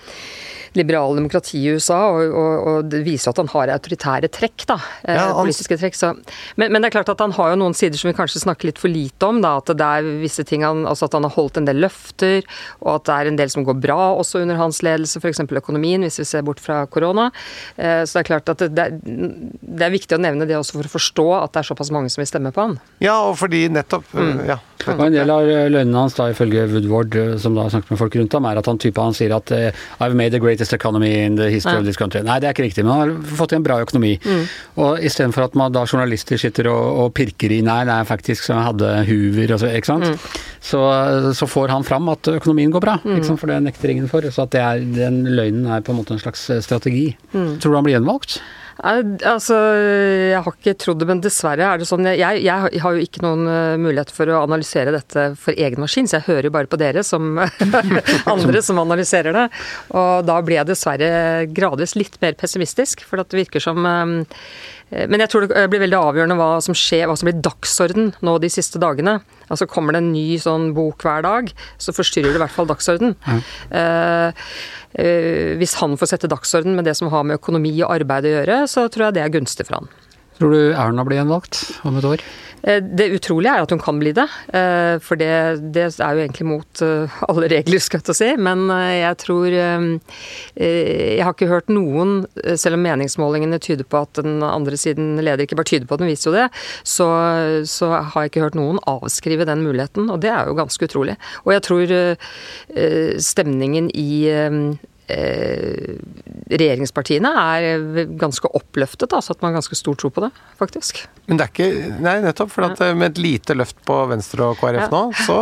liberale 0.79 1.17
demokrati 1.19 1.61
i 1.61 1.75
USA, 1.77 1.99
og, 2.13 2.33
og, 2.33 2.53
og, 2.69 2.91
det 2.93 3.03
viser 3.07 3.33
at 3.33 3.41
han 3.43 3.51
har 3.53 3.73
autoritære 3.75 4.31
trekk, 4.33 4.65
da. 4.71 4.79
Eh, 5.05 5.17
ja, 5.17 5.27
han... 5.29 5.41
Politiske 5.43 5.79
trekk. 5.81 5.99
Så. 5.99 6.13
Men, 6.57 6.73
men, 6.73 6.81
det 6.81 6.91
er 6.91 6.97
klart 6.97 7.13
at 7.13 7.23
han 7.23 7.35
har 7.37 7.53
jo 7.53 7.59
noen 7.61 7.77
sider 7.77 8.01
som 8.01 8.11
vi 8.11 8.17
kanskje 8.17 8.45
snakker 8.45 8.71
litt 8.71 8.81
for 8.81 8.93
lite 8.93 9.29
om. 9.29 9.43
da, 9.45 9.57
At 9.61 9.73
det 9.79 9.89
er 9.89 10.09
visse 10.23 10.45
ting 10.49 10.65
han, 10.67 10.85
altså 10.89 11.09
at 11.09 11.17
han 11.19 11.29
har 11.29 11.35
holdt 11.37 11.61
en 11.61 11.69
del 11.69 11.83
løfter, 11.85 12.41
og 12.81 12.95
at 12.97 13.09
det 13.09 13.19
er 13.19 13.33
en 13.33 13.41
del 13.41 13.53
som 13.53 13.67
går 13.69 13.79
bra 13.83 14.01
også 14.17 14.43
under 14.45 14.61
hans 14.61 14.83
ledelse, 14.85 15.21
f.eks. 15.23 15.45
økonomien, 15.63 16.05
hvis 16.07 16.21
vi 16.23 16.29
ser 16.29 16.47
bort 16.47 16.63
fra 16.63 16.83
korona. 16.91 17.31
Eh, 17.77 18.03
så 18.07 18.19
det 18.19 18.25
er 18.25 18.31
klart 18.33 18.53
at 18.55 18.65
det, 18.65 18.89
det, 19.03 19.85
er 19.85 19.95
viktig 19.95 20.17
å 20.17 20.23
nevne 20.23 20.49
det 20.49 20.59
også 20.59 20.79
for 20.79 20.89
å 20.89 20.97
forstå 20.97 21.29
at 21.43 21.55
det 21.55 21.63
er 21.63 21.71
såpass 21.73 21.93
mange 21.95 22.13
som 22.13 22.23
vil 22.23 22.31
stemme 22.31 22.55
på 22.55 22.69
han. 22.69 22.79
Ja, 23.03 23.19
og 23.29 23.37
fordi 23.41 23.67
nettopp 23.73 24.09
mm. 24.17 24.45
ja. 24.49 24.59
Og 24.91 25.05
en 25.07 25.15
del 25.15 25.31
av 25.33 25.47
løgnene 25.47 26.05
hans, 26.05 26.17
da, 26.19 26.29
ifølge 26.33 26.67
Woodward, 26.73 27.17
som 27.43 27.57
da 27.59 27.69
snakket 27.73 27.95
med 27.95 28.01
folk 28.01 28.17
rundt 28.19 28.37
ham, 28.39 28.49
er 28.51 28.61
at 28.61 28.71
han 28.71 28.81
type 28.83 29.03
han 29.03 29.17
sier 29.17 29.35
at 29.37 29.53
I've 29.53 30.17
made 30.19 30.35
the 30.35 30.41
greatest 30.43 30.73
economy 30.73 31.13
in 31.25 31.37
the 31.37 31.51
history 31.51 31.79
ja. 31.79 31.83
of 31.83 31.89
this 31.89 32.01
country. 32.01 32.23
Nei, 32.27 32.39
det 32.43 32.51
er 32.51 32.57
ikke 32.57 32.67
riktig, 32.67 32.85
men 32.87 32.93
han 32.93 33.03
har 33.03 33.37
fått 33.39 33.53
til 33.53 33.61
en 33.61 33.67
bra 33.67 33.79
økonomi. 33.83 34.15
Mm. 34.23 34.45
Og 34.85 35.05
istedenfor 35.05 35.47
at 35.47 35.59
man 35.59 35.75
da 35.75 35.85
journalister 35.87 36.41
sitter 36.41 36.71
og, 36.73 36.83
og, 37.05 37.13
pirker 37.17 37.55
i 37.55 37.61
nei, 37.65 37.83
det 37.89 37.95
er 37.95 38.09
faktisk 38.09 38.47
som 38.47 38.63
hadde 38.63 38.91
Hoover, 39.09 39.57
så, 39.61 39.71
ikke 39.73 39.91
sant. 39.93 40.09
Mm. 40.09 40.41
Så, 40.63 40.81
så, 41.39 41.49
får 41.51 41.75
han 41.75 41.87
fram 41.87 42.09
at 42.13 42.33
økonomien 42.33 42.73
går 42.73 42.85
bra, 42.85 42.97
sant, 43.03 43.39
for 43.41 43.51
det 43.51 43.61
nekter 43.67 43.93
ingen 43.93 44.09
for. 44.11 44.25
Så 44.33 44.47
at 44.47 44.59
er, 44.59 44.83
den 44.83 45.23
løgnen 45.29 45.69
er 45.71 45.85
på 45.85 45.95
en 45.95 46.01
måte 46.01 46.17
en 46.17 46.23
slags 46.23 46.49
strategi. 46.65 47.13
Mm. 47.33 47.57
Tror 47.63 47.73
du 47.73 47.81
han 47.81 47.89
blir 47.89 47.99
gjenvalgt? 47.99 48.41
Altså, 48.81 49.57
jeg 50.33 50.41
har 50.41 50.57
ikke 50.57 50.75
trodd 50.81 51.03
det, 51.03 51.09
men 51.11 51.23
dessverre 51.25 51.69
er 51.69 51.81
det 51.81 51.89
sånn. 51.89 52.09
Jeg, 52.09 52.43
jeg 52.45 52.83
har 52.85 52.97
jo 52.97 53.05
ikke 53.05 53.25
noen 53.25 53.47
uh, 53.47 53.81
mulighet 53.81 54.13
for 54.15 54.31
å 54.33 54.43
analysere 54.47 54.95
dette 54.95 55.27
for 55.39 55.57
egen 55.57 55.83
maskin, 55.83 56.09
så 56.09 56.19
jeg 56.19 56.29
hører 56.31 56.49
jo 56.49 56.55
bare 56.57 56.71
på 56.71 56.81
dere 56.81 57.05
som 57.07 57.37
andre 58.35 58.65
som 58.65 58.81
analyserer 58.83 59.37
det. 59.37 59.47
Og 59.93 60.25
da 60.29 60.39
blir 60.45 60.61
jeg 60.61 60.71
dessverre 60.73 61.11
gradvis 61.53 61.97
litt 61.99 62.17
mer 62.25 62.39
pessimistisk, 62.41 63.05
for 63.09 63.21
det 63.21 63.43
virker 63.43 63.63
som 63.63 63.85
Eh, 63.85 64.82
Men 64.93 65.23
jeg 65.25 65.33
tror 65.33 65.47
det 65.49 65.65
blir 65.73 65.81
veldig 65.81 65.97
avgjørende 65.97 66.37
hva 66.37 66.51
som 66.65 66.77
skjer, 66.77 67.07
hva 67.09 67.17
som 67.17 67.29
blir 67.29 67.41
dagsorden 67.41 68.11
nå 68.21 68.37
de 68.43 68.51
siste 68.53 68.81
dagene. 68.83 69.19
Altså 69.49 69.69
Kommer 69.71 69.97
det 69.97 70.03
en 70.03 70.13
ny 70.13 70.37
sånn 70.41 70.71
bok 70.77 71.05
hver 71.07 71.25
dag, 71.25 71.49
så 71.81 71.95
forstyrrer 71.97 72.33
det 72.33 72.41
i 72.41 72.45
hvert 72.45 72.55
fall 72.55 72.69
dagsorden. 72.69 73.15
Eh, 73.73 74.47
eh, 75.01 75.53
hvis 75.61 75.79
han 75.81 75.97
får 75.97 76.13
sette 76.13 76.31
dagsorden 76.33 76.77
med 76.77 76.89
det 76.89 76.97
som 76.99 77.09
har 77.13 77.25
med 77.25 77.41
økonomi 77.41 77.75
og 77.81 77.95
arbeid 77.95 78.29
å 78.29 78.37
gjøre, 78.37 78.63
så 78.69 78.87
tror 78.93 79.09
jeg 79.09 79.19
det 79.19 79.25
er 79.25 79.37
gunstig 79.39 79.69
for 79.69 79.81
han. 79.81 79.93
Tror 80.43 80.51
du 80.51 80.73
Erna 80.75 81.05
blir 81.07 81.21
gjenvalgt 81.21 81.61
om 81.87 82.01
et 82.01 82.07
år? 82.09 82.23
Eh, 82.67 82.81
Det 82.83 83.13
utrolige 83.15 83.53
er 83.55 83.63
at 83.63 83.71
hun 83.71 83.79
kan 83.79 83.99
bli 84.01 84.11
det, 84.11 84.25
eh, 84.51 84.99
for 84.99 85.15
det, 85.15 85.31
det 85.71 85.85
er 86.03 86.17
jo 86.17 86.23
egentlig 86.25 86.47
mot 86.51 86.83
eh, 86.83 87.15
alle 87.29 87.47
regler, 87.53 87.79
skal 87.79 88.01
jeg 88.01 88.07
til 88.09 88.15
å 88.15 88.19
si. 88.19 88.31
Men 88.43 88.67
jeg 88.67 89.19
tror 89.23 89.47
Jeg 89.53 91.23
har 91.23 91.33
ikke 91.33 91.51
hørt 91.51 91.71
noen, 91.71 92.27
selv 92.59 92.75
om 92.75 92.83
meningsmålingene 92.83 93.61
tyder 93.63 93.87
på 93.87 94.03
at 94.03 94.19
den 94.19 94.43
andre 94.43 94.75
siden 94.77 95.15
leder 95.23 95.47
ikke 95.47 95.59
bare 95.59 95.71
tyder 95.71 95.87
på 95.87 95.95
at 95.95 96.03
den 96.03 96.11
viser 96.11 96.31
jo 96.31 96.37
det, 96.41 96.49
så, 96.83 97.07
så 97.69 97.91
har 97.95 98.25
jeg 98.25 98.33
ikke 98.33 98.47
hørt 98.49 98.59
noen 98.59 98.83
avskrive 98.91 99.47
den 99.47 99.63
muligheten, 99.63 100.11
og 100.11 100.23
det 100.25 100.33
er 100.35 100.51
jo 100.51 100.59
ganske 100.59 100.91
utrolig. 100.91 101.19
Og 101.47 101.55
jeg 101.55 101.67
tror 101.69 101.95
stemningen 103.31 103.91
i 103.95 104.11
regjeringspartiene 106.53 107.31
er 107.39 108.07
ganske 108.21 108.49
oppløftet, 108.57 109.13
altså 109.13 109.35
at 109.35 109.43
man 109.43 109.51
har 109.53 109.61
ganske 109.61 109.79
stor 109.79 109.97
tro 109.99 110.11
på 110.13 110.25
det, 110.25 110.31
faktisk. 110.59 111.03
Men 111.29 111.39
det 111.39 111.47
er 111.47 111.53
ikke 111.53 112.01
Nei, 112.03 112.17
nettopp. 112.25 112.51
For 112.53 112.67
at 112.67 112.83
eh, 112.85 112.95
med 112.99 113.13
et 113.13 113.23
lite 113.23 113.57
løft 113.57 113.79
på 113.89 113.99
Venstre 114.11 114.51
og 114.51 114.59
KrF 114.61 114.83
Ja. 114.83 114.89
nå, 114.93 115.05
så 115.27 115.39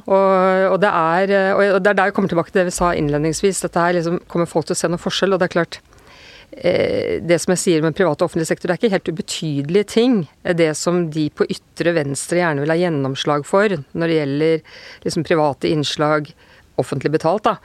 Og, 0.00 0.72
og, 0.72 0.76
det 0.82 0.90
er, 0.90 1.34
eh, 1.36 1.54
og 1.76 1.80
det 1.82 1.92
er 1.92 2.00
der 2.02 2.10
vi 2.10 2.16
kommer 2.16 2.32
tilbake 2.32 2.52
til 2.52 2.62
det 2.62 2.70
vi 2.70 2.76
sa 2.76 2.92
innledningsvis. 2.96 3.62
Dette 3.66 3.86
her 3.86 3.96
liksom, 3.96 4.20
kommer 4.28 4.50
folk 4.50 4.68
til 4.68 4.76
å 4.76 4.80
se 4.80 4.90
noen 4.90 5.02
forskjell, 5.02 5.34
og 5.34 5.40
det 5.40 5.48
er 5.50 5.54
klart 5.56 5.80
eh, 6.52 7.20
Det 7.22 7.40
som 7.40 7.54
jeg 7.54 7.62
sier 7.64 7.86
med 7.86 7.96
privat 7.96 8.20
og 8.20 8.28
offentlig 8.30 8.48
sektor, 8.50 8.68
det 8.68 8.76
er 8.76 8.82
ikke 8.82 8.94
helt 8.96 9.12
ubetydelige 9.14 9.90
ting. 9.94 10.20
Det 10.42 10.72
som 10.76 11.06
de 11.14 11.28
på 11.30 11.48
ytre 11.48 11.94
venstre 11.96 12.42
gjerne 12.42 12.64
vil 12.64 12.74
ha 12.74 12.80
gjennomslag 12.80 13.46
for 13.48 13.80
når 13.92 14.06
det 14.06 14.20
gjelder 14.20 14.62
liksom, 15.06 15.26
private 15.28 15.72
innslag 15.72 16.32
offentlig 16.80 17.12
betalt, 17.14 17.44
da. 17.46 17.56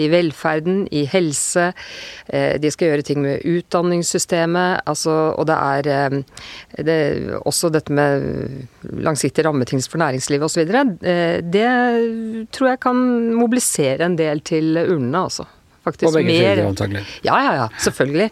I 0.00 0.06
velferden, 0.12 0.86
i 0.94 1.02
helse. 1.10 1.68
Eh, 2.32 2.54
de 2.62 2.70
skal 2.72 2.88
gjøre 2.92 3.04
ting 3.06 3.20
med 3.24 3.44
utdanningssystemet. 3.48 4.82
Altså, 4.88 5.14
og 5.36 5.46
det 5.50 5.56
er 5.58 5.90
eh, 5.92 6.16
det, 6.88 6.98
også 7.42 7.70
dette 7.74 7.92
med 7.92 8.24
langsiktige 9.04 9.46
rammebetingelser 9.48 9.92
for 9.92 10.02
næringslivet 10.02 10.48
osv. 10.48 10.62
Eh, 10.64 11.40
det 11.44 11.68
tror 12.56 12.72
jeg 12.72 12.82
kan 12.88 13.02
mobilisere 13.36 14.08
en 14.08 14.16
del 14.20 14.40
til 14.46 14.78
urnene, 14.86 15.26
altså. 15.26 15.48
Faktisk 15.82 16.12
og 16.12 16.20
begge 16.20 16.30
mer- 16.30 16.54
sider, 16.54 16.68
antagelig. 16.70 17.00
Ja, 17.26 17.40
ja, 17.42 17.54
ja. 17.64 17.70
Selvfølgelig. 17.82 18.28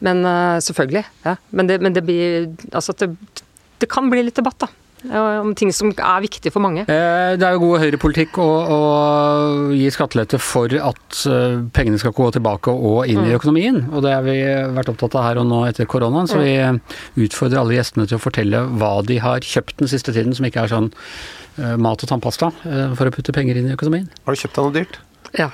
Men 0.00 0.22
selvfølgelig. 0.64 1.04
Ja. 1.26 1.34
Men, 1.52 1.68
det, 1.68 1.76
men 1.84 1.92
det 1.92 2.00
blir 2.06 2.46
Altså 2.72 2.94
at 2.96 3.02
det, 3.04 3.42
det 3.82 3.90
kan 3.92 4.08
bli 4.08 4.22
litt 4.24 4.38
debatt, 4.40 4.56
da. 4.64 4.70
Om 5.04 5.50
ting 5.58 5.72
som 5.74 5.90
er 5.92 6.22
viktig 6.24 6.52
for 6.54 6.64
mange. 6.64 6.86
Eh, 6.88 7.34
Det 7.36 7.44
er 7.44 7.52
jo 7.56 7.60
god 7.66 7.82
høyrepolitikk 7.82 8.38
å, 8.40 8.46
å 8.76 8.78
gi 9.76 9.90
skattelette 9.92 10.38
for 10.40 10.72
at 10.72 11.18
eh, 11.28 11.58
pengene 11.76 12.00
skal 12.00 12.14
gå 12.16 12.30
tilbake 12.36 12.72
og 12.72 13.04
inn 13.10 13.20
i 13.28 13.34
økonomien. 13.36 13.82
Og 13.92 14.02
det 14.06 14.14
har 14.16 14.24
vi 14.24 14.38
vært 14.78 14.88
opptatt 14.94 15.18
av 15.20 15.26
her 15.28 15.42
og 15.42 15.48
nå 15.50 15.62
etter 15.68 15.88
koronaen, 15.90 16.30
så 16.30 16.40
vi 16.40 16.56
utfordrer 17.26 17.60
alle 17.60 17.76
gjestene 17.76 18.08
til 18.08 18.16
å 18.16 18.22
fortelle 18.24 18.64
hva 18.80 18.94
de 19.04 19.18
har 19.24 19.44
kjøpt 19.44 19.82
den 19.82 19.90
siste 19.92 20.14
tiden 20.16 20.32
som 20.36 20.48
ikke 20.48 20.64
er 20.64 20.72
sånn 20.72 20.90
eh, 21.60 21.76
mat 21.76 22.00
og 22.02 22.08
tannpasta, 22.10 22.52
for 22.96 23.04
å 23.10 23.14
putte 23.14 23.34
penger 23.36 23.60
inn 23.60 23.68
i 23.68 23.76
økonomien. 23.76 24.08
har 24.24 24.32
du 24.34 24.40
kjøpt 24.40 24.56
deg 24.56 24.64
noe 24.70 24.76
dyrt. 24.80 24.98
Ja. 25.36 25.50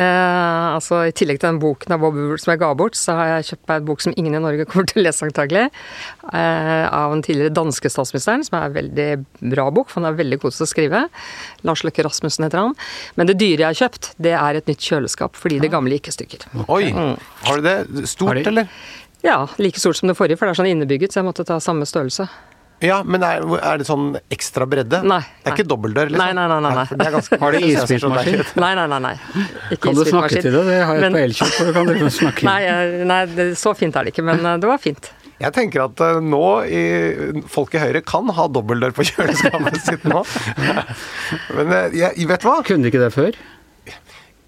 Eh, 0.00 0.66
altså 0.74 1.00
I 1.08 1.12
tillegg 1.16 1.40
til 1.40 1.48
den 1.50 1.58
boken 1.62 1.94
av 1.94 2.00
Bob 2.02 2.14
Woodward 2.16 2.42
som 2.42 2.52
jeg 2.52 2.60
ga 2.62 2.70
bort, 2.78 2.96
så 2.98 3.14
har 3.18 3.30
jeg 3.30 3.48
kjøpt 3.50 3.66
meg 3.70 3.80
en 3.80 3.88
bok 3.90 4.04
som 4.04 4.14
ingen 4.20 4.36
i 4.38 4.42
Norge 4.42 4.66
kommer 4.70 4.88
til 4.90 5.02
å 5.02 5.04
lese 5.06 5.26
antagelig. 5.26 5.66
Eh, 6.32 6.84
av 6.90 7.14
den 7.14 7.24
tidligere 7.26 7.54
danske 7.56 7.90
statsministeren, 7.92 8.44
som 8.46 8.58
er 8.60 8.68
en 8.68 8.76
veldig 8.78 9.08
bra 9.54 9.66
bok, 9.74 9.90
for 9.90 10.00
han 10.00 10.10
er 10.12 10.18
veldig 10.20 10.40
god 10.44 10.56
til 10.56 10.66
å 10.66 10.70
skrive. 10.70 11.02
Lars 11.68 11.84
Løkke 11.86 12.06
Rasmussen 12.06 12.46
heter 12.48 12.62
han. 12.64 12.76
Men 13.20 13.30
det 13.30 13.38
dyre 13.40 13.64
jeg 13.66 13.68
har 13.72 13.80
kjøpt, 13.84 14.12
det 14.22 14.36
er 14.38 14.60
et 14.60 14.70
nytt 14.70 14.88
kjøleskap, 14.90 15.36
fordi 15.38 15.60
det 15.64 15.72
gamle 15.74 15.96
gikk 15.98 16.12
i 16.12 16.16
stykker. 16.18 16.48
Oi! 16.68 16.84
Mm. 16.94 17.14
Har 17.48 17.60
du 17.60 17.68
det? 17.68 17.76
Stort, 18.10 18.28
Har 18.32 18.40
de- 18.40 18.48
eller? 18.52 18.70
Ja, 19.24 19.42
like 19.60 19.76
stort 19.80 19.98
som 19.98 20.08
det 20.08 20.16
forrige, 20.16 20.38
for 20.40 20.48
det 20.48 20.54
er 20.54 20.62
sånn 20.62 20.70
innebygget, 20.70 21.12
så 21.12 21.20
jeg 21.20 21.26
måtte 21.28 21.44
ta 21.44 21.58
samme 21.60 21.84
størrelse. 21.88 22.24
Ja, 22.80 23.02
men 23.04 23.20
er, 23.26 23.42
er 23.60 23.80
det 23.82 23.84
sånn 23.88 24.14
ekstra 24.32 24.64
bredde? 24.70 25.02
Nei, 25.04 25.18
Det 25.20 25.44
er 25.44 25.50
nei. 25.50 25.56
ikke 25.58 25.66
dobbeltdør, 25.68 26.10
liksom? 26.14 26.22
Nei, 26.24 26.32
nei, 26.38 26.46
nei, 26.48 26.60
nei, 26.64 26.74
nei. 26.78 26.84
det 26.96 27.06
er 27.06 27.14
ganske- 27.18 27.38
Har 27.42 27.52
de 27.56 27.60
isbitmaskin? 27.74 28.42
Nei, 28.64 28.70
nei, 28.78 28.86
nei. 28.94 29.00
nei. 29.06 29.14
Ikke 29.74 29.80
Kan 29.90 29.98
du 29.98 30.04
snakke 30.08 30.40
til 30.40 30.54
det? 30.56 30.62
Det 30.70 30.78
har 30.88 30.94
jeg 30.96 31.04
Men- 31.04 31.16
på 31.18 31.22
Elkjøp, 31.26 31.52
for 31.58 31.68
du 31.68 31.72
kan 31.76 31.90
du 31.92 32.10
snakke. 32.16 32.46
Nei, 32.48 32.60
nei 33.12 33.20
det, 33.36 33.48
så 33.60 33.74
fint 33.76 33.96
er 34.00 34.08
det 34.08 34.14
ikke, 34.14 34.24
men 34.30 34.40
eh, 34.46 34.56
det 34.64 34.70
var 34.72 34.80
fint. 34.80 35.10
Jeg 35.40 35.54
tenker 35.56 35.86
at 35.86 36.00
eh, 36.04 36.18
nå 36.20 36.42
i, 36.68 36.80
folk 37.48 37.72
i 37.76 37.80
Høyre 37.84 38.02
kan 38.04 38.28
ha 38.36 38.48
dobbeltdør 38.52 38.92
på 38.96 39.06
kjøleskapet 39.08 39.78
sitt 39.88 40.04
nå. 40.08 40.24
Men 41.56 41.72
eh, 41.76 41.96
jeg, 42.00 42.26
vet 42.28 42.42
du 42.44 42.48
hva? 42.50 42.58
Kunne 42.66 42.84
de 42.88 42.92
ikke 42.92 43.04
det 43.04 43.12
før? 43.14 43.38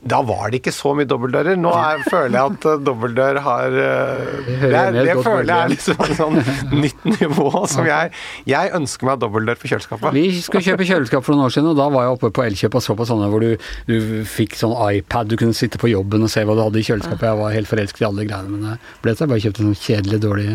Da 0.02 0.18
var 0.26 0.50
det 0.50 0.58
ikke 0.58 0.72
så 0.74 0.90
mye 0.98 1.06
dobbeltdører. 1.06 1.54
Nå 1.62 1.70
er, 1.78 2.00
føler 2.10 2.34
jeg 2.34 2.54
at 2.56 2.64
eh, 2.66 2.80
dobbeltdør 2.88 3.38
har 3.44 3.76
eh, 3.78 4.32
Det 4.48 4.56
Det, 4.64 4.70
er- 4.80 4.96
det 5.06 5.14
føler 5.22 5.52
jeg 5.52 5.62
er 5.62 5.70
liksom 5.70 6.00
et 6.02 6.16
sånn 6.18 6.38
nytt 6.82 7.04
nivå 7.20 7.50
som 7.70 7.86
jeg 7.86 8.10
Jeg 8.50 8.72
ønsker 8.80 9.06
meg 9.06 9.20
dobbeltdør 9.22 9.60
på 9.62 9.70
kjøleskapet. 9.70 10.16
Vi 10.18 10.24
skulle 10.42 10.64
kjøpe 10.66 10.88
kjøleskap 10.90 11.22
for 11.28 11.36
noen 11.36 11.46
år 11.46 11.54
siden, 11.54 11.70
og 11.70 11.78
da 11.78 11.86
var 11.94 12.08
jeg 12.08 12.16
oppe 12.18 12.32
på 12.34 12.46
Elkjøp 12.48 12.80
og 12.80 12.84
så 12.88 12.98
på 12.98 13.06
sånne 13.12 13.30
hvor 13.30 13.46
du, 13.46 13.54
du 13.86 13.96
fikk 14.26 14.58
sånn 14.58 14.74
iPad, 14.90 15.30
du 15.30 15.38
kunne 15.38 15.54
sitte 15.54 15.78
på 15.78 15.92
jobben 15.94 16.26
og 16.26 16.34
se 16.34 16.42
hva 16.48 16.58
du 16.58 16.64
hadde 16.66 16.82
i 16.82 16.86
kjøleskapet. 16.90 17.28
Jeg 17.30 17.40
var 17.44 17.54
helt 17.54 17.70
forelsket 17.70 18.02
i 18.02 18.08
alle 18.10 18.26
greiene, 18.26 18.50
men 18.58 18.66
det 18.72 18.78
ble 19.06 19.14
til 19.14 19.28
jeg 19.28 19.34
bare 19.36 19.44
kjøpte 19.46 19.66
sånn 19.68 19.80
kjedelig, 19.86 20.22
dårlig 20.26 20.48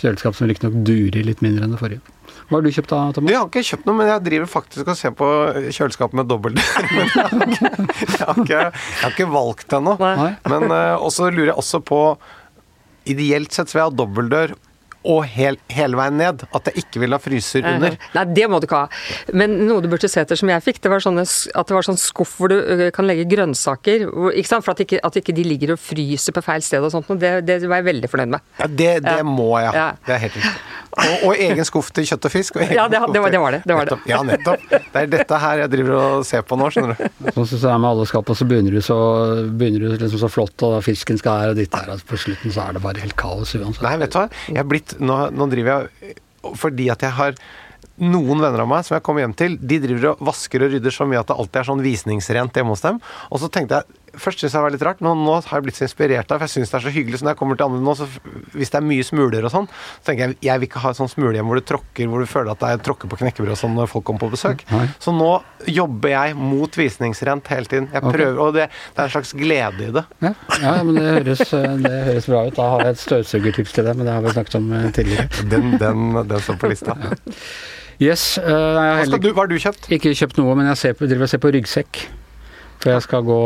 kjøleskap 0.00 0.40
som 0.40 0.48
riktignok 0.48 0.80
durer 0.88 1.28
litt 1.28 1.44
mindre 1.44 1.68
enn 1.68 1.76
det 1.76 1.82
forrige. 1.84 2.00
Hva 2.46 2.58
har 2.60 2.62
du 2.62 2.70
kjøpt 2.70 2.92
da, 2.92 2.98
Thomas? 3.16 3.32
jeg 3.32 3.40
har 3.40 3.48
ikke 3.50 3.62
kjøpt 3.66 3.88
noe, 3.88 3.98
men 3.98 4.10
jeg 4.12 4.22
driver 4.28 4.50
faktisk 4.50 4.90
og 4.92 4.98
ser 4.98 5.14
på 5.18 5.30
kjøleskapet 5.74 6.18
med 6.20 6.28
dobbeltdør. 6.30 6.90
Jeg 6.94 7.10
har 7.26 7.46
ikke, 7.46 7.70
jeg 8.06 8.20
har 8.20 8.42
ikke, 8.44 8.60
jeg 8.60 9.00
har 9.02 9.14
ikke 9.16 9.28
valgt 9.32 9.76
ennå. 9.80 9.96
Men 10.52 10.68
uh, 10.70 10.94
også 11.02 11.30
lurer 11.32 11.50
jeg 11.50 11.58
også 11.64 11.82
på 11.86 12.02
Ideelt 13.06 13.54
sett 13.54 13.70
så 13.70 13.76
vil 13.76 13.84
jeg 13.84 13.90
ha 13.92 13.98
dobbeltdør 14.00 14.52
og 15.06 15.24
hel, 15.30 15.56
hele 15.72 15.96
veien 15.98 16.16
ned. 16.18 16.42
At 16.56 16.68
jeg 16.70 16.82
ikke 16.84 17.00
vil 17.04 17.14
ha 17.14 17.18
fryser 17.22 17.64
under. 17.66 17.96
Nei, 18.14 18.24
det 18.36 18.48
må 18.50 18.58
du 18.60 18.66
ikke 18.66 18.80
ha. 18.84 18.88
Men 19.36 19.54
noe 19.68 19.80
du 19.84 19.88
burde 19.92 20.08
se 20.10 20.20
etter 20.24 20.38
som 20.38 20.50
jeg 20.50 20.64
fikk, 20.66 20.80
det 20.84 20.90
var 20.92 21.02
sånne, 21.04 21.22
at 21.26 21.66
det 21.70 21.76
var 21.76 21.86
sånn 21.86 21.98
skuff 22.00 22.34
hvor 22.40 22.50
du 22.52 22.56
kan 22.96 23.06
legge 23.08 23.26
grønnsaker. 23.30 24.06
Ikke 24.34 24.50
sant? 24.50 24.64
For 24.66 24.74
at 24.74 24.82
ikke, 24.84 25.00
at 25.06 25.18
ikke 25.20 25.34
de 25.36 25.44
ligger 25.46 25.74
og 25.76 25.80
fryser 25.82 26.34
på 26.36 26.42
feil 26.44 26.64
sted 26.66 26.82
og 26.82 26.90
sånt. 26.94 27.10
og 27.14 27.20
Det, 27.22 27.32
det 27.46 27.60
var 27.68 27.80
jeg 27.82 27.88
veldig 27.92 28.10
fornøyd 28.12 28.34
med. 28.36 28.40
Ja, 28.60 28.66
det, 28.66 28.90
det 29.06 29.16
Ja. 29.16 29.22
må 29.26 29.50
jeg. 29.62 29.72
Ja. 29.74 29.86
Det 30.06 30.14
er 30.16 30.22
helt 30.26 30.36
riktig. 30.40 30.56
Og, 30.96 31.24
og 31.28 31.36
egen 31.44 31.66
skuff 31.68 31.90
til 31.92 32.06
kjøtt 32.08 32.24
og 32.24 32.32
fisk. 32.32 32.56
Og 32.56 32.62
egen 32.66 32.74
Ja, 32.78 32.88
det- 32.88 33.00
det 33.12 33.20
var- 33.22 33.30
det 33.30 33.40
var 33.40 33.50
det, 33.52 33.62
det 33.66 33.74
var 33.76 33.84
det. 33.84 33.96
Nettopp. 33.96 34.08
Ja, 34.08 34.22
nettopp. 34.24 34.68
Det 34.70 35.02
er 35.02 35.06
dette 35.12 35.38
her 35.42 35.58
jeg 35.64 35.70
driver 35.70 35.94
og 36.00 36.24
ser 36.26 36.42
på 36.42 36.56
nå, 36.58 36.70
skjønner 36.72 36.96
du. 36.96 37.30
Sånn 37.36 37.46
som 37.46 37.58
det 37.60 37.70
er 37.74 37.78
med 37.84 37.90
alle 37.90 38.06
skap, 38.08 38.30
og 38.32 38.36
så 38.38 38.46
begynner 38.48 38.72
du 38.72 38.80
så, 38.80 38.96
begynner 39.52 39.84
du 39.84 39.96
liksom 40.00 40.20
så 40.24 40.30
flott, 40.32 40.62
og 40.66 40.78
fisken 40.86 41.18
skal 41.20 41.40
her 41.42 41.52
og 41.52 41.56
ditt 41.60 41.74
her, 41.76 41.90
og 41.92 42.00
på 42.08 42.16
slutten 42.20 42.52
så 42.54 42.64
er 42.68 42.72
det 42.78 42.82
bare 42.82 43.02
helt 43.04 43.16
kaos 43.20 43.52
uansett. 43.58 43.82
Nei, 43.84 43.96
vet 44.00 44.14
du 44.14 44.18
hva. 44.18 44.24
Jeg 44.48 44.62
er 44.62 44.68
blitt, 44.72 44.95
nå, 45.00 45.20
nå 45.36 45.48
driver 45.52 45.86
jeg 45.86 46.16
Fordi 46.56 46.90
at 46.92 47.02
jeg 47.02 47.16
har 47.16 47.38
noen 47.96 48.42
venner 48.42 48.60
av 48.62 48.68
meg 48.68 48.84
som 48.84 48.96
jeg 48.96 49.04
kommer 49.06 49.24
hjem 49.24 49.34
til, 49.36 49.54
de 49.56 49.78
driver 49.80 50.10
og 50.12 50.26
vasker 50.28 50.62
og 50.62 50.74
rydder 50.74 50.92
så 50.92 51.06
mye 51.08 51.22
at 51.22 51.30
det 51.30 51.36
alltid 51.36 51.60
er 51.62 51.68
sånn 51.70 51.84
visningsrent 51.84 52.58
hjemme 52.58 52.74
hos 52.74 52.84
dem. 52.84 52.98
Og 53.32 53.40
så 53.40 53.48
tenkte 53.52 53.80
jeg 53.80 54.05
Først 54.22 54.40
syntes 54.40 54.54
jeg 54.54 54.58
det 54.58 54.64
var 54.64 54.74
litt 54.74 54.84
rart, 54.86 55.00
men 55.04 55.22
nå 55.26 55.34
har 55.38 55.58
jeg 55.58 55.64
blitt 55.66 55.78
så 55.78 55.84
inspirert 55.86 56.30
av 56.32 56.40
For 56.40 56.46
jeg 56.46 56.54
syns 56.54 56.72
det 56.72 56.78
er 56.78 56.84
så 56.86 56.92
hyggelig. 56.94 57.20
Så 57.20 57.26
når 57.26 57.34
jeg 57.34 57.40
kommer 57.40 57.58
til 57.60 57.66
andre 57.68 57.80
nå, 57.84 57.94
så 57.98 58.06
hvis 58.56 58.72
det 58.72 58.78
er 58.80 58.86
mye 58.86 59.06
smuler 59.06 59.46
og 59.46 59.52
sånn, 59.52 59.68
så 59.68 60.08
tenker 60.10 60.26
jeg 60.26 60.38
jeg 60.46 60.62
vil 60.62 60.68
ikke 60.70 60.82
ha 60.84 60.92
et 60.94 61.00
sånt 61.00 61.12
smulehjem 61.12 61.50
hvor 61.50 61.60
du 61.60 61.64
tråkker, 61.68 62.08
hvor 62.10 62.24
du 62.24 62.30
føler 62.30 62.52
at 62.54 62.62
det 62.62 62.70
er 62.72 62.82
tråkker 62.88 63.10
på 63.12 63.18
knekkebrød 63.22 63.54
og 63.54 63.60
sånn 63.60 63.76
når 63.76 63.90
folk 63.92 64.06
kommer 64.08 64.24
på 64.26 64.32
besøk. 64.34 64.64
Nei. 64.72 64.86
Så 65.02 65.14
nå 65.16 65.30
jobber 65.70 66.12
jeg 66.14 66.36
mot 66.38 66.80
visningsrent 66.80 67.48
hele 67.52 67.70
tiden. 67.70 67.88
Jeg 67.92 68.02
prøver, 68.04 68.18
prøver, 68.18 68.42
Og 68.46 68.56
det, 68.56 68.68
det 68.96 69.02
er 69.02 69.10
en 69.10 69.14
slags 69.16 69.32
glede 69.36 69.88
i 69.88 69.94
det. 69.96 70.04
Ja, 70.24 70.34
ja 70.62 70.74
men 70.82 70.98
det 71.00 71.06
høres, 71.06 71.44
det 71.86 71.94
høres 72.10 72.28
bra 72.30 72.44
ut. 72.48 72.56
Da 72.58 72.68
har 72.74 72.84
jeg 72.86 72.96
et 72.96 73.04
støvsugertips 73.04 73.76
til 73.76 73.88
deg, 73.88 73.96
men 73.98 74.08
det 74.08 74.14
har 74.16 74.26
vi 74.26 74.34
snakket 74.36 74.60
om 74.60 74.68
eh, 74.76 74.90
tidligere. 74.96 75.46
Den, 75.52 75.72
den, 75.82 76.20
den 76.30 76.44
står 76.46 76.60
på 76.62 76.70
lista. 76.72 76.96
Yes, 77.96 78.36
Uh, 78.36 78.76
Hva, 79.08 79.16
du, 79.16 79.30
har 79.32 79.48
du 79.48 79.56
kjøpt? 79.56 79.86
ikke 79.92 80.12
kjøpt 80.12 80.36
noe, 80.36 80.52
men 80.58 80.68
jeg 80.68 80.80
ser 80.82 80.96
på, 80.98 81.06
driver 81.08 81.24
og 81.24 81.30
ser 81.32 81.40
på 81.40 81.52
ryggsekk. 81.54 82.02
For 82.86 82.94
jeg 82.94 83.02
skal 83.02 83.24
gå 83.26 83.36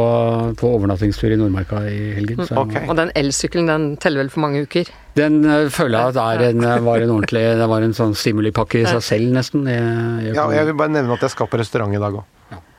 på 0.61 0.70
overnattingstur 0.76 1.33
i 1.33 1.37
Nordmarka 1.40 1.79
i 1.88 2.00
helgen. 2.18 2.42
Så 2.44 2.59
Ok. 2.61 2.74
Og 2.85 2.96
den 2.98 3.12
elsykkelen, 3.16 3.70
den 3.70 3.87
teller 3.96 4.20
vel 4.20 4.33
for 4.33 4.44
mange 4.44 4.66
uker? 4.66 4.90
Den 5.16 5.40
eh, 5.48 5.70
føler 5.72 5.96
jeg 5.96 6.12
at 6.12 6.18
er 6.20 6.44
en, 6.50 6.66
eh, 6.68 6.83
var 6.85 7.00
en 7.00 7.14
ordentlig 7.14 7.44
Det 7.57 7.68
var 7.72 7.87
en 7.87 7.96
sånn 7.96 8.12
stimulipakke 8.12 8.83
i 8.83 8.85
seg 8.85 9.00
selv, 9.07 9.33
nesten. 9.33 9.64
Jeg, 9.64 10.26
jeg, 10.26 10.37
Ja, 10.37 10.44
jeg 10.53 10.68
vil 10.68 10.76
bare 10.76 10.92
nevne 10.92 11.16
at 11.16 11.24
jeg 11.24 11.33
skal 11.33 11.48
på 11.48 11.61
restaurant 11.62 11.96
i 11.96 12.03
dag 12.03 12.20
òg. 12.20 12.29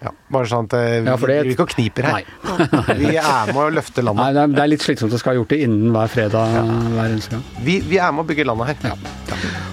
Ja, 0.02 0.10
bare 0.34 0.48
sånn 0.50 0.66
at 0.66 0.74
eh, 0.74 1.04
Ja, 1.06 1.14
det- 1.16 1.44
vi 1.46 1.52
ikke 1.54 1.68
kniper 1.76 2.08
her. 2.10 2.24
Vi 2.98 3.12
er 3.22 3.52
med 3.54 3.60
å 3.62 3.70
løfte 3.70 4.02
landet. 4.02 4.34
det 4.34 4.42
er, 4.42 4.48
det 4.56 4.64
er 4.64 4.70
litt 4.72 4.82
slitsomt 4.82 5.14
å 5.14 5.20
skal 5.22 5.36
ha 5.36 5.40
gjort 5.42 5.52
det 5.54 5.60
innen 5.62 5.92
hver 5.94 6.10
fredag 6.10 6.56
hver 6.96 7.06
eneste 7.12 7.36
gang. 7.36 7.44
Vi, 7.62 7.76
vi 7.86 8.00
er 8.02 8.12
med 8.12 8.26
å 8.26 8.28
bygge 8.32 8.46
landet 8.50 8.72
her. 8.72 8.96
Ja. 8.96 8.96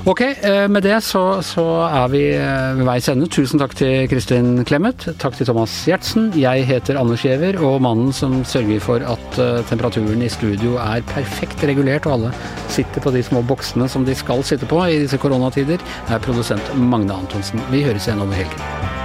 Ok, 0.09 0.21
eh, 0.23 0.67
med 0.69 0.83
det 0.85 0.99
så, 1.05 1.23
så 1.45 1.65
er 1.89 2.13
vi 2.13 2.21
eh, 2.37 2.75
ved 2.77 2.85
veis 2.91 3.09
ende. 3.09 3.27
Tusen 3.33 3.59
takk 3.63 3.73
til 3.81 4.05
Kristin 4.13 4.53
Clemet. 4.69 5.09
Takk 5.21 5.37
til 5.41 5.49
Thomas 5.49 5.73
Giertsen. 5.89 6.29
Jeg 6.37 6.69
heter 6.69 7.01
Anders 7.01 7.25
Giæver, 7.25 7.57
og 7.65 7.81
mannen 7.85 8.13
som 8.13 8.43
sørger 8.45 8.85
for 8.85 9.01
at 9.09 9.41
temperaturen 9.73 10.23
i 10.23 10.29
studio 10.33 10.77
er 10.85 11.01
perfekt 11.09 11.65
regulert, 11.65 12.05
og 12.07 12.19
alle 12.19 12.35
sitter 12.69 13.01
på 13.05 13.13
de 13.17 13.25
små 13.25 13.41
boksene 13.49 13.89
som 13.89 14.05
de 14.05 14.15
skal 14.17 14.45
sitte 14.45 14.69
på 14.69 14.85
i 14.93 15.01
disse 15.07 15.17
koronatider, 15.25 15.81
er 16.13 16.21
produsent 16.25 16.73
Magne 16.77 17.17
Antonsen. 17.17 17.65
Vi 17.73 17.83
høres 17.89 18.09
igjen 18.09 18.21
over 18.25 18.37
helgen. 18.45 18.98